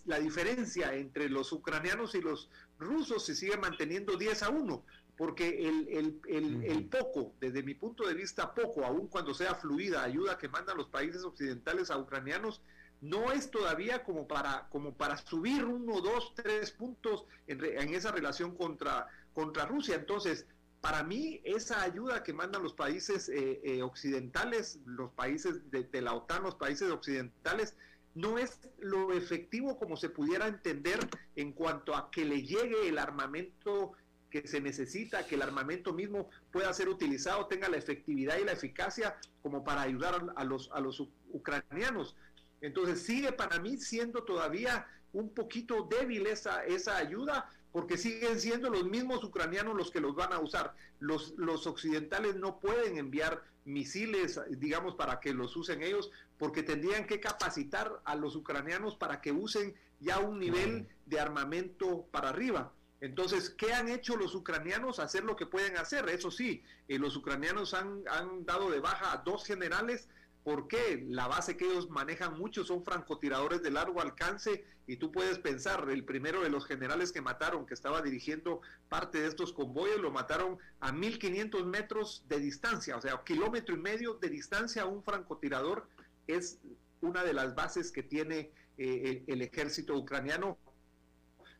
la 0.06 0.18
diferencia 0.18 0.94
entre 0.94 1.28
los 1.28 1.52
ucranianos 1.52 2.14
y 2.14 2.20
los 2.20 2.50
rusos 2.78 3.24
se 3.24 3.34
sigue 3.34 3.56
manteniendo 3.56 4.16
10 4.16 4.42
a 4.42 4.50
1, 4.50 4.84
porque 5.16 5.66
el, 5.66 6.20
el, 6.28 6.84
poco, 6.86 7.32
desde 7.40 7.62
mi 7.62 7.74
punto 7.74 8.06
de 8.06 8.14
vista, 8.14 8.54
poco, 8.54 8.84
aun 8.84 9.08
cuando 9.08 9.32
sea 9.34 9.54
fluida, 9.54 10.02
ayuda 10.02 10.38
que 10.38 10.48
mandan 10.48 10.76
los 10.76 10.88
países 10.88 11.24
occidentales 11.24 11.90
a 11.90 11.98
ucranianos, 11.98 12.60
no 13.00 13.32
es 13.32 13.50
todavía 13.50 14.04
como 14.04 14.26
para, 14.26 14.68
como 14.70 14.94
para 14.94 15.16
subir 15.16 15.64
uno, 15.64 16.00
dos, 16.00 16.34
tres 16.34 16.70
puntos 16.70 17.24
en, 17.46 17.64
en 17.64 17.94
esa 17.94 18.10
relación 18.10 18.56
contra, 18.56 19.06
contra 19.32 19.66
Rusia. 19.66 19.96
Entonces, 19.96 20.46
para 20.80 21.02
mí, 21.02 21.40
esa 21.44 21.82
ayuda 21.82 22.22
que 22.22 22.32
mandan 22.32 22.62
los 22.62 22.74
países 22.74 23.28
eh, 23.28 23.60
eh, 23.64 23.82
occidentales, 23.82 24.78
los 24.84 25.10
países 25.12 25.70
de, 25.70 25.84
de 25.84 26.02
la 26.02 26.14
OTAN, 26.14 26.42
los 26.42 26.54
países 26.54 26.90
occidentales, 26.90 27.74
no 28.16 28.38
es 28.38 28.58
lo 28.78 29.12
efectivo 29.12 29.78
como 29.78 29.96
se 29.96 30.08
pudiera 30.08 30.48
entender 30.48 30.98
en 31.36 31.52
cuanto 31.52 31.94
a 31.94 32.10
que 32.10 32.24
le 32.24 32.42
llegue 32.42 32.88
el 32.88 32.98
armamento 32.98 33.92
que 34.30 34.48
se 34.48 34.60
necesita, 34.60 35.26
que 35.26 35.34
el 35.34 35.42
armamento 35.42 35.92
mismo 35.92 36.30
pueda 36.50 36.72
ser 36.72 36.88
utilizado, 36.88 37.46
tenga 37.46 37.68
la 37.68 37.76
efectividad 37.76 38.38
y 38.38 38.44
la 38.44 38.52
eficacia 38.52 39.16
como 39.42 39.62
para 39.62 39.82
ayudar 39.82 40.32
a 40.34 40.44
los, 40.44 40.70
a 40.72 40.80
los 40.80 41.06
ucranianos. 41.30 42.16
Entonces 42.62 43.02
sigue 43.02 43.32
para 43.32 43.60
mí 43.60 43.76
siendo 43.76 44.24
todavía 44.24 44.86
un 45.12 45.28
poquito 45.34 45.86
débil 45.88 46.26
esa, 46.26 46.64
esa 46.64 46.96
ayuda, 46.96 47.50
porque 47.76 47.98
siguen 47.98 48.40
siendo 48.40 48.70
los 48.70 48.84
mismos 48.84 49.22
ucranianos 49.22 49.76
los 49.76 49.90
que 49.90 50.00
los 50.00 50.14
van 50.14 50.32
a 50.32 50.38
usar. 50.38 50.74
Los, 50.98 51.34
los 51.36 51.66
occidentales 51.66 52.34
no 52.36 52.58
pueden 52.58 52.96
enviar 52.96 53.44
misiles, 53.66 54.40
digamos, 54.48 54.94
para 54.94 55.20
que 55.20 55.34
los 55.34 55.54
usen 55.58 55.82
ellos, 55.82 56.10
porque 56.38 56.62
tendrían 56.62 57.06
que 57.06 57.20
capacitar 57.20 58.00
a 58.06 58.14
los 58.14 58.34
ucranianos 58.34 58.96
para 58.96 59.20
que 59.20 59.30
usen 59.30 59.74
ya 60.00 60.20
un 60.20 60.38
nivel 60.38 60.88
de 61.04 61.20
armamento 61.20 62.06
para 62.10 62.30
arriba. 62.30 62.72
Entonces, 63.02 63.50
¿qué 63.50 63.74
han 63.74 63.90
hecho 63.90 64.16
los 64.16 64.34
ucranianos? 64.34 64.98
Hacer 64.98 65.24
lo 65.24 65.36
que 65.36 65.44
pueden 65.44 65.76
hacer. 65.76 66.08
Eso 66.08 66.30
sí, 66.30 66.62
eh, 66.88 66.98
los 66.98 67.14
ucranianos 67.14 67.74
han, 67.74 68.04
han, 68.08 68.46
dado 68.46 68.70
de 68.70 68.80
baja 68.80 69.12
a 69.12 69.18
dos 69.18 69.44
generales. 69.44 70.08
Porque 70.46 71.04
La 71.08 71.26
base 71.26 71.56
que 71.56 71.64
ellos 71.64 71.90
manejan 71.90 72.38
mucho 72.38 72.62
son 72.62 72.84
francotiradores 72.84 73.64
de 73.64 73.72
largo 73.72 74.00
alcance 74.00 74.64
y 74.86 74.96
tú 74.96 75.10
puedes 75.10 75.40
pensar, 75.40 75.90
el 75.90 76.04
primero 76.04 76.40
de 76.40 76.50
los 76.50 76.66
generales 76.66 77.10
que 77.10 77.20
mataron, 77.20 77.66
que 77.66 77.74
estaba 77.74 78.00
dirigiendo 78.00 78.60
parte 78.88 79.20
de 79.20 79.26
estos 79.26 79.52
convoyes, 79.52 79.98
lo 79.98 80.12
mataron 80.12 80.56
a 80.78 80.92
1500 80.92 81.66
metros 81.66 82.22
de 82.28 82.38
distancia, 82.38 82.96
o 82.96 83.00
sea, 83.00 83.20
kilómetro 83.24 83.74
y 83.74 83.78
medio 83.78 84.14
de 84.14 84.28
distancia 84.28 84.82
a 84.82 84.86
un 84.86 85.02
francotirador 85.02 85.88
es 86.28 86.60
una 87.00 87.24
de 87.24 87.32
las 87.32 87.56
bases 87.56 87.90
que 87.90 88.04
tiene 88.04 88.52
eh, 88.78 89.24
el, 89.26 89.42
ejército 89.42 89.96
ucraniano. 89.96 90.58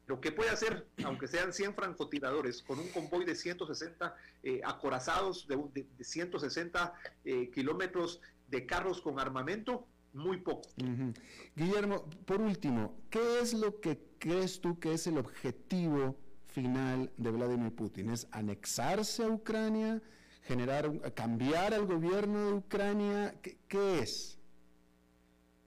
Lo 0.06 0.20
que 0.20 0.30
puede 0.30 0.50
hacer, 0.50 0.86
aunque 1.04 1.26
sean 1.26 1.52
100 1.52 1.74
francotiradores, 1.74 2.62
con 2.62 2.78
un 2.78 2.88
convoy 2.90 3.24
de 3.24 3.34
160 3.34 4.14
eh, 4.44 4.60
acorazados, 4.64 5.48
de, 5.48 5.84
160 6.04 6.94
eh, 7.24 7.50
kilómetros 7.50 8.20
de 8.48 8.66
carros 8.66 9.00
con 9.00 9.18
armamento, 9.18 9.86
muy 10.12 10.38
poco. 10.38 10.68
Guillermo, 11.54 12.08
por 12.24 12.40
último, 12.40 12.96
¿qué 13.10 13.40
es 13.40 13.52
lo 13.54 13.80
que 13.80 14.00
crees 14.18 14.60
tú 14.60 14.78
que 14.78 14.94
es 14.94 15.06
el 15.06 15.18
objetivo 15.18 16.16
final 16.46 17.12
de 17.16 17.30
Vladimir 17.30 17.74
Putin? 17.74 18.10
¿Es 18.10 18.26
anexarse 18.30 19.24
a 19.24 19.28
Ucrania? 19.28 20.02
generar, 20.46 21.12
cambiar 21.14 21.74
al 21.74 21.86
gobierno 21.86 22.46
de 22.46 22.52
Ucrania? 22.54 23.34
qué 23.68 23.98
es? 23.98 24.38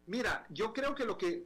Mira, 0.08 0.46
yo 0.50 0.74
creo 0.74 0.96
que 0.96 1.06
lo 1.06 1.18
que 1.18 1.46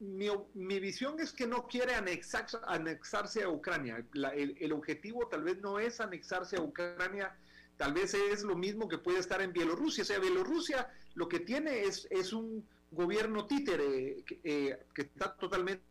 mi, 0.00 0.80
visión 0.80 1.18
es 1.20 1.32
que 1.32 1.46
no 1.46 1.66
quiere 1.66 1.94
anexarse 1.94 3.42
a 3.42 3.48
Ucrania. 3.48 4.04
el, 4.34 4.72
objetivo 4.72 5.28
tal 5.28 5.44
vez 5.44 5.60
no 5.62 5.78
es 5.78 6.00
anexarse 6.00 6.56
a 6.56 6.62
Ucrania, 6.62 7.34
tal 7.76 7.92
vez 7.92 8.14
es 8.14 8.42
lo 8.42 8.56
mismo 8.56 8.88
que 8.88 8.98
puede 8.98 9.18
estar 9.18 9.40
en 9.42 9.52
Bielorrusia. 9.52 10.02
O 10.02 10.06
sea, 10.06 10.18
Bielorrusia 10.18 10.88
lo 11.14 11.28
que 11.28 11.40
tiene 11.40 11.82
es, 11.82 12.06
es 12.10 12.32
un 12.32 12.66
gobierno 12.90 13.46
títere 13.46 14.24
eh, 14.44 14.78
que, 14.94 15.02
está 15.02 15.34
totalmente 15.34 15.82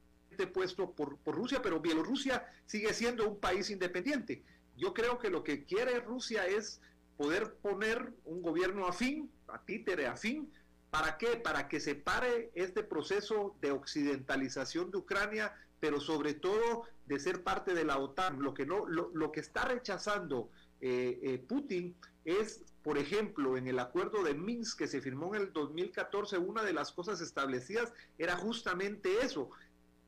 puesto 0.54 0.92
por, 0.92 1.18
por 1.18 1.36
Rusia, 1.36 1.62
pero 1.62 1.80
Bielorrusia 1.80 2.46
sigue 2.66 2.94
siendo 2.94 3.28
un 3.28 3.40
país 3.40 3.70
independiente. 3.70 4.44
Yo 4.78 4.94
creo 4.94 5.20
que 5.20 5.30
lo 5.30 5.44
que 5.44 5.66
quiere 5.66 6.00
Rusia 6.00 6.48
es 6.48 6.82
poder 7.18 7.54
poner 7.56 8.12
un 8.26 8.42
gobierno 8.42 8.88
afín, 8.88 9.30
a 9.48 9.64
títere 9.64 10.08
afín, 10.08 10.52
¿Para 10.94 11.18
qué? 11.18 11.38
Para 11.38 11.68
que 11.68 11.80
se 11.80 11.96
pare 11.96 12.52
este 12.54 12.84
proceso 12.84 13.56
de 13.62 13.72
occidentalización 13.72 14.92
de 14.92 14.98
Ucrania, 14.98 15.52
pero 15.80 16.00
sobre 16.00 16.36
todo 16.36 16.84
de 17.08 17.20
ser 17.20 17.42
parte 17.42 17.74
de 17.74 17.84
la 17.84 17.98
OTAN. 17.98 18.44
Lo 18.44 18.54
que, 18.54 18.68
no, 18.68 18.86
lo, 18.86 19.32
que 19.32 19.40
está 19.40 19.66
rechazando 19.66 20.52
eh, 20.86 21.18
eh, 21.24 21.38
Putin 21.38 21.96
es, 22.26 22.62
por 22.84 22.98
ejemplo, 22.98 23.56
en 23.56 23.68
el 23.70 23.80
acuerdo 23.80 24.22
de 24.22 24.34
Minsk 24.34 24.80
que 24.80 24.88
se 24.88 25.00
firmó 25.00 25.34
en 25.34 25.44
el 25.44 25.54
2014, 25.54 26.38
una 26.38 26.62
de 26.62 26.74
las 26.74 26.92
cosas 26.92 27.22
establecidas 27.22 27.94
era 28.18 28.36
justamente 28.36 29.10
eso, 29.22 29.50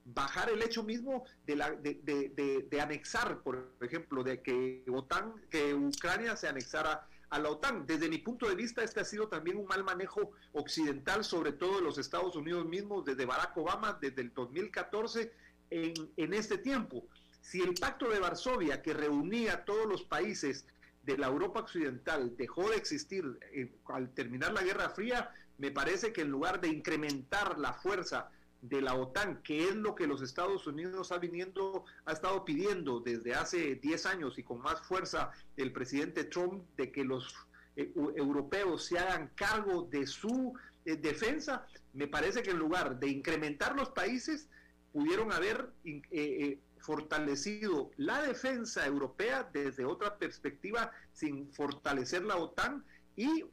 bajar 0.04 0.50
el 0.50 0.62
hecho 0.62 0.84
mismo 0.84 1.24
de, 1.48 1.56
la, 1.56 1.72
de, 1.72 2.82
anexar, 2.82 3.42
por 3.42 3.72
ejemplo, 3.80 4.22
de 4.22 4.42
que 4.42 4.84
OTAN, 4.92 5.36
que 5.50 5.74
Ucrania 5.74 6.36
se 6.36 6.50
anexara 6.50 7.08
a 7.30 7.40
la 7.40 7.52
OTAN. 7.52 7.86
Desde 7.86 8.10
mi 8.10 8.18
punto 8.18 8.50
de 8.50 8.56
vista, 8.56 8.84
este 8.84 9.00
ha 9.00 9.06
sido 9.06 9.30
también 9.30 9.56
un 9.56 9.68
mal 9.68 9.86
manejo 9.86 10.32
occidental, 10.52 11.24
sobre 11.24 11.54
todo 11.54 11.78
de 11.78 11.84
los 11.84 11.98
Estados 11.98 12.36
Unidos 12.36 12.66
mismos, 12.66 13.06
desde 13.06 13.26
Barack 13.26 13.56
Obama, 13.56 13.98
desde 14.02 14.24
el 14.24 14.34
2014, 14.34 15.32
en, 15.70 15.94
en 16.18 16.34
este 16.34 16.58
tiempo. 16.58 17.08
Si 17.46 17.62
el 17.62 17.76
pacto 17.76 18.10
de 18.10 18.20
Varsovia, 18.20 18.82
que 18.82 18.92
reunía 18.92 19.54
a 19.54 19.66
todos 19.66 19.86
los 19.86 20.02
países 20.02 20.66
de 21.04 21.16
la 21.16 21.28
Europa 21.28 21.60
occidental, 21.60 22.36
dejó 22.36 22.72
de 22.72 22.76
existir 22.76 23.38
eh, 23.54 23.72
al 23.86 24.10
terminar 24.16 24.52
la 24.52 24.64
Guerra 24.64 24.90
Fría, 24.90 25.32
me 25.60 25.70
parece 25.70 26.12
que 26.12 26.22
en 26.22 26.32
lugar 26.32 26.60
de 26.60 26.70
incrementar 26.70 27.60
la 27.60 27.74
fuerza 27.74 28.32
de 28.64 28.82
la 28.82 28.96
OTAN, 28.96 29.44
que 29.44 29.70
es 29.70 29.76
lo 29.76 29.94
que 29.94 30.08
los 30.08 30.24
Estados 30.24 30.66
Unidos 30.66 31.12
ha, 31.12 31.20
viniendo, 31.20 31.86
ha 32.06 32.14
estado 32.14 32.44
pidiendo 32.46 33.00
desde 33.00 33.36
hace 33.36 33.76
10 33.76 34.08
años 34.08 34.40
y 34.40 34.44
con 34.44 34.60
más 34.60 34.82
fuerza 34.82 35.30
el 35.56 35.72
presidente 35.72 36.24
Trump 36.24 36.64
de 36.76 36.92
que 36.92 37.04
los 37.04 37.32
eh, 37.76 37.92
europeos 38.16 38.86
se 38.86 38.98
hagan 38.98 39.30
cargo 39.36 39.84
de 39.84 40.08
su 40.08 40.56
eh, 40.84 40.96
defensa, 40.96 41.68
me 41.94 42.08
parece 42.08 42.42
que 42.42 42.50
en 42.50 42.58
lugar 42.58 43.00
de 43.00 43.08
incrementar 43.08 43.76
los 43.76 43.90
países, 43.90 44.50
pudieron 44.96 45.34
haber 45.34 45.70
eh, 45.84 46.58
fortalecido 46.86 47.92
la 47.98 48.22
defensa 48.22 48.86
europea 48.86 49.50
desde 49.52 49.86
otra 49.86 50.18
perspectiva 50.18 50.92
sin 51.14 51.52
fortalecer 51.52 52.24
la 52.24 52.38
OTAN 52.38 52.86
y 53.16 53.46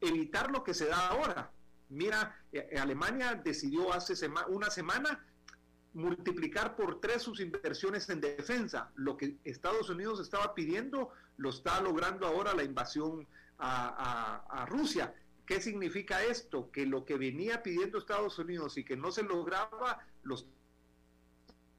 evitar 0.00 0.50
lo 0.50 0.64
que 0.64 0.74
se 0.74 0.86
da 0.86 1.08
ahora, 1.08 1.52
Mira, 1.92 2.34
eh, 2.50 2.68
eh, 2.70 2.78
Alemania 2.78 3.34
decidió 3.34 3.92
hace 3.92 4.14
una 4.48 4.70
semana 4.70 5.26
multiplicar 5.92 6.74
por 6.74 7.00
tres 7.00 7.22
sus 7.22 7.38
inversiones 7.38 8.08
en 8.08 8.20
defensa. 8.20 8.90
Lo 8.94 9.18
que 9.18 9.36
Estados 9.44 9.90
Unidos 9.90 10.18
estaba 10.18 10.54
pidiendo 10.54 11.10
lo 11.36 11.50
está 11.50 11.82
logrando 11.82 12.26
ahora 12.26 12.54
la 12.54 12.64
invasión 12.64 13.26
a, 13.58 14.66
Rusia. 14.68 15.14
¿Qué 15.44 15.60
significa 15.60 16.24
esto? 16.24 16.70
Que 16.72 16.86
lo 16.86 17.04
que 17.04 17.16
venía 17.16 17.62
pidiendo 17.62 17.98
Estados 17.98 18.38
Unidos 18.38 18.78
y 18.78 18.84
que 18.84 18.96
no 18.96 19.12
se 19.12 19.22
lograba, 19.22 20.00
lo 20.22 20.36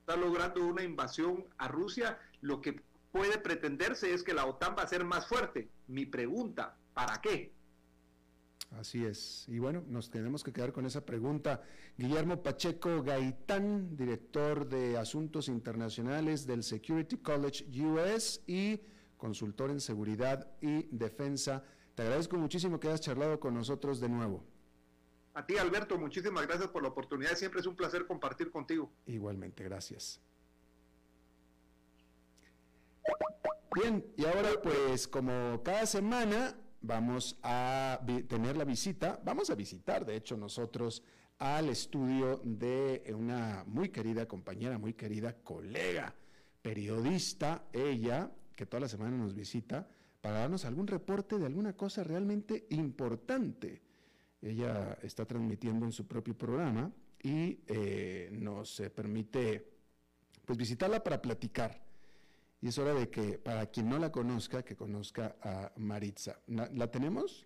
está 0.03 0.17
logrando 0.17 0.65
una 0.65 0.83
invasión 0.83 1.45
a 1.57 1.69
Rusia. 1.69 2.19
Lo 2.41 2.59
que 2.59 2.81
puede 3.13 3.37
pretenderse 3.37 4.13
es 4.13 4.21
que 4.21 4.33
la 4.33 4.45
OTAN 4.45 4.75
va 4.77 4.83
a 4.83 4.87
ser 4.87 5.05
más 5.05 5.27
fuerte. 5.27 5.69
Mi 5.87 6.05
pregunta, 6.05 6.75
¿para 6.93 7.21
qué? 7.21 7.53
Así 8.71 9.05
es. 9.05 9.45
Y 9.47 9.59
bueno, 9.59 9.81
nos 9.87 10.09
tenemos 10.09 10.43
que 10.43 10.51
quedar 10.51 10.73
con 10.73 10.85
esa 10.85 11.05
pregunta. 11.05 11.61
Guillermo 11.97 12.43
Pacheco 12.43 13.01
Gaitán, 13.01 13.95
director 13.95 14.67
de 14.67 14.97
Asuntos 14.97 15.47
Internacionales 15.47 16.45
del 16.45 16.63
Security 16.63 17.17
College 17.19 17.65
US 17.85 18.41
y 18.45 18.81
consultor 19.15 19.71
en 19.71 19.79
seguridad 19.79 20.51
y 20.59 20.83
defensa. 20.91 21.63
Te 21.95 22.01
agradezco 22.01 22.35
muchísimo 22.35 22.77
que 22.77 22.89
hayas 22.89 22.99
charlado 22.99 23.39
con 23.39 23.53
nosotros 23.53 24.01
de 24.01 24.09
nuevo. 24.09 24.43
A 25.35 25.45
ti, 25.45 25.57
Alberto, 25.57 25.97
muchísimas 25.97 26.45
gracias 26.45 26.69
por 26.69 26.83
la 26.83 26.89
oportunidad. 26.89 27.35
Siempre 27.35 27.59
es 27.59 27.65
un 27.65 27.75
placer 27.75 28.05
compartir 28.05 28.51
contigo. 28.51 28.91
Igualmente, 29.07 29.63
gracias. 29.63 30.21
Bien, 33.75 34.05
y 34.15 34.25
ahora 34.25 34.49
pues 34.61 35.07
como 35.07 35.61
cada 35.63 35.87
semana 35.87 36.55
vamos 36.81 37.39
a 37.41 37.99
tener 38.27 38.55
la 38.55 38.65
visita, 38.65 39.19
vamos 39.23 39.49
a 39.49 39.55
visitar, 39.55 40.05
de 40.05 40.15
hecho, 40.15 40.37
nosotros 40.37 41.01
al 41.39 41.69
estudio 41.69 42.39
de 42.43 43.11
una 43.17 43.63
muy 43.65 43.89
querida 43.89 44.27
compañera, 44.27 44.77
muy 44.77 44.93
querida 44.93 45.33
colega, 45.43 46.13
periodista, 46.61 47.65
ella, 47.73 48.31
que 48.55 48.67
toda 48.67 48.81
la 48.81 48.87
semana 48.87 49.17
nos 49.17 49.33
visita, 49.33 49.87
para 50.21 50.39
darnos 50.39 50.65
algún 50.65 50.85
reporte 50.85 51.39
de 51.39 51.47
alguna 51.47 51.75
cosa 51.75 52.03
realmente 52.03 52.67
importante. 52.69 53.81
Ella 54.43 54.97
está 55.01 55.25
transmitiendo 55.25 55.85
en 55.85 55.91
su 55.91 56.05
propio 56.05 56.37
programa 56.37 56.91
y 57.21 57.59
eh, 57.67 58.29
nos 58.31 58.81
permite 58.93 59.71
pues 60.45 60.57
visitarla 60.57 61.01
para 61.01 61.21
platicar 61.21 61.83
y 62.63 62.69
es 62.69 62.77
hora 62.77 62.93
de 62.93 63.09
que, 63.09 63.37
para 63.37 63.65
quien 63.65 63.89
no 63.89 63.99
la 63.99 64.09
conozca, 64.09 64.63
que 64.63 64.77
conozca 64.77 65.35
a 65.41 65.73
Maritza. 65.75 66.39
¿La, 66.47 66.89
tenemos? 66.89 67.45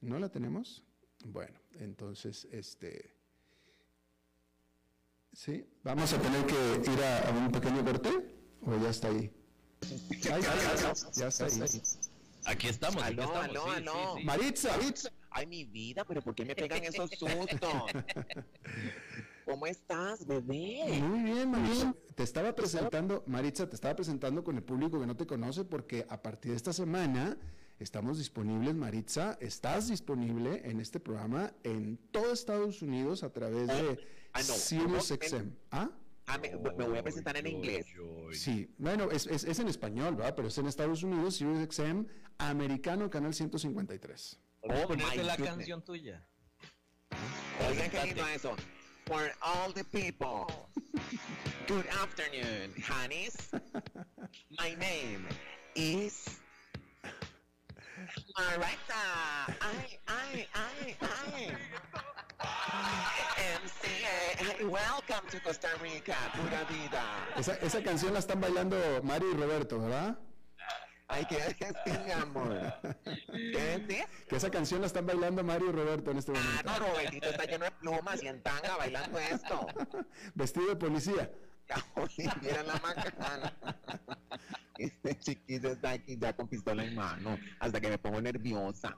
¿No 0.00 0.18
la 0.18 0.30
tenemos? 0.30 0.82
Bueno, 1.26 1.56
entonces, 1.74 2.48
este... 2.50 3.14
¿Sí? 5.32 5.64
¿Vamos 5.84 6.12
a 6.12 6.20
tener 6.20 6.44
que 6.44 6.90
ir 6.90 7.04
a, 7.04 7.30
un 7.30 7.52
pequeño 7.52 7.84
corte? 7.84 8.10
¿O 8.62 8.76
ya 8.82 8.90
está 8.90 9.06
ahí? 9.06 9.30
ya 10.22 10.38
está 11.28 11.46
ahí. 11.46 11.82
Aquí 12.46 12.66
estamos, 12.66 13.00
aquí 13.00 13.20
estamos. 13.20 14.24
Maritza. 14.24 14.76
Ay, 15.30 15.46
mi 15.46 15.64
vida, 15.64 16.04
pero 16.04 16.22
¿por 16.22 16.34
qué 16.34 16.44
me 16.44 16.54
pegan 16.54 16.84
esos 16.84 17.10
sustos? 17.10 17.60
¿Cómo 19.48 19.66
estás, 19.66 20.26
bebé? 20.26 21.00
Muy 21.00 21.22
bien, 21.22 21.50
Maritza. 21.50 21.94
Te 22.14 22.22
estaba 22.22 22.54
presentando, 22.54 23.24
Maritza, 23.26 23.66
te 23.66 23.76
estaba 23.76 23.96
presentando 23.96 24.44
con 24.44 24.56
el 24.56 24.62
público 24.62 25.00
que 25.00 25.06
no 25.06 25.16
te 25.16 25.26
conoce 25.26 25.64
porque 25.64 26.04
a 26.10 26.20
partir 26.20 26.50
de 26.50 26.56
esta 26.58 26.74
semana 26.74 27.38
estamos 27.78 28.18
disponibles, 28.18 28.74
Maritza, 28.74 29.38
estás 29.40 29.88
disponible 29.88 30.60
en 30.64 30.80
este 30.80 31.00
programa 31.00 31.54
en 31.62 31.96
todo 32.10 32.32
Estados 32.32 32.82
Unidos 32.82 33.22
a 33.22 33.32
través 33.32 33.68
de 33.68 33.98
ah, 34.34 34.42
SiriusXM. 34.42 35.50
¿Ah? 35.70 35.90
Ah, 36.26 36.36
me, 36.36 36.54
voy 36.54 36.98
a 36.98 37.02
presentar 37.02 37.34
en 37.38 37.46
inglés. 37.46 37.86
Sí, 38.32 38.70
bueno, 38.76 39.10
es, 39.10 39.26
es, 39.26 39.58
en 39.58 39.68
español, 39.68 40.16
¿verdad? 40.16 40.34
Pero 40.36 40.48
es 40.48 40.58
en 40.58 40.66
Estados 40.66 41.02
Unidos, 41.02 41.36
SiriusXM, 41.36 42.04
americano, 42.36 43.08
canal 43.08 43.32
153. 43.32 44.38
Oh, 44.62 44.94
la 44.94 45.36
canción 45.36 45.82
tuya. 45.82 46.22
Oigan, 47.68 47.90
qué 47.90 48.04
lindo 48.04 48.26
eso 48.26 48.56
for 49.08 49.30
all 49.42 49.72
the 49.72 49.84
people. 49.84 50.46
Good 51.66 51.86
afternoon, 52.02 52.72
honeys. 52.82 53.36
My 54.58 54.74
name 54.74 55.26
is 55.74 56.28
Marita. 58.36 59.04
I, 59.60 59.98
I, 60.06 60.46
I, 60.54 60.96
I. 61.00 61.52
MCA. 63.64 64.70
Welcome 64.70 65.28
to 65.30 65.40
Costa 65.40 65.68
Rica, 65.82 66.16
pura 66.34 66.64
vida. 66.68 67.02
Esa, 67.36 67.54
esa 67.54 67.82
canción 67.82 68.12
la 68.12 68.18
están 68.18 68.40
bailando 68.40 68.76
Mario 69.02 69.32
y 69.32 69.34
Roberto, 69.34 69.80
¿verdad? 69.80 70.18
Ay, 71.08 71.24
¿qué 71.26 71.36
decir, 71.36 72.00
mi 72.04 72.12
amor? 72.12 72.74
¿Qué? 73.32 74.06
Que 74.28 74.36
esa 74.36 74.50
canción 74.50 74.80
la 74.82 74.86
están 74.86 75.06
bailando 75.06 75.42
Mario 75.42 75.70
y 75.70 75.72
Roberto 75.72 76.10
en 76.10 76.18
este 76.18 76.32
momento. 76.32 76.62
Ah, 76.66 76.78
no, 76.78 76.86
Robertito 76.86 77.30
está 77.30 77.44
lleno 77.44 77.64
de 77.64 77.70
plumas 77.72 78.22
y 78.22 78.28
en 78.28 78.42
tanga 78.42 78.76
bailando 78.76 79.18
esto. 79.18 79.66
Vestido 80.34 80.68
de 80.68 80.76
policía. 80.76 81.30
mira 82.42 82.62
la 82.62 82.74
macana. 82.74 83.56
Este 84.76 85.18
chiquito 85.18 85.68
está 85.68 85.90
aquí 85.92 86.16
ya 86.18 86.36
con 86.36 86.46
pistola 86.46 86.84
en 86.84 86.94
mano, 86.94 87.38
hasta 87.58 87.80
que 87.80 87.88
me 87.88 87.98
pongo 87.98 88.20
nerviosa. 88.20 88.96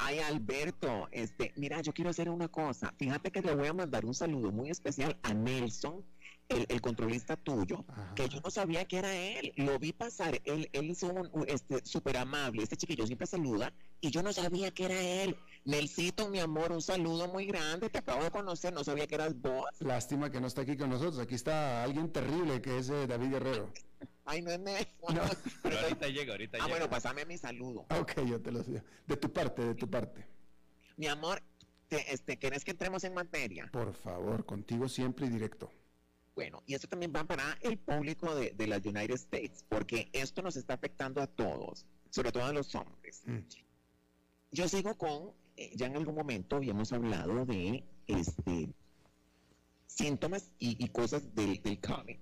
Ay, 0.00 0.20
Alberto, 0.20 1.08
este, 1.10 1.52
mira, 1.56 1.80
yo 1.80 1.92
quiero 1.92 2.10
hacer 2.10 2.30
una 2.30 2.46
cosa. 2.46 2.94
Fíjate 2.98 3.32
que 3.32 3.42
le 3.42 3.52
voy 3.56 3.66
a 3.66 3.72
mandar 3.72 4.06
un 4.06 4.14
saludo 4.14 4.52
muy 4.52 4.70
especial 4.70 5.18
a 5.24 5.34
Nelson, 5.34 6.04
el, 6.48 6.80
controlista 6.80 7.36
tuyo, 7.36 7.84
que 8.14 8.28
yo 8.28 8.40
no 8.40 8.50
sabía 8.50 8.86
que 8.86 8.98
era 8.98 9.14
él. 9.14 9.52
Lo 9.56 9.78
vi 9.78 9.92
pasar, 9.92 10.40
él, 10.44 10.68
él 10.72 10.90
es 10.90 11.02
un, 11.02 11.30
este, 11.46 11.84
súper 11.84 12.16
amable, 12.16 12.62
este 12.62 12.76
chiquillo 12.76 13.06
siempre 13.06 13.26
saluda, 13.26 13.72
y 14.00 14.10
yo 14.10 14.22
no 14.22 14.32
sabía 14.32 14.70
que 14.70 14.84
era 14.84 15.00
él. 15.00 15.36
Nelsito, 15.64 16.28
mi 16.28 16.40
amor, 16.40 16.72
un 16.72 16.82
saludo 16.82 17.28
muy 17.28 17.46
grande, 17.46 17.90
te 17.90 17.98
acabo 17.98 18.24
de 18.24 18.30
conocer, 18.30 18.72
no 18.72 18.84
sabía 18.84 19.06
que 19.06 19.14
eras 19.14 19.38
vos. 19.40 19.68
Lástima 19.80 20.30
que 20.30 20.40
no 20.40 20.46
está 20.46 20.62
aquí 20.62 20.76
con 20.76 20.90
nosotros, 20.90 21.18
aquí 21.18 21.34
está 21.34 21.82
alguien 21.82 22.10
terrible 22.10 22.62
que 22.62 22.78
es 22.78 22.88
eh, 22.88 23.06
David 23.06 23.30
Guerrero. 23.30 23.72
Ay, 24.24 24.42
no 24.42 24.50
es 24.50 24.60
Nelson. 24.60 24.88
No. 25.14 25.22
Pero 25.62 25.78
ahorita 25.78 26.08
llega, 26.08 26.32
ahorita 26.32 26.58
ah, 26.60 26.66
bueno, 26.68 26.88
pásame 26.88 27.24
mi 27.24 27.38
saludo. 27.38 27.86
Ok, 27.98 28.20
yo 28.26 28.40
te 28.40 28.52
lo 28.52 28.62
digo. 28.62 28.80
De 29.06 29.16
tu 29.16 29.32
parte, 29.32 29.62
de 29.64 29.74
tu 29.74 29.88
parte. 29.88 30.26
Mi 30.96 31.06
amor, 31.06 31.42
te, 31.88 32.12
este, 32.12 32.38
¿querés 32.38 32.64
que 32.64 32.72
entremos 32.72 33.04
en 33.04 33.14
materia? 33.14 33.68
Por 33.72 33.94
favor, 33.94 34.44
contigo 34.44 34.88
siempre 34.88 35.26
y 35.26 35.30
directo. 35.30 35.70
Bueno, 36.38 36.62
y 36.66 36.74
esto 36.74 36.86
también 36.86 37.12
va 37.12 37.24
para 37.24 37.58
el 37.62 37.78
público 37.78 38.32
de, 38.32 38.52
de 38.52 38.68
las 38.68 38.86
United 38.86 39.16
States, 39.16 39.64
porque 39.68 40.08
esto 40.12 40.40
nos 40.40 40.54
está 40.54 40.74
afectando 40.74 41.20
a 41.20 41.26
todos, 41.26 41.84
sobre 42.10 42.30
todo 42.30 42.44
a 42.44 42.52
los 42.52 42.72
hombres. 42.76 43.22
Mm. 43.26 43.38
Yo 44.52 44.68
sigo 44.68 44.96
con, 44.96 45.32
eh, 45.56 45.72
ya 45.74 45.86
en 45.86 45.96
algún 45.96 46.14
momento 46.14 46.54
habíamos 46.54 46.92
hablado 46.92 47.44
de 47.44 47.82
este 48.06 48.72
síntomas 49.88 50.52
y, 50.60 50.88
cosas 50.90 51.34
del, 51.34 51.60
del 51.60 51.80
COVID. 51.80 52.20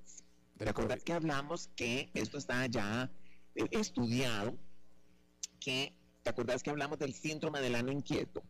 ¿Te 0.56 0.66
acuerdas 0.66 1.04
que 1.04 1.12
hablamos 1.12 1.68
que 1.76 2.08
esto 2.14 2.38
está 2.38 2.64
ya 2.68 3.10
eh, 3.54 3.66
estudiado? 3.70 4.56
Que, 5.60 5.94
¿Te 6.22 6.30
acuerdas 6.30 6.62
que 6.62 6.70
hablamos 6.70 6.98
del 6.98 7.12
síndrome 7.12 7.60
del 7.60 7.74
ano 7.74 7.92
inquieto? 7.92 8.42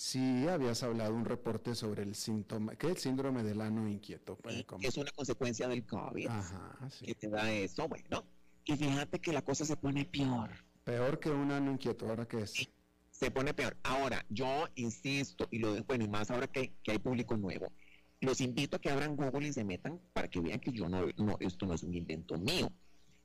Sí, 0.00 0.46
habías 0.46 0.84
hablado 0.84 1.12
un 1.12 1.24
reporte 1.24 1.74
sobre 1.74 2.04
el 2.04 2.14
síntoma, 2.14 2.76
¿qué 2.76 2.86
es 2.86 2.92
el 2.92 2.98
síndrome 2.98 3.42
del 3.42 3.60
ano 3.60 3.88
inquieto? 3.88 4.38
Es 4.80 4.96
una 4.96 5.10
consecuencia 5.10 5.66
del 5.66 5.84
COVID 5.84 6.28
Ajá, 6.28 6.88
sí. 6.88 7.06
que 7.06 7.14
te 7.16 7.28
da 7.28 7.50
eso, 7.50 7.88
bueno. 7.88 8.24
Y 8.64 8.76
fíjate 8.76 9.18
que 9.18 9.32
la 9.32 9.42
cosa 9.42 9.64
se 9.64 9.76
pone 9.76 10.04
peor. 10.04 10.50
Peor 10.84 11.18
que 11.18 11.30
un 11.30 11.50
ano 11.50 11.72
inquieto, 11.72 12.08
¿ahora 12.08 12.28
qué 12.28 12.42
es? 12.42 12.70
se 13.10 13.32
pone 13.32 13.52
peor. 13.54 13.76
Ahora, 13.82 14.24
yo 14.28 14.68
insisto, 14.76 15.48
y 15.50 15.58
lo 15.58 15.82
bueno, 15.82 16.04
y 16.04 16.08
más 16.08 16.30
ahora 16.30 16.46
que, 16.46 16.74
que, 16.84 16.92
hay 16.92 16.98
público 17.00 17.36
nuevo, 17.36 17.72
los 18.20 18.40
invito 18.40 18.76
a 18.76 18.80
que 18.80 18.90
abran 18.90 19.16
Google 19.16 19.48
y 19.48 19.52
se 19.52 19.64
metan 19.64 20.00
para 20.12 20.28
que 20.28 20.38
vean 20.38 20.60
que 20.60 20.70
yo 20.70 20.88
no, 20.88 21.06
no, 21.16 21.36
esto 21.40 21.66
no 21.66 21.74
es 21.74 21.82
un 21.82 21.94
invento 21.94 22.38
mío. 22.38 22.70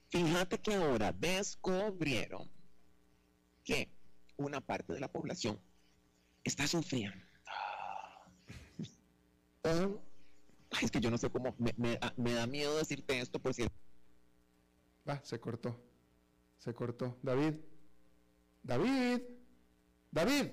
Fíjate 0.09 0.57
que 0.57 0.73
ahora 0.73 1.11
descubrieron 1.11 2.49
que 3.63 3.91
una 4.37 4.59
parte 4.59 4.93
de 4.93 4.99
la 4.99 5.11
población 5.11 5.59
está 6.43 6.67
sufriendo. 6.67 7.17
es 10.81 10.91
que 10.91 10.99
yo 10.99 11.09
no 11.09 11.17
sé 11.17 11.29
cómo, 11.29 11.55
me, 11.57 12.33
da 12.33 12.47
miedo 12.47 12.77
decirte 12.77 13.19
esto 13.19 13.39
por 13.39 13.53
si... 13.53 13.65
Va, 15.07 15.21
se 15.23 15.39
cortó. 15.39 15.79
Se 16.57 16.73
cortó. 16.73 17.17
David. 17.21 17.55
David. 18.61 19.21
David. 20.11 20.47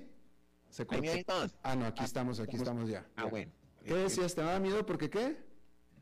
Se 0.68 0.86
cortó. 0.86 1.02
Ah, 1.62 1.76
no, 1.76 1.86
aquí 1.86 2.02
ah, 2.02 2.06
estamos, 2.06 2.40
aquí 2.40 2.56
estamos 2.56 2.88
ya. 2.88 3.08
Ah, 3.16 3.26
bueno. 3.26 3.52
¿Qué 3.84 3.94
decías? 3.94 4.34
¿Te 4.34 4.42
da 4.42 4.58
miedo 4.58 4.84
porque 4.84 5.08
qué? 5.08 5.36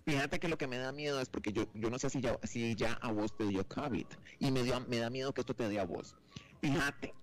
Fíjate 0.04 0.40
que 0.40 0.48
lo 0.48 0.56
que 0.56 0.66
me 0.66 0.78
da 0.78 0.90
miedo 0.90 1.20
es 1.20 1.28
porque 1.28 1.52
yo, 1.52 1.70
yo 1.74 1.90
no 1.90 1.98
sé 1.98 2.08
si 2.08 2.22
ya, 2.22 2.38
si 2.42 2.74
ya 2.74 2.94
a 2.94 3.12
vos 3.12 3.36
te 3.36 3.44
dio 3.44 3.68
COVID 3.68 4.06
y 4.38 4.50
me, 4.50 4.62
dio, 4.62 4.80
me 4.88 4.98
da 4.98 5.10
miedo 5.10 5.34
que 5.34 5.42
esto 5.42 5.54
te 5.54 5.68
dé 5.68 5.78
a 5.78 5.84
vos. 5.84 6.16
Fíjate 6.62 7.14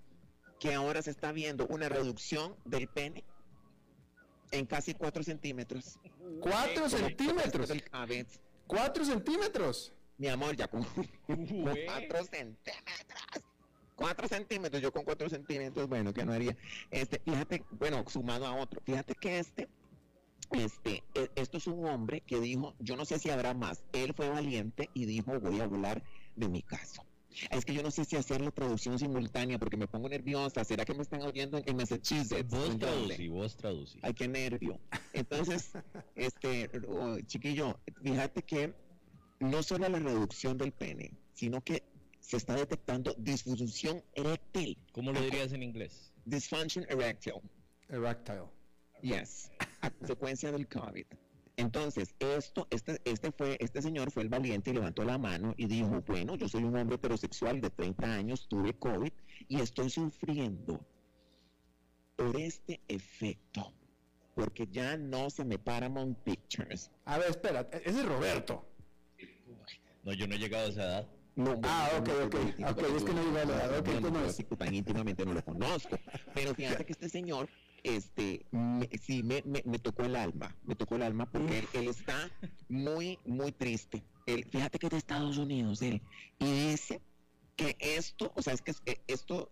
que 0.59 0.73
ahora 0.73 1.01
se 1.01 1.11
está 1.11 1.31
viendo 1.31 1.67
una 1.67 1.89
reducción 1.89 2.55
del 2.65 2.87
pene 2.87 3.23
en 4.51 4.65
casi 4.65 4.93
4 4.93 5.23
centímetros. 5.23 5.99
¿4 6.41 6.89
centímetros? 6.89 7.69
¿4 8.67 9.05
centímetros? 9.05 9.93
Mi 10.17 10.27
amor, 10.27 10.55
ya 10.55 10.67
con 10.67 10.83
4 10.83 12.23
centímetros. 12.25 13.43
4 13.95 14.27
centímetros, 14.27 14.81
yo 14.81 14.91
con 14.91 15.03
4 15.03 15.29
centímetros, 15.29 15.87
bueno, 15.87 16.13
¿qué 16.13 16.25
no 16.25 16.33
haría? 16.33 16.55
Este, 16.91 17.19
fíjate, 17.19 17.63
bueno, 17.71 18.03
sumado 18.07 18.45
a 18.45 18.55
otro, 18.55 18.81
fíjate 18.81 19.15
que 19.15 19.39
este, 19.39 19.69
este, 20.51 21.03
e, 21.13 21.29
esto 21.35 21.57
es 21.57 21.67
un 21.67 21.85
hombre 21.85 22.21
que 22.21 22.39
dijo, 22.39 22.75
yo 22.79 22.97
no 22.97 23.05
sé 23.05 23.19
si 23.19 23.29
habrá 23.29 23.53
más, 23.53 23.83
él 23.93 24.13
fue 24.13 24.29
valiente 24.29 24.89
y 24.93 25.05
dijo, 25.05 25.39
voy 25.39 25.61
a 25.61 25.63
hablar 25.63 26.03
de 26.35 26.49
mi 26.49 26.61
caso. 26.61 27.03
Es 27.49 27.65
que 27.65 27.73
yo 27.73 27.83
no 27.83 27.91
sé 27.91 28.05
si 28.05 28.15
hacer 28.15 28.41
la 28.41 28.51
traducción 28.51 28.97
simultánea 28.97 29.59
porque 29.59 29.77
me 29.77 29.87
pongo 29.87 30.09
nerviosa. 30.09 30.63
¿Será 30.63 30.85
que 30.85 30.93
me 30.93 31.03
están 31.03 31.21
oyendo 31.21 31.61
en 31.65 31.75
Massachusetts? 31.75 32.49
Vos 32.49 32.77
traducí, 32.77 33.27
vos 33.27 33.55
traducí. 33.55 33.99
Ay, 34.01 34.13
qué 34.13 34.27
nervio. 34.27 34.79
Entonces, 35.13 35.71
este, 36.15 36.69
oh, 36.87 37.19
chiquillo, 37.21 37.79
fíjate 38.03 38.43
que 38.43 38.73
no 39.39 39.63
solo 39.63 39.89
la 39.89 39.99
reducción 39.99 40.57
del 40.57 40.71
pene, 40.71 41.11
sino 41.33 41.61
que 41.61 41.83
se 42.19 42.37
está 42.37 42.55
detectando 42.55 43.13
disfunción 43.17 44.03
eréctil. 44.13 44.77
¿Cómo 44.93 45.11
lo 45.11 45.21
dirías 45.21 45.51
en 45.53 45.63
inglés? 45.63 46.11
Dysfunction 46.25 46.85
erectile. 46.89 47.41
Erectile. 47.89 48.45
Yes, 49.01 49.51
a 49.81 49.91
consecuencia 49.91 50.51
del 50.51 50.67
COVID. 50.67 51.05
Entonces, 51.57 52.15
esto, 52.19 52.67
este, 52.69 53.01
este 53.05 53.31
fue, 53.31 53.57
este 53.59 53.81
señor 53.81 54.11
fue 54.11 54.23
el 54.23 54.29
valiente 54.29 54.71
y 54.71 54.73
levantó 54.73 55.05
la 55.05 55.17
mano 55.17 55.53
y 55.57 55.67
dijo, 55.67 56.01
bueno, 56.05 56.35
yo 56.35 56.49
soy 56.49 56.63
un 56.63 56.75
hombre 56.75 56.97
heterosexual 56.97 57.61
de 57.61 57.69
30 57.69 58.13
años, 58.13 58.47
tuve 58.49 58.73
COVID 58.73 59.11
y 59.47 59.61
estoy 59.61 59.89
sufriendo 59.89 60.85
por 62.17 62.35
este 62.39 62.81
efecto, 62.87 63.73
porque 64.33 64.67
ya 64.67 64.97
no 64.97 65.29
se 65.29 65.45
me 65.45 65.57
Paramount 65.57 66.17
Pictures. 66.19 66.91
A 67.05 67.17
ver, 67.17 67.29
espera, 67.29 67.69
ese 67.71 67.99
es 68.01 68.05
Roberto. 68.05 68.65
No, 70.03 70.13
yo 70.13 70.27
no 70.27 70.35
he 70.35 70.37
llegado 70.37 70.65
a 70.65 70.69
esa 70.69 70.83
edad. 70.83 71.09
No, 71.35 71.59
ah, 71.63 71.89
ok, 71.99 72.09
ok, 72.25 72.35
ok, 72.69 72.83
es 72.95 73.03
que 73.03 73.13
no 73.13 73.21
he 73.21 73.25
llegado 73.25 73.53
a 73.53 73.57
esa 73.57 73.65
edad, 73.65 73.79
ok, 73.79 73.87
no 74.01 74.57
Tan 74.57 74.73
íntimamente 74.73 75.25
no 75.25 75.33
lo 75.33 75.43
conozco, 75.43 75.97
pero 76.33 76.53
fíjate 76.53 76.85
que 76.85 76.93
este 76.93 77.09
señor 77.09 77.49
este, 77.85 78.45
sí, 79.01 79.21
me, 79.23 79.43
me, 79.45 79.79
tocó 79.79 80.03
el 80.03 80.15
alma, 80.15 80.55
me 80.63 80.75
tocó 80.75 80.95
el 80.95 81.03
alma 81.03 81.29
porque 81.29 81.67
él, 81.73 81.87
está 81.87 82.31
muy, 82.67 83.19
muy 83.25 83.51
triste. 83.51 84.03
Él, 84.25 84.45
fíjate 84.51 84.79
que 84.79 84.87
es 84.87 84.91
de 84.91 84.97
Estados 84.97 85.37
Unidos, 85.37 85.81
él, 85.81 86.01
y 86.39 86.69
dice 86.69 86.99
que 87.55 87.75
esto, 87.79 88.33
o 88.35 88.41
sea, 88.41 88.53
es 88.53 88.61
que 88.61 88.73
esto, 89.07 89.51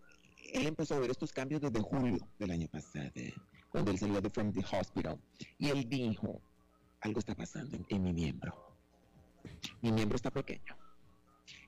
él 0.53 0.65
empezó 0.65 0.95
a 0.95 0.99
ver 0.99 1.11
estos 1.11 1.31
cambios 1.31 1.61
desde 1.61 1.79
julio 1.79 2.27
del 2.39 2.51
año 2.51 2.67
pasado, 2.67 3.11
cuando 3.69 3.91
él 3.91 3.99
salió 3.99 4.19
de 4.19 4.29
From 4.29 4.51
the 4.51 4.65
Hospital, 4.75 5.19
y 5.59 5.69
él 5.69 5.87
dijo, 5.87 6.41
algo 7.01 7.19
está 7.19 7.35
pasando 7.35 7.75
en, 7.75 7.85
en 7.89 8.03
mi 8.03 8.13
miembro. 8.13 8.73
Mi 9.81 9.91
miembro 9.91 10.15
está 10.15 10.31
pequeño. 10.31 10.75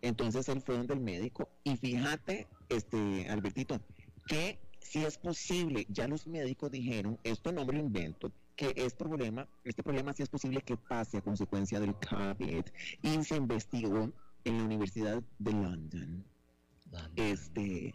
Entonces 0.01 0.49
él 0.49 0.61
fue 0.61 0.77
donde 0.77 0.93
el 0.93 0.99
médico 0.99 1.49
y 1.63 1.77
fíjate, 1.77 2.47
este, 2.69 3.27
Albertito, 3.29 3.79
que 4.27 4.59
si 4.85 5.03
es 5.03 5.17
posible, 5.17 5.85
ya 5.89 6.07
los 6.07 6.27
médicos 6.27 6.71
dijeron, 6.71 7.19
esto 7.23 7.51
no 7.51 7.65
me 7.65 7.73
lo 7.73 7.79
invento, 7.79 8.31
que 8.55 8.71
este 8.75 9.03
problema, 9.03 9.47
este 9.63 9.81
problema 9.81 10.13
sí 10.13 10.21
es 10.21 10.29
posible 10.29 10.61
que 10.61 10.77
pase 10.77 11.17
a 11.17 11.21
consecuencia 11.21 11.79
del 11.79 11.95
COVID 11.95 12.63
y 13.01 13.23
se 13.23 13.35
investigó 13.35 14.11
en 14.43 14.57
la 14.57 14.63
Universidad 14.63 15.23
de 15.39 15.51
London. 15.51 16.23
Este, 17.15 17.93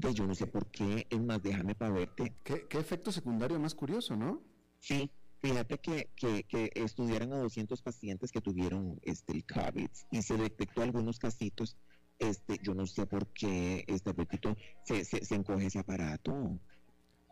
pues 0.00 0.14
yo 0.14 0.26
no 0.26 0.34
sé 0.34 0.46
por 0.46 0.66
qué, 0.68 1.06
es 1.10 1.20
más, 1.20 1.42
déjame 1.42 1.74
para 1.74 1.92
verte. 1.92 2.34
¿Qué, 2.44 2.66
efecto 2.70 3.10
secundario 3.10 3.58
más 3.58 3.74
curioso, 3.74 4.16
no? 4.16 4.40
Sí, 4.78 5.10
fíjate 5.40 5.78
que, 5.78 6.08
que, 6.14 6.44
que, 6.44 6.70
estudiaron 6.76 7.32
a 7.32 7.38
200 7.38 7.82
pacientes 7.82 8.30
que 8.30 8.40
tuvieron 8.40 9.00
este, 9.02 9.32
el 9.32 9.44
COVID 9.44 9.90
y 10.12 10.22
se 10.22 10.36
detectó 10.36 10.82
algunos 10.82 11.18
casitos 11.18 11.76
este, 12.18 12.58
yo 12.62 12.74
no 12.74 12.86
sé 12.86 13.06
por 13.06 13.26
qué 13.28 13.84
este 13.86 14.10
apetito 14.10 14.56
se, 14.84 15.04
se, 15.04 15.34
encoge 15.34 15.66
ese 15.66 15.78
aparato. 15.78 16.58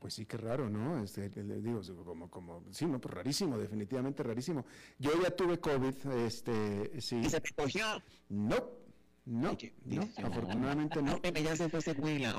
Pues 0.01 0.14
sí, 0.14 0.26
qué 0.26 0.37
raro, 0.37 0.68
¿no? 0.68 1.03
Este, 1.03 1.30
le 1.43 1.61
digo, 1.61 1.80
como, 2.05 2.28
como, 2.28 2.64
sí, 2.70 2.87
no, 2.87 3.01
pues 3.01 3.14
rarísimo, 3.14 3.57
definitivamente 3.57 4.22
rarísimo. 4.22 4.64
Yo 4.99 5.11
ya 5.22 5.30
tuve 5.30 5.61
COVID, 5.61 6.07
este, 6.24 7.01
sí. 7.01 7.16
¿Y 7.18 7.30
se 7.30 7.41
te 7.41 7.51
cogió? 7.55 7.87
No, 8.28 8.57
no, 9.24 9.57
no, 9.85 10.09
afortunadamente 10.24 11.01
no. 11.01 11.20
Ya 11.22 11.55
se 11.55 11.68
fue 11.68 11.78
ese 11.78 11.95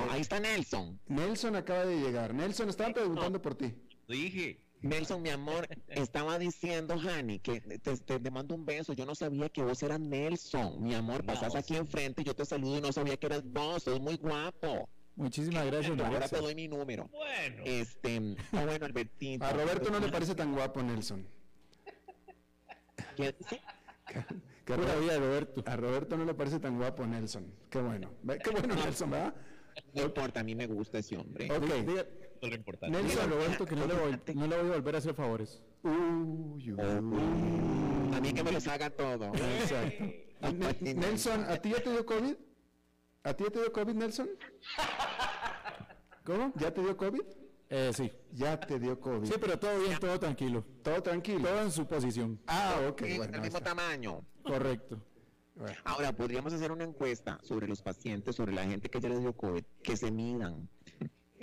ahí 0.10 0.22
está 0.22 0.39
Nelson. 0.39 1.00
Nelson 1.08 1.56
acaba 1.56 1.86
de 1.86 2.02
llegar. 2.02 2.34
Nelson, 2.34 2.68
estaban 2.70 2.94
preguntando 2.94 3.41
por 3.41 3.56
ti. 3.56 3.74
Dije. 4.08 4.62
Nelson, 4.84 5.22
mi 5.22 5.30
amor, 5.30 5.68
estaba 5.88 6.38
diciendo, 6.38 6.96
Hani, 6.96 7.40
que 7.40 7.62
te, 7.62 7.98
te, 7.98 8.32
mando 8.32 8.54
un 8.54 8.66
beso. 8.66 8.94
Yo 8.94 9.06
no 9.06 9.16
sabía 9.16 9.48
que 9.50 9.64
vos 9.64 9.82
eras 9.82 10.00
Nelson. 10.00 10.84
Mi 10.84 10.94
amor, 10.94 11.26
pasas 11.26 11.56
aquí 11.56 11.76
enfrente, 11.78 12.24
yo 12.24 12.36
te 12.36 12.46
saludo 12.46 12.78
y 12.78 12.82
no 12.82 12.92
sabía 12.92 13.16
que 13.16 13.28
eras 13.28 13.44
vos. 13.46 13.84
Sos 13.84 14.02
muy 14.02 14.18
guapo. 14.18 14.90
Muchísimas 15.16 15.66
gracias, 15.68 15.98
Ahora 16.00 16.28
te 16.28 16.38
doy 16.38 16.54
mi 16.54 16.68
número. 16.68 17.08
Bueno. 17.08 17.64
Este, 17.66 18.36
ah, 18.52 18.66
bueno, 18.66 18.86
Albertito. 18.86 19.46
A 19.46 19.54
Roberto 19.54 19.90
no 19.90 20.00
le 20.00 20.10
parece 20.10 20.36
tan 20.36 20.54
guapo, 20.54 20.84
Nelson. 20.84 21.26
¿Qué 23.16 23.34
dice? 23.40 23.62
Qué 24.66 24.76
rabia, 24.76 25.18
Roberto. 25.18 25.64
A 25.66 25.76
Roberto 25.78 26.18
no 26.18 26.26
le 26.26 26.34
parece 26.34 26.60
tan 26.60 26.78
guapo, 26.78 27.06
Nelson. 27.06 27.54
Qué 27.70 27.80
bueno. 27.80 28.12
Qué 28.44 28.50
bueno, 28.50 28.76
Nelson, 28.76 29.12
¿verdad? 29.12 29.34
No 29.94 30.04
importa, 30.04 30.42
a 30.42 30.44
mí 30.44 30.56
me 30.56 30.68
gusta 30.68 31.00
ese 31.00 31.18
hombre. 31.18 31.50
Ok, 31.52 31.64
diga, 32.46 32.50
lo 32.50 32.56
importante. 32.56 33.02
Nelson, 33.02 33.30
Roberto, 33.30 33.66
que 33.66 33.76
no 33.76 33.88
le, 33.88 33.94
voy, 33.96 34.20
no 34.36 34.48
le 34.48 34.58
voy 34.62 34.70
a 34.72 34.74
volver 34.76 34.96
a 34.96 34.98
hacer 35.00 35.14
favores. 35.14 35.62
Uy, 35.84 35.91
uy, 35.91 36.74
uy. 36.74 38.16
A 38.16 38.22
mí 38.22 38.34
que 38.34 38.44
me 38.44 38.52
los 38.52 38.68
haga 38.68 38.89
todo. 38.89 39.32
Exacto. 39.36 40.06
Ne- 40.82 40.94
Nelson, 40.94 41.46
¿a 41.46 41.56
ti 41.58 41.70
ya 41.72 41.82
te 41.82 41.89
dio 41.89 42.06
COVID? 42.06 42.36
¿A 43.24 43.34
ti 43.34 43.44
ya 43.46 43.50
te 43.50 43.60
dio 43.60 43.72
COVID, 43.72 43.94
Nelson? 43.94 44.30
¿Cómo? 46.26 46.52
¿Ya 46.58 46.74
te 46.74 46.82
dio 46.82 46.96
COVID? 46.98 47.22
Eh, 47.70 47.91
sí. 47.94 48.12
Ya 48.32 48.60
te 48.60 48.80
dio 48.80 49.00
COVID. 49.00 49.26
Sí, 49.28 49.34
pero 49.39 49.58
todo 49.58 49.80
bien, 49.80 49.98
todo 50.00 50.20
tranquilo. 50.20 50.66
Todo 50.84 51.02
tranquilo. 51.02 51.48
Todo 51.48 51.62
en 51.62 51.72
su 51.72 51.86
posición. 51.88 52.39
Ah, 52.48 52.76
ok, 52.89 53.04
Sí, 53.06 53.18
bueno. 53.18 53.32
del 53.32 53.41
mismo 53.41 53.58
está. 53.58 53.70
tamaño. 53.70 54.22
Correcto. 54.44 55.02
Bueno. 55.56 55.76
Ahora, 55.86 56.12
podríamos 56.14 56.52
hacer 56.54 56.72
una 56.72 56.84
encuesta 56.84 57.39
sobre 57.44 57.68
los 57.68 57.82
pacientes, 57.82 58.36
sobre 58.36 58.54
la 58.54 58.64
gente 58.66 58.89
que 58.89 59.00
ya 59.00 59.10
les 59.10 59.22
dio 59.22 59.34
COVID, 59.34 59.64
que 59.82 59.96
se 59.96 60.12
midan, 60.12 60.68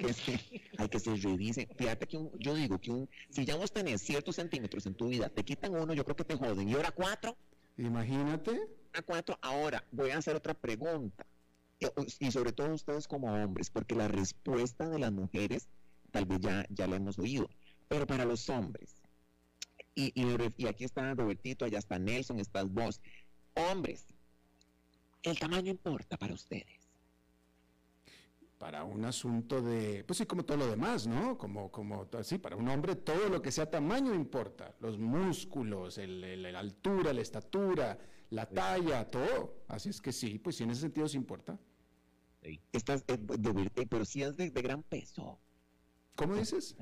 que 0.25 0.41
hay 0.79 0.89
que 0.89 0.99
se 0.99 1.15
revisen. 1.17 1.69
Fíjate 1.77 2.07
que 2.07 2.17
un- 2.17 2.31
yo 2.39 2.55
digo 2.55 2.79
que 2.81 2.91
un, 2.91 3.09
si 3.31 3.45
ya 3.45 3.57
vos 3.57 3.73
tenés 3.73 4.03
ciertos 4.03 4.37
centímetros 4.37 4.87
en 4.87 4.95
tu 4.95 5.09
vida, 5.09 5.29
te 5.29 5.45
quitan 5.45 5.75
uno, 5.75 5.95
yo 5.95 6.05
creo 6.05 6.17
que 6.17 6.25
te 6.25 6.37
joden. 6.37 6.69
Y 6.69 6.75
ahora 6.75 6.91
cuatro, 6.93 7.37
Imagínate. 7.77 8.51
ahora 8.51 9.03
cuatro. 9.07 9.39
Ahora, 9.43 9.85
voy 9.93 10.11
a 10.11 10.19
hacer 10.19 10.37
otra 10.37 10.55
pregunta. 10.55 11.27
Y- 11.79 12.27
Y 12.27 12.31
sobre 12.31 12.53
todo 12.53 12.75
ustedes 12.75 13.09
como 13.09 13.33
hombres, 13.33 13.71
porque 13.71 13.95
la 13.95 14.09
respuesta 14.09 14.89
de 14.89 14.99
las 14.99 15.13
mujeres 15.13 15.69
tal 16.11 16.27
vez 16.27 16.41
ya, 16.41 16.67
ya 16.71 16.87
la 16.87 16.97
hemos 16.97 17.19
oído. 17.19 17.49
Pero 17.89 18.07
para 18.07 18.25
los 18.25 18.49
hombres, 18.51 18.97
y, 19.95 20.13
y, 20.15 20.37
y 20.57 20.67
aquí 20.67 20.85
está 20.85 21.15
Robertito, 21.15 21.65
allá 21.65 21.79
está 21.79 21.99
Nelson, 21.99 22.39
estás 22.39 22.71
vos. 22.71 23.01
Hombres, 23.55 24.07
el 25.23 25.39
tamaño 25.39 25.71
importa 25.71 26.17
para 26.17 26.35
ustedes. 26.35 26.80
Para 28.63 28.85
un 28.85 29.03
asunto 29.07 29.63
de, 29.63 30.05
pues 30.07 30.19
sí, 30.19 30.27
como 30.27 30.45
todo 30.45 30.59
lo 30.59 30.67
demás, 30.67 31.07
¿no? 31.07 31.39
Como, 31.39 31.71
como, 31.73 32.07
sí, 32.23 32.37
para 32.37 32.57
un 32.57 32.69
hombre 32.69 32.95
todo 32.95 33.29
lo 33.31 33.41
que 33.41 33.51
sea 33.51 33.71
tamaño 33.71 34.15
importa. 34.15 34.77
Los 34.81 34.99
músculos, 34.99 35.97
el- 35.97 36.23
el- 36.23 36.43
la 36.53 36.59
altura, 36.61 37.15
la 37.15 37.23
estatura, 37.23 37.99
la 38.29 38.45
talla, 38.47 39.09
todo. 39.11 39.65
Así 39.67 39.89
es 39.89 40.01
que 40.05 40.13
sí, 40.13 40.39
pues 40.39 40.57
sí, 40.57 40.65
en 40.65 40.71
ese 40.73 40.83
sentido 40.83 41.09
sí 41.09 41.17
importa. 41.17 41.59
Estás, 42.73 43.05
eh, 43.09 43.17
de, 43.19 43.71
eh, 43.77 43.87
pero 43.89 44.05
si 44.05 44.23
es 44.23 44.37
de, 44.37 44.51
de 44.51 44.63
gran 44.63 44.83
peso. 44.83 45.41
¿Cómo 46.17 46.35
dices? 46.37 46.77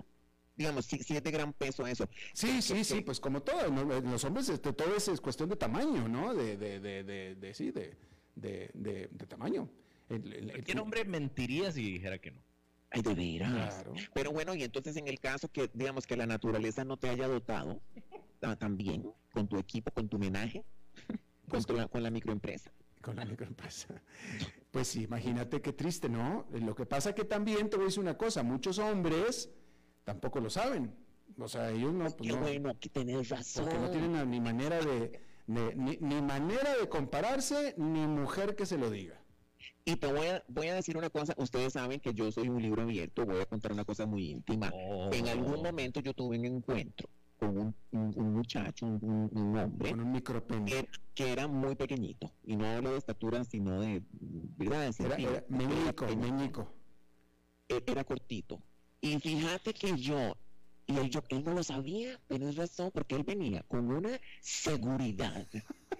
Digamos, 0.57 0.87
si, 0.87 0.99
si 1.05 1.17
es 1.17 1.23
de 1.23 1.31
gran 1.31 1.53
peso 1.53 1.87
eso. 1.87 2.09
Sí, 2.35 2.63
sí, 2.63 2.85
sí, 2.85 3.03
pues 3.03 3.21
como 3.21 3.43
todo, 3.43 3.71
¿no? 3.71 3.93
En 3.95 4.11
los 4.11 4.25
hombres 4.25 4.49
este, 4.49 4.73
todo 4.73 4.95
es, 4.97 5.09
es 5.09 5.21
cuestión 5.21 5.49
de 5.49 5.57
tamaño, 5.57 6.09
¿no? 6.09 6.35
De, 6.35 6.57
de, 6.57 6.81
de, 6.81 7.05
de, 7.05 7.35
de- 7.37 7.55
sí, 7.55 7.71
de, 7.71 7.97
de, 8.35 8.71
de- 8.75 9.09
de 9.13 9.27
tamaño. 9.27 9.69
El- 10.09 10.33
el- 10.33 10.33
el- 10.45 10.51
Cualquier 10.53 10.81
hombre 10.81 11.05
mentiría 11.05 11.71
si 11.73 11.83
dijera 11.93 12.19
que 12.19 12.31
no. 12.31 12.43
Ay, 12.91 13.03
de 13.03 13.15
veras. 13.15 13.75
Claro. 13.75 13.93
Pero 14.15 14.33
bueno, 14.33 14.55
y 14.55 14.63
entonces 14.63 14.97
en 14.97 15.09
el 15.09 15.21
caso 15.21 15.49
que, 15.53 15.71
digamos, 15.75 16.07
que 16.07 16.17
la 16.17 16.27
naturaleza 16.27 16.85
no 16.85 16.97
te 16.97 17.09
haya 17.11 17.29
dotado 17.29 17.83
ah, 18.43 18.57
también 18.57 19.05
con 19.33 19.47
tu 19.49 19.59
equipo, 19.59 19.91
con 19.91 20.09
tu 20.09 20.19
menaje, 20.19 20.65
con, 21.49 21.63
tu- 21.65 21.89
con 21.91 22.03
la 22.03 22.11
microempresa. 22.11 22.71
Con 23.03 23.17
la 23.17 23.25
microempresa. 23.27 24.03
Pues 24.71 24.89
sí, 24.89 25.03
imagínate 25.05 25.61
qué 25.61 25.73
triste, 25.73 26.09
¿no? 26.09 26.47
Lo 26.53 26.75
que 26.75 26.87
pasa 26.87 27.15
que 27.15 27.25
también 27.25 27.69
te 27.69 27.77
voy 27.77 27.85
a 27.85 27.89
decir 27.89 28.01
una 28.01 28.17
cosa, 28.17 28.43
muchos 28.43 28.79
hombres 28.79 29.51
tampoco 30.05 30.41
lo 30.41 30.49
saben. 30.51 30.95
O 31.39 31.47
sea, 31.47 31.71
ellos 31.71 31.93
no, 31.93 32.05
pues 32.11 32.31
Qué 32.31 32.37
no, 32.37 32.41
bueno, 32.41 32.79
que 32.81 32.89
tenés 32.89 33.29
razón. 33.29 33.65
porque 33.67 33.79
no 33.79 33.91
tienen 33.91 34.31
ni 34.31 34.41
manera 34.41 34.81
de, 34.81 35.21
de- 35.47 35.75
ni, 35.77 35.97
ni 36.01 36.23
manera 36.23 36.75
de 36.77 36.89
compararse, 36.89 37.75
ni 37.77 38.07
mujer 38.07 38.57
que 38.57 38.65
se 38.67 38.79
lo 38.79 38.91
diga. 38.91 39.21
Y 39.89 39.97
te 39.97 40.07
voy 40.13 40.27
a, 40.27 40.45
voy 40.49 40.67
a 40.69 40.75
decir 40.75 40.99
una 40.99 41.09
cosa, 41.09 41.35
ustedes 41.39 41.73
saben 41.73 41.99
que 41.99 42.13
yo 42.13 42.31
soy 42.31 42.49
un 42.51 42.61
libro 42.61 42.83
abierto, 42.83 43.25
voy 43.25 43.41
a 43.41 43.47
contar 43.47 43.73
una 43.73 43.87
cosa 43.87 44.05
muy 44.05 44.31
íntima. 44.33 44.71
Oh. 44.75 45.09
En 45.15 45.27
algún 45.29 45.63
momento 45.63 46.01
yo 46.01 46.13
tuve 46.13 46.39
un 46.39 46.45
encuentro 46.45 47.09
con 47.39 47.57
un, 47.57 47.75
un- 47.93 48.13
un 48.17 48.33
muchacho, 48.35 48.85
un, 48.85 49.57
hombre, 49.57 49.91
Con 49.91 50.01
un 50.01 50.13
micropene. 50.13 50.65
que, 50.71 50.89
que 51.15 51.33
era 51.33 51.47
muy 51.49 51.75
pequeñito, 51.75 52.31
y 52.45 52.57
no 52.57 52.67
hablo 52.67 52.91
de 52.91 52.99
estatura, 52.99 53.45
sino 53.45 53.81
de, 53.81 54.03
¿verdad? 54.59 54.93
Era, 54.99 55.15
era 55.17 55.45
meñico, 55.49 56.69
era 57.69 58.05
cortito. 58.05 58.61
Y 59.01 59.19
fíjate 59.21 59.73
que 59.73 59.97
yo, 59.97 60.37
y 60.89 60.97
él, 60.99 61.11
yo, 61.11 61.23
él 61.29 61.45
no 61.45 61.53
lo 61.55 61.63
sabía, 61.63 62.19
tenés 62.27 62.57
razón, 62.57 62.91
porque 62.93 63.15
él 63.15 63.23
venía 63.23 63.63
con 63.69 63.91
una 63.91 64.19
seguridad, 64.41 65.47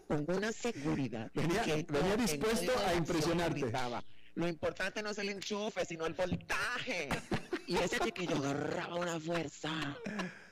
con 0.09 0.25
una 0.29 0.51
seguridad. 0.51 1.31
Venía- 1.35 1.63
que 1.63 1.85
venía 1.89 2.15
en 2.15 2.21
dispuesto 2.21 2.73
a 2.87 2.95
impresionarte. 2.95 3.61
gritaba, 3.61 4.03
Lo 4.35 4.49
importante 4.49 5.03
no 5.03 5.11
es 5.11 5.19
el 5.19 5.29
enchufe, 5.29 5.85
sino 5.85 6.07
el 6.07 6.15
voltaje. 6.15 7.09
Y 7.67 7.77
ese 7.77 7.99
chiquillo 8.01 8.37
agarraba 8.37 8.95
una 8.97 9.21
fuerza. 9.21 9.71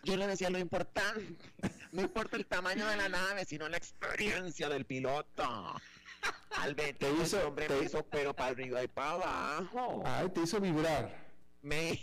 Yo 0.05 0.16
le 0.16 0.26
decía 0.26 0.51
lo 0.51 0.59
importante, 0.59 1.34
no 1.93 2.03
importa 2.03 2.37
el 2.37 2.47
tamaño 2.47 2.87
de 2.87 2.97
la 2.97 3.09
nave, 3.09 3.45
sino 3.47 3.68
la 3.68 3.78
experiencia 3.78 4.68
del 4.68 4.84
piloto. 4.84 5.74
Al 6.59 6.74
ver 6.74 6.97
Te 6.99 7.11
hizo- 7.11 7.47
hombre 7.49 7.66
te- 7.68 7.74
me 7.78 7.84
hizo 7.87 8.05
pero 8.05 8.34
para 8.34 8.51
arriba 8.51 8.82
y 8.84 8.89
para 8.89 9.12
abajo. 9.12 10.03
Ay, 10.05 10.28
te 10.30 10.43
hizo 10.43 10.61
vibrar. 10.61 11.26
Me... 11.62 11.99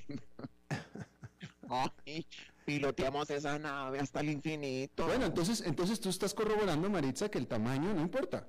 Ay, 1.70 2.26
piloteamos 2.66 3.30
esa 3.30 3.58
nave 3.60 4.00
hasta 4.00 4.20
el 4.22 4.30
infinito. 4.30 5.06
Bueno, 5.06 5.26
entonces, 5.26 5.62
entonces 5.62 6.00
tú 6.00 6.10
estás 6.10 6.34
corroborando, 6.34 6.90
Maritza, 6.90 7.30
que 7.30 7.38
el 7.38 7.48
tamaño 7.48 7.94
no 7.94 8.02
importa. 8.02 8.48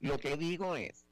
Lo 0.00 0.18
que 0.18 0.36
digo 0.36 0.76
es, 0.76 1.06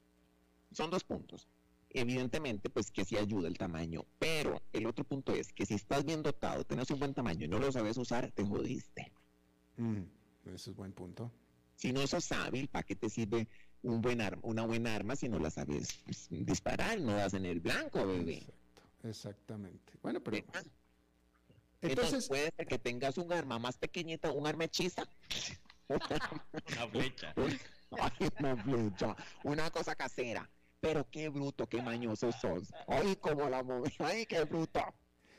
son 0.71 0.89
dos 0.89 1.03
puntos. 1.03 1.47
Evidentemente, 1.89 2.69
pues 2.69 2.89
que 2.89 3.05
sí 3.05 3.17
ayuda 3.17 3.47
el 3.47 3.57
tamaño, 3.57 4.05
pero 4.17 4.61
el 4.73 4.87
otro 4.87 5.03
punto 5.03 5.33
es 5.33 5.53
que 5.53 5.65
si 5.65 5.75
estás 5.75 6.03
bien 6.03 6.23
dotado, 6.23 6.63
tenés 6.63 6.89
un 6.89 6.99
buen 6.99 7.13
tamaño 7.13 7.45
y 7.45 7.47
no 7.47 7.59
lo 7.59 7.71
sabes 7.71 7.97
usar, 7.97 8.31
te 8.31 8.43
jodiste. 8.43 9.11
Mm, 9.77 10.01
ese 10.45 10.71
es 10.71 10.75
buen 10.75 10.91
punto. 10.91 11.31
Si 11.75 11.93
no 11.93 12.05
sos 12.07 12.31
hábil, 12.31 12.67
¿para 12.67 12.83
qué 12.83 12.95
te 12.95 13.09
sirve 13.09 13.47
un 13.83 14.01
buen 14.01 14.21
arma, 14.21 14.41
una 14.43 14.65
buena 14.65 14.95
arma 14.95 15.15
si 15.15 15.29
no 15.29 15.37
la 15.37 15.51
sabes 15.51 15.99
pues, 16.05 16.27
disparar? 16.31 16.99
No 16.99 17.13
das 17.13 17.35
en 17.35 17.45
el 17.45 17.59
blanco, 17.59 18.05
bebé. 18.07 18.37
Exacto, 18.37 19.07
exactamente. 19.07 19.93
Bueno, 20.01 20.21
pero 20.21 20.37
¿Verdad? 20.37 20.65
Entonces, 21.83 22.05
Entonces 22.13 22.27
puede 22.29 22.51
ser 22.55 22.67
que 22.67 22.79
tengas 22.79 23.17
un 23.17 23.31
arma 23.31 23.59
más 23.59 23.77
pequeñita, 23.77 24.31
un 24.31 24.47
arma 24.47 24.65
hechiza. 24.65 25.07
Una 25.89 26.87
flecha. 26.87 27.33
Ay, 27.37 28.29
una 28.39 28.55
flecha, 28.57 29.15
una 29.43 29.69
cosa 29.69 29.95
casera. 29.95 30.49
Pero 30.79 31.07
qué 31.09 31.29
bruto, 31.29 31.67
qué 31.67 31.81
mañoso 31.81 32.31
sos. 32.31 32.71
Ay, 32.87 33.15
como 33.17 33.47
la 33.49 33.61
moví. 33.63 33.91
Ay, 33.99 34.25
qué 34.25 34.43
bruto. 34.45 34.81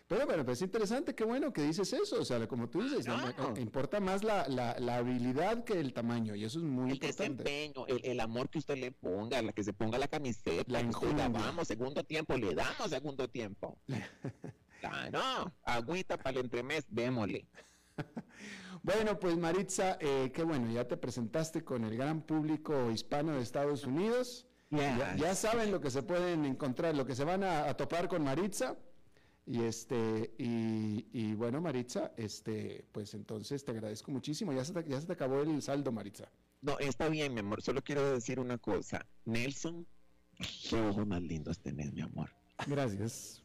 pero 0.07 0.27
bueno, 0.27 0.45
pues 0.45 0.59
es 0.59 0.63
interesante, 0.63 1.15
qué 1.15 1.25
bueno 1.25 1.53
que 1.53 1.63
dices 1.63 1.93
eso. 1.93 2.21
O 2.21 2.25
sea, 2.25 2.47
como 2.47 2.69
tú 2.69 2.83
dices, 2.83 3.07
No. 3.07 3.55
importa 3.59 3.99
más 4.01 4.23
la, 4.23 4.47
la, 4.49 4.79
la 4.79 4.97
habilidad 4.99 5.65
que 5.65 5.81
el 5.81 5.93
tamaño, 5.93 6.35
y 6.37 6.45
eso 6.45 6.59
es 6.61 6.65
muy 6.65 6.91
El 6.91 6.95
importante. 6.97 7.43
desempeño, 7.43 7.87
el, 7.89 8.01
el 8.05 8.21
amor 8.21 8.49
que 8.49 8.59
usted 8.59 8.77
le 8.77 8.93
ponga, 8.93 9.43
la 9.43 9.53
que 9.53 9.65
se 9.65 9.73
ponga 9.73 9.99
la 9.99 10.09
camiseta, 10.09 10.65
La 10.71 10.83
diga, 10.83 11.29
vamos, 11.29 11.67
segundo 11.69 12.05
tiempo, 12.05 12.37
le 12.37 12.55
damos 12.55 12.91
segundo 12.91 13.29
tiempo. 13.29 13.79
Claro, 14.89 15.53
agüita 15.63 16.17
para 16.17 16.39
el 16.39 16.47
entremés, 16.47 16.85
démosle. 16.89 17.47
Bueno, 18.83 19.19
pues 19.19 19.35
Maritza, 19.39 19.97
eh, 19.99 20.31
qué 20.35 20.43
bueno, 20.43 20.71
ya 20.71 20.87
te 20.87 20.99
presentaste 20.99 21.65
con 21.65 21.85
el 21.85 21.97
gran 21.97 22.21
público 22.21 22.91
hispano 22.91 23.33
de 23.33 23.41
Estados 23.41 23.85
Unidos. 23.87 24.47
Ya, 24.69 25.17
ya 25.17 25.35
saben 25.35 25.73
lo 25.73 25.81
que 25.81 25.91
se 25.91 26.03
pueden 26.03 26.45
encontrar, 26.45 26.95
lo 26.95 27.07
que 27.07 27.15
se 27.15 27.25
van 27.25 27.45
a, 27.45 27.67
a 27.67 27.75
topar 27.79 28.09
con 28.09 28.23
Maritza. 28.23 28.77
Y 29.47 29.63
este, 29.63 30.35
y, 30.37 31.07
y 31.13 31.35
bueno, 31.35 31.63
Maritza, 31.63 32.13
este, 32.19 32.85
pues 32.93 33.15
entonces 33.15 33.65
te 33.65 33.73
agradezco 33.73 34.13
muchísimo. 34.13 34.53
Ya 34.53 34.67
se 34.67 34.75
te, 34.75 34.87
ya 34.87 35.01
se 35.01 35.07
te 35.07 35.15
acabó 35.15 35.41
el 35.41 35.63
saldo, 35.63 35.91
Maritza. 35.91 36.31
No, 36.61 36.79
está 36.79 37.09
bien, 37.09 37.33
mi 37.33 37.41
amor, 37.41 37.63
solo 37.63 37.83
quiero 37.83 38.13
decir 38.13 38.39
una 38.39 38.59
cosa. 38.59 39.07
Nelson, 39.25 39.87
qué 40.69 40.81
ojos 40.81 41.07
más 41.07 41.23
lindos 41.23 41.59
tenés, 41.59 41.91
mi 41.95 42.03
amor. 42.03 42.31
Gracias. 42.67 43.44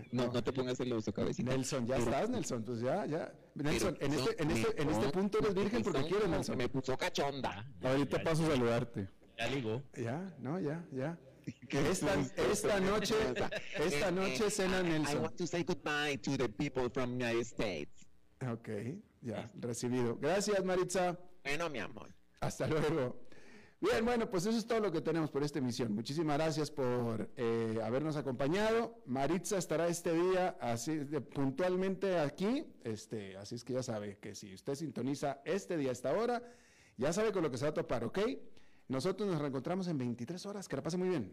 Mira, 0.13 0.29
no, 0.33 0.43
te 0.43 0.53
pongas 0.53 0.77
celoso, 0.79 1.13
cabecita. 1.13 1.51
Nelson, 1.51 1.87
ya 1.87 1.97
estás, 1.97 2.29
Nelson, 2.31 2.65
pues 2.65 2.81
ya, 2.81 3.07
ya. 3.07 3.33
Nelson, 3.55 3.97
en 4.01 4.13
este, 4.13 4.43
en 4.43 4.51
este, 4.51 4.83
en 4.83 4.91
este 4.91 5.09
punto 5.11 5.39
eres 5.39 5.55
virgen 5.55 5.83
porque 5.83 5.99
Nelson 6.01 6.11
quieres, 6.19 6.29
Nelson. 6.31 6.57
Me 6.59 6.69
puso 6.69 6.97
cachonda. 6.97 7.67
Ahorita 7.83 8.23
paso 8.23 8.45
a 8.45 8.47
saludarte. 8.49 9.09
Ya 9.39 9.47
ligó. 9.49 9.83
Ya, 9.97 10.35
no, 10.39 10.59
ya, 10.61 10.85
ya. 10.93 11.19
Esta, 11.71 12.79
noche, 12.81 13.15
esta 13.79 14.09
Eh, 14.09 14.13
noche 14.13 14.47
eh, 14.47 14.51
cena 14.51 14.81
I- 14.81 14.87
I 14.87 14.89
Nelson. 14.91 15.23
want 15.23 15.37
to 15.37 15.47
say 15.47 15.65
goodbye 15.65 16.17
to 16.19 16.37
the 16.37 16.49
people 16.49 16.89
from 16.91 17.13
United 17.15 17.45
States. 17.45 18.07
Ok, 18.51 18.69
ya, 19.23 19.51
recibido. 19.61 20.17
Gracias, 20.17 20.65
Maritza. 20.65 21.19
Bueno, 21.45 21.69
mi 21.71 21.79
amor. 21.81 22.15
Hasta 22.41 22.67
luego. 22.67 23.17
Bien, 23.83 24.05
bueno, 24.05 24.31
pues 24.31 24.47
eso 24.47 24.57
es 24.57 24.65
todo 24.65 24.79
lo 24.79 24.93
que 24.93 25.01
tenemos 25.01 25.29
por 25.33 25.43
esta 25.43 25.59
emisión. 25.59 25.93
Muchísimas 25.93 26.39
gracias 26.39 26.71
por 26.71 27.29
eh, 27.37 27.81
habernos 27.83 28.15
acompañado. 28.15 29.03
Maritza 29.07 29.59
estará 29.59 29.89
este 29.89 30.13
día 30.13 30.57
así 30.61 31.01
puntualmente 31.35 32.17
aquí. 32.21 32.65
Este, 32.85 33.37
así 33.37 33.57
es 33.57 33.65
que 33.65 33.73
ya 33.73 33.83
sabe 33.83 34.19
que 34.19 34.37
si 34.37 34.55
usted 34.55 34.77
sintoniza 34.77 35.41
este 35.45 35.77
día 35.77 35.89
a 35.89 35.93
esta 35.95 36.13
hora, 36.13 36.45
ya 36.97 37.13
sabe 37.13 37.33
con 37.33 37.43
lo 37.43 37.51
que 37.51 37.59
se 37.59 37.65
va 37.65 37.71
a 37.71 37.75
topar, 37.75 38.05
¿ok? 38.05 38.21
Nosotros 38.87 39.29
nos 39.29 39.41
reencontramos 39.41 39.89
en 39.89 39.99
23 39.99 40.47
horas. 40.47 40.69
Que 40.69 40.77
la 40.77 40.83
pase 40.85 40.97
muy 40.97 41.09
bien. 41.09 41.33